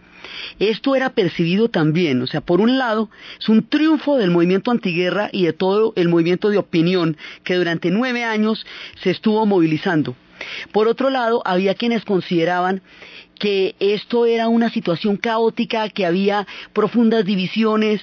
Esto 0.60 0.96
era 0.96 1.12
percibido 1.12 1.70
también, 1.70 2.22
o 2.22 2.28
sea, 2.28 2.42
por 2.42 2.62
un 2.62 2.78
lado, 2.78 3.10
es 3.40 3.50
un 3.50 3.68
triunfo 3.68 4.18
del 4.18 4.32
movimiento 4.32 4.72
antiguerra 4.72 5.30
y 5.32 5.46
de 5.46 5.54
todo 5.54 5.94
el 5.96 6.10
movimiento 6.10 6.50
de 6.50 6.58
opinión 6.58 7.18
que 7.44 7.56
durante 7.56 7.92
nueve 7.92 8.24
años 8.24 8.66
se 9.02 9.12
estuvo 9.12 9.46
movilizando. 9.46 10.16
Por 10.72 10.88
otro 10.88 11.10
lado, 11.10 11.42
había 11.46 11.76
quienes 11.76 12.04
consideraban 12.04 12.82
que 13.42 13.76
esto 13.80 14.28
era 14.28 14.50
una 14.50 14.70
situación 14.70 15.18
caótica, 15.18 15.90
que 15.90 16.06
había 16.06 16.46
profundas 16.74 17.26
divisiones, 17.26 18.00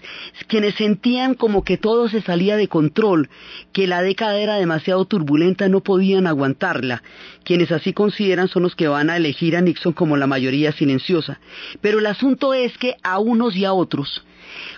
quienes 0.49 0.75
sentían 0.75 1.35
como 1.35 1.63
que 1.63 1.77
todo 1.77 2.09
se 2.09 2.23
salía 2.23 2.57
de 2.57 2.67
control, 2.67 3.31
que 3.73 3.87
la 3.87 4.03
década 4.03 4.37
era 4.41 4.57
demasiado 4.57 5.05
turbulenta, 5.05 5.69
no 5.69 5.81
podían 5.81 6.27
aguantarla. 6.27 7.05
Quienes 7.45 7.71
así 7.71 7.93
consideran 7.93 8.49
son 8.49 8.65
los 8.65 8.75
que 8.75 8.89
van 8.89 9.11
a 9.11 9.17
elegir 9.17 9.57
a 9.57 9.61
Nixon 9.61 9.93
como 9.93 10.17
la 10.17 10.27
mayoría 10.27 10.73
silenciosa. 10.73 11.39
Pero 11.81 12.01
el 12.01 12.07
asunto 12.07 12.53
es 12.53 12.77
que 12.77 12.97
a 13.05 13.21
unos 13.21 13.55
y 13.55 13.65
a 13.65 13.73
otros, 13.73 14.25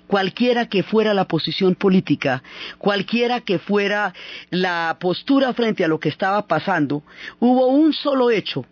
cualquiera 0.09 0.69
que 0.69 0.83
fuera 0.83 1.15
la 1.15 1.25
posición 1.25 1.75
política, 1.75 2.43
cualquiera 2.77 3.41
que 3.41 3.59
fuera 3.59 4.13
la 4.51 4.99
postura 5.01 5.55
frente 5.55 5.87
a 5.87 5.89
lo 5.89 6.01
que 6.01 6.11
estaba 6.11 6.47
pasando, 6.47 7.03
hubo 7.39 7.69
un 7.69 7.95
solo 7.95 8.31
hecho 8.31 8.67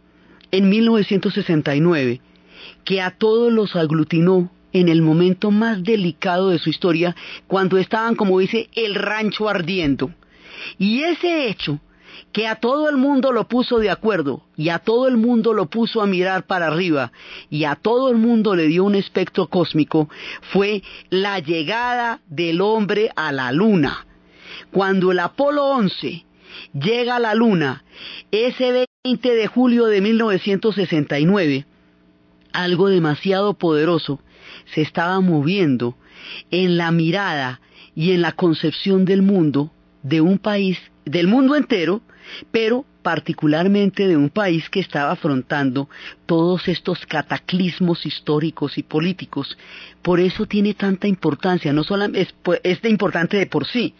en 0.51 0.69
1969 0.69 2.21
que 2.85 3.01
a 3.01 3.11
todos 3.11 3.53
los 3.53 3.77
aglutinó 3.77 4.51
en 4.73 4.89
el 4.89 5.03
momento 5.03 5.51
más 5.51 5.83
delicado 5.83 6.51
de 6.51 6.59
su 6.59 6.71
historia, 6.71 7.17
cuando 7.47 7.79
estaban, 7.79 8.15
como 8.15 8.39
dice, 8.39 8.69
el 8.75 8.95
rancho 8.95 9.49
ardiendo. 9.49 10.11
Y 10.79 11.03
ese 11.03 11.49
hecho, 11.49 11.81
que 12.33 12.47
a 12.47 12.57
todo 12.57 12.89
el 12.89 12.97
mundo 12.97 13.33
lo 13.33 13.49
puso 13.49 13.79
de 13.79 13.91
acuerdo, 13.91 14.43
y 14.57 14.69
a 14.69 14.79
todo 14.79 15.09
el 15.09 15.17
mundo 15.17 15.55
lo 15.55 15.67
puso 15.67 16.03
a 16.03 16.07
mirar 16.07 16.47
para 16.47 16.67
arriba, 16.67 17.13
y 17.49 17.65
a 17.65 17.77
todo 17.77 18.11
el 18.11 18.17
mundo 18.17 18.55
le 18.55 18.67
dio 18.67 18.85
un 18.85 18.95
espectro 18.95 19.47
cósmico, 19.47 20.09
fue 20.53 20.83
la 21.11 21.39
llegada 21.39 22.21
del 22.29 22.61
hombre 22.61 23.11
a 23.17 23.33
la 23.33 23.53
luna. 23.53 24.07
Cuando 24.71 25.13
el 25.13 25.21
Apolo 25.21 25.65
11 25.65 26.25
llega 26.75 27.17
a 27.17 27.21
la 27.21 27.35
luna, 27.35 27.85
ese 28.31 28.73
20 29.09 29.37
de 29.37 29.47
julio 29.47 29.87
de 29.87 30.03
1969, 30.03 31.65
algo 32.53 32.91
demasiado 32.91 33.55
poderoso 33.55 34.21
se 34.75 34.83
estaba 34.83 35.19
moviendo 35.21 35.97
en 36.51 36.77
la 36.77 36.91
mirada 36.91 37.63
y 37.95 38.13
en 38.13 38.21
la 38.21 38.33
concepción 38.33 39.07
del 39.07 39.23
mundo 39.23 39.73
de 40.03 40.21
un 40.21 40.37
país, 40.37 40.79
del 41.07 41.27
mundo 41.27 41.57
entero, 41.57 42.03
pero 42.51 42.85
particularmente 43.01 44.07
de 44.07 44.19
un 44.19 44.29
país 44.29 44.69
que 44.69 44.81
estaba 44.81 45.13
afrontando 45.13 45.89
todos 46.27 46.69
estos 46.69 47.07
cataclismos 47.07 48.05
históricos 48.05 48.77
y 48.77 48.83
políticos. 48.83 49.57
Por 50.03 50.21
eso 50.21 50.45
tiene 50.45 50.75
tanta 50.75 51.09
importancia, 51.09 51.73
no 51.73 51.83
solamente 51.83 52.21
es, 52.21 52.35
pues, 52.43 52.61
de 52.63 52.91
importante 52.91 53.39
de 53.39 53.47
por 53.47 53.67
sí, 53.67 53.95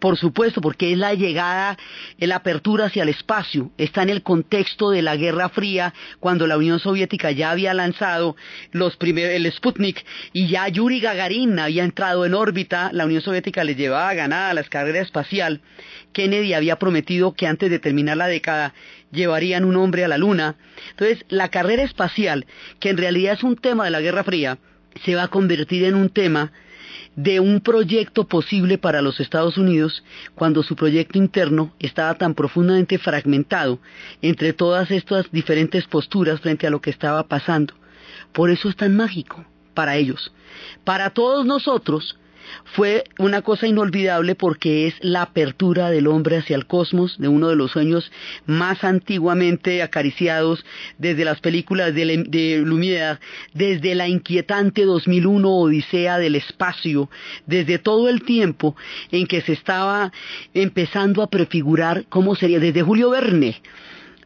por 0.00 0.16
supuesto, 0.16 0.60
porque 0.60 0.92
es 0.92 0.98
la 0.98 1.14
llegada, 1.14 1.76
la 2.18 2.36
apertura 2.36 2.86
hacia 2.86 3.02
el 3.02 3.10
espacio. 3.10 3.70
Está 3.78 4.02
en 4.02 4.10
el 4.10 4.22
contexto 4.22 4.90
de 4.90 5.02
la 5.02 5.16
Guerra 5.16 5.50
Fría, 5.50 5.94
cuando 6.18 6.46
la 6.46 6.56
Unión 6.56 6.80
Soviética 6.80 7.30
ya 7.30 7.50
había 7.50 7.74
lanzado 7.74 8.34
los 8.72 8.96
primeros, 8.96 9.32
el 9.32 9.52
Sputnik 9.52 10.04
y 10.32 10.48
ya 10.48 10.66
Yuri 10.68 11.00
Gagarin 11.00 11.58
había 11.58 11.84
entrado 11.84 12.24
en 12.24 12.34
órbita. 12.34 12.90
La 12.92 13.04
Unión 13.04 13.22
Soviética 13.22 13.62
le 13.62 13.74
llevaba 13.74 14.12
ganada 14.14 14.54
la 14.54 14.64
carrera 14.64 15.00
espacial. 15.00 15.60
Kennedy 16.12 16.54
había 16.54 16.76
prometido 16.76 17.34
que 17.34 17.46
antes 17.46 17.70
de 17.70 17.78
terminar 17.78 18.16
la 18.16 18.26
década 18.26 18.74
llevarían 19.12 19.64
un 19.64 19.76
hombre 19.76 20.04
a 20.04 20.08
la 20.08 20.18
Luna. 20.18 20.56
Entonces, 20.90 21.24
la 21.28 21.48
carrera 21.48 21.82
espacial, 21.82 22.46
que 22.80 22.90
en 22.90 22.96
realidad 22.96 23.34
es 23.34 23.42
un 23.42 23.56
tema 23.56 23.84
de 23.84 23.90
la 23.90 24.00
Guerra 24.00 24.24
Fría, 24.24 24.58
se 25.04 25.14
va 25.14 25.24
a 25.24 25.28
convertir 25.28 25.84
en 25.84 25.94
un 25.94 26.08
tema 26.08 26.52
de 27.16 27.40
un 27.40 27.60
proyecto 27.60 28.26
posible 28.28 28.78
para 28.78 29.02
los 29.02 29.20
Estados 29.20 29.58
Unidos 29.58 30.04
cuando 30.34 30.62
su 30.62 30.76
proyecto 30.76 31.18
interno 31.18 31.72
estaba 31.78 32.14
tan 32.14 32.34
profundamente 32.34 32.98
fragmentado 32.98 33.80
entre 34.22 34.52
todas 34.52 34.90
estas 34.90 35.30
diferentes 35.30 35.86
posturas 35.86 36.40
frente 36.40 36.66
a 36.66 36.70
lo 36.70 36.80
que 36.80 36.90
estaba 36.90 37.26
pasando. 37.26 37.74
Por 38.32 38.50
eso 38.50 38.68
es 38.68 38.76
tan 38.76 38.96
mágico 38.96 39.44
para 39.74 39.96
ellos. 39.96 40.32
Para 40.84 41.10
todos 41.10 41.44
nosotros, 41.44 42.16
fue 42.74 43.04
una 43.18 43.42
cosa 43.42 43.66
inolvidable 43.66 44.34
porque 44.34 44.86
es 44.86 44.94
la 45.00 45.22
apertura 45.22 45.90
del 45.90 46.06
hombre 46.06 46.38
hacia 46.38 46.56
el 46.56 46.66
cosmos, 46.66 47.18
de 47.18 47.28
uno 47.28 47.48
de 47.48 47.56
los 47.56 47.72
sueños 47.72 48.10
más 48.46 48.84
antiguamente 48.84 49.82
acariciados 49.82 50.64
desde 50.98 51.24
las 51.24 51.40
películas 51.40 51.94
de, 51.94 52.62
Lumière, 52.64 53.18
desde 53.54 53.94
la 53.94 54.08
inquietante 54.08 54.84
2001 54.84 55.48
Odisea 55.50 56.18
del 56.18 56.36
espacio, 56.36 57.10
desde 57.46 57.78
todo 57.78 58.08
el 58.08 58.22
tiempo 58.22 58.76
en 59.10 59.26
que 59.26 59.40
se 59.40 59.52
estaba 59.52 60.12
empezando 60.54 61.22
a 61.22 61.30
prefigurar 61.30 62.04
cómo 62.08 62.34
sería, 62.34 62.60
desde 62.60 62.82
Julio 62.82 63.10
Verne. 63.10 63.60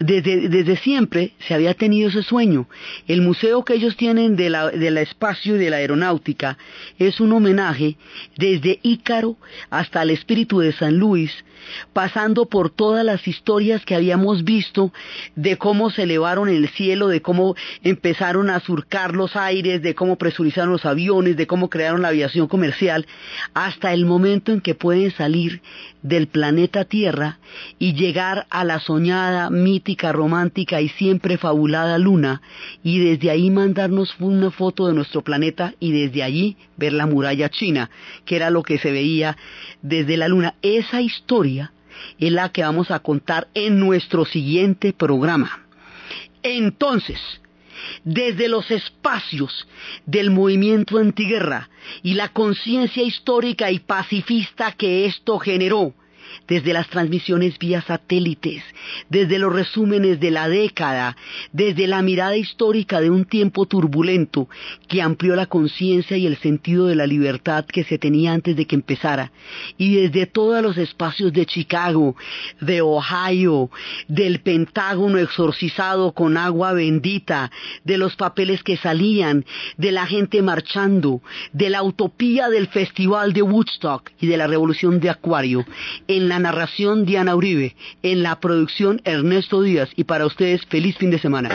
Desde, 0.00 0.48
desde 0.48 0.76
siempre 0.76 1.32
se 1.46 1.54
había 1.54 1.74
tenido 1.74 2.08
ese 2.08 2.22
sueño. 2.22 2.68
El 3.06 3.22
museo 3.22 3.64
que 3.64 3.74
ellos 3.74 3.96
tienen 3.96 4.36
de 4.36 4.50
del 4.50 4.98
espacio 4.98 5.56
y 5.56 5.58
de 5.58 5.70
la 5.70 5.76
aeronáutica 5.76 6.58
es 6.98 7.20
un 7.20 7.32
homenaje 7.32 7.96
desde 8.36 8.80
Ícaro 8.82 9.36
hasta 9.70 10.02
el 10.02 10.10
espíritu 10.10 10.58
de 10.58 10.72
San 10.72 10.98
Luis, 10.98 11.32
pasando 11.92 12.46
por 12.46 12.70
todas 12.70 13.04
las 13.04 13.26
historias 13.26 13.84
que 13.84 13.94
habíamos 13.94 14.44
visto 14.44 14.92
de 15.34 15.56
cómo 15.56 15.90
se 15.90 16.02
elevaron 16.02 16.48
el 16.48 16.68
cielo, 16.68 17.08
de 17.08 17.22
cómo 17.22 17.54
empezaron 17.82 18.50
a 18.50 18.60
surcar 18.60 19.14
los 19.14 19.36
aires, 19.36 19.82
de 19.82 19.94
cómo 19.94 20.16
presurizaron 20.16 20.70
los 20.70 20.84
aviones, 20.84 21.36
de 21.36 21.46
cómo 21.46 21.70
crearon 21.70 22.02
la 22.02 22.08
aviación 22.08 22.48
comercial, 22.48 23.06
hasta 23.54 23.92
el 23.92 24.06
momento 24.06 24.52
en 24.52 24.60
que 24.60 24.74
pueden 24.74 25.10
salir 25.12 25.62
del 26.02 26.26
planeta 26.26 26.84
Tierra 26.84 27.38
y 27.78 27.94
llegar 27.94 28.46
a 28.50 28.64
la 28.64 28.78
soñada, 28.80 29.48
romántica 30.12 30.80
y 30.80 30.88
siempre 30.88 31.36
fabulada 31.36 31.98
luna 31.98 32.40
y 32.82 32.98
desde 32.98 33.30
ahí 33.30 33.50
mandarnos 33.50 34.14
una 34.18 34.50
foto 34.50 34.86
de 34.86 34.94
nuestro 34.94 35.22
planeta 35.22 35.74
y 35.78 35.92
desde 35.92 36.22
allí 36.22 36.56
ver 36.76 36.92
la 36.92 37.06
muralla 37.06 37.48
china, 37.50 37.90
que 38.24 38.36
era 38.36 38.50
lo 38.50 38.62
que 38.62 38.78
se 38.78 38.90
veía 38.90 39.36
desde 39.82 40.16
la 40.16 40.28
luna. 40.28 40.54
Esa 40.62 41.00
historia 41.00 41.72
es 42.18 42.32
la 42.32 42.48
que 42.50 42.62
vamos 42.62 42.90
a 42.90 43.00
contar 43.00 43.48
en 43.54 43.78
nuestro 43.78 44.24
siguiente 44.24 44.92
programa. 44.92 45.66
Entonces, 46.42 47.20
desde 48.04 48.48
los 48.48 48.70
espacios 48.70 49.66
del 50.06 50.30
movimiento 50.30 50.98
antiguerra 50.98 51.68
y 52.02 52.14
la 52.14 52.28
conciencia 52.28 53.02
histórica 53.02 53.70
y 53.70 53.80
pacifista 53.80 54.72
que 54.72 55.06
esto 55.06 55.38
generó, 55.38 55.94
desde 56.48 56.72
las 56.72 56.88
transmisiones 56.88 57.58
vía 57.58 57.82
satélites, 57.82 58.62
desde 59.08 59.38
los 59.38 59.52
resúmenes 59.52 60.20
de 60.20 60.30
la 60.30 60.48
década, 60.48 61.16
desde 61.52 61.86
la 61.86 62.02
mirada 62.02 62.36
histórica 62.36 63.00
de 63.00 63.10
un 63.10 63.24
tiempo 63.24 63.66
turbulento 63.66 64.48
que 64.88 65.02
amplió 65.02 65.36
la 65.36 65.46
conciencia 65.46 66.16
y 66.16 66.26
el 66.26 66.36
sentido 66.38 66.86
de 66.86 66.96
la 66.96 67.06
libertad 67.06 67.64
que 67.64 67.84
se 67.84 67.98
tenía 67.98 68.32
antes 68.32 68.56
de 68.56 68.66
que 68.66 68.74
empezara, 68.74 69.32
y 69.78 69.94
desde 69.94 70.26
todos 70.26 70.62
los 70.62 70.76
espacios 70.76 71.32
de 71.32 71.46
Chicago, 71.46 72.16
de 72.60 72.80
Ohio, 72.80 73.70
del 74.08 74.40
Pentágono 74.40 75.18
exorcizado 75.18 76.12
con 76.12 76.36
agua 76.36 76.72
bendita, 76.72 77.50
de 77.84 77.98
los 77.98 78.16
papeles 78.16 78.62
que 78.62 78.76
salían, 78.76 79.44
de 79.76 79.92
la 79.92 80.06
gente 80.06 80.42
marchando, 80.42 81.20
de 81.52 81.70
la 81.70 81.82
utopía 81.82 82.48
del 82.48 82.68
Festival 82.68 83.32
de 83.32 83.42
Woodstock 83.42 84.10
y 84.20 84.26
de 84.26 84.36
la 84.36 84.46
Revolución 84.46 85.00
de 85.00 85.10
Acuario, 85.10 85.64
la 86.28 86.38
narración 86.38 87.04
Diana 87.04 87.34
Uribe, 87.34 87.74
en 88.02 88.22
la 88.22 88.40
producción 88.40 89.00
Ernesto 89.04 89.62
Díaz 89.62 89.90
y 89.96 90.04
para 90.04 90.26
ustedes 90.26 90.64
feliz 90.66 90.96
fin 90.96 91.10
de 91.10 91.18
semana. 91.18 91.50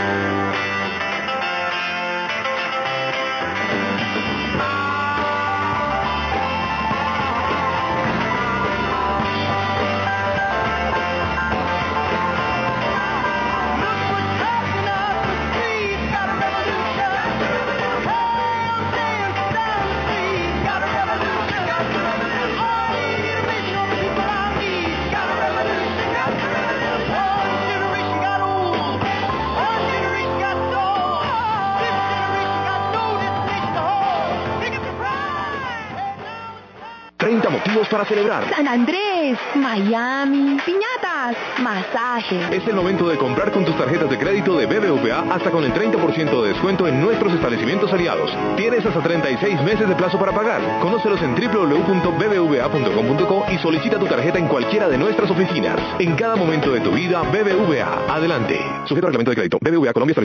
Para 38.00 38.08
celebrar. 38.08 38.50
San 38.56 38.66
Andrés, 38.66 39.38
Miami, 39.56 40.58
piñatas, 40.66 41.36
masaje. 41.62 42.56
Es 42.56 42.66
el 42.66 42.76
momento 42.76 43.10
de 43.10 43.18
comprar 43.18 43.52
con 43.52 43.66
tus 43.66 43.78
tarjetas 43.78 44.10
de 44.10 44.18
crédito 44.18 44.56
de 44.56 44.68
BBVA 44.68 45.26
hasta 45.34 45.52
con 45.52 45.66
el 45.66 45.74
30% 45.74 46.42
de 46.42 46.48
descuento 46.48 46.88
en 46.88 47.02
nuestros 47.02 47.34
establecimientos 47.34 47.92
aliados. 47.92 48.32
Tienes 48.56 48.86
hasta 48.86 49.02
36 49.02 49.62
meses 49.64 49.90
de 49.90 49.96
plazo 49.96 50.18
para 50.18 50.32
pagar. 50.32 50.62
Conócelos 50.80 51.22
en 51.22 51.36
www.bbva.com.co 51.36 52.66
y 53.52 53.58
solicita 53.58 54.00
tu 54.00 54.06
tarjeta 54.06 54.40
en 54.40 54.48
cualquiera 54.48 54.88
de 54.88 54.98
nuestras 54.98 55.30
oficinas. 55.30 55.78
En 56.00 56.16
cada 56.16 56.38
momento 56.38 56.72
de 56.72 56.80
tu 56.80 56.92
vida, 56.92 57.22
BBVA. 57.24 58.16
Adelante. 58.16 58.62
Sujeto 58.86 59.08
al 59.08 59.14
reglamento 59.14 59.32
de 59.32 59.36
crédito. 59.36 59.58
BBVA 59.60 59.92
Colombia 59.92 60.16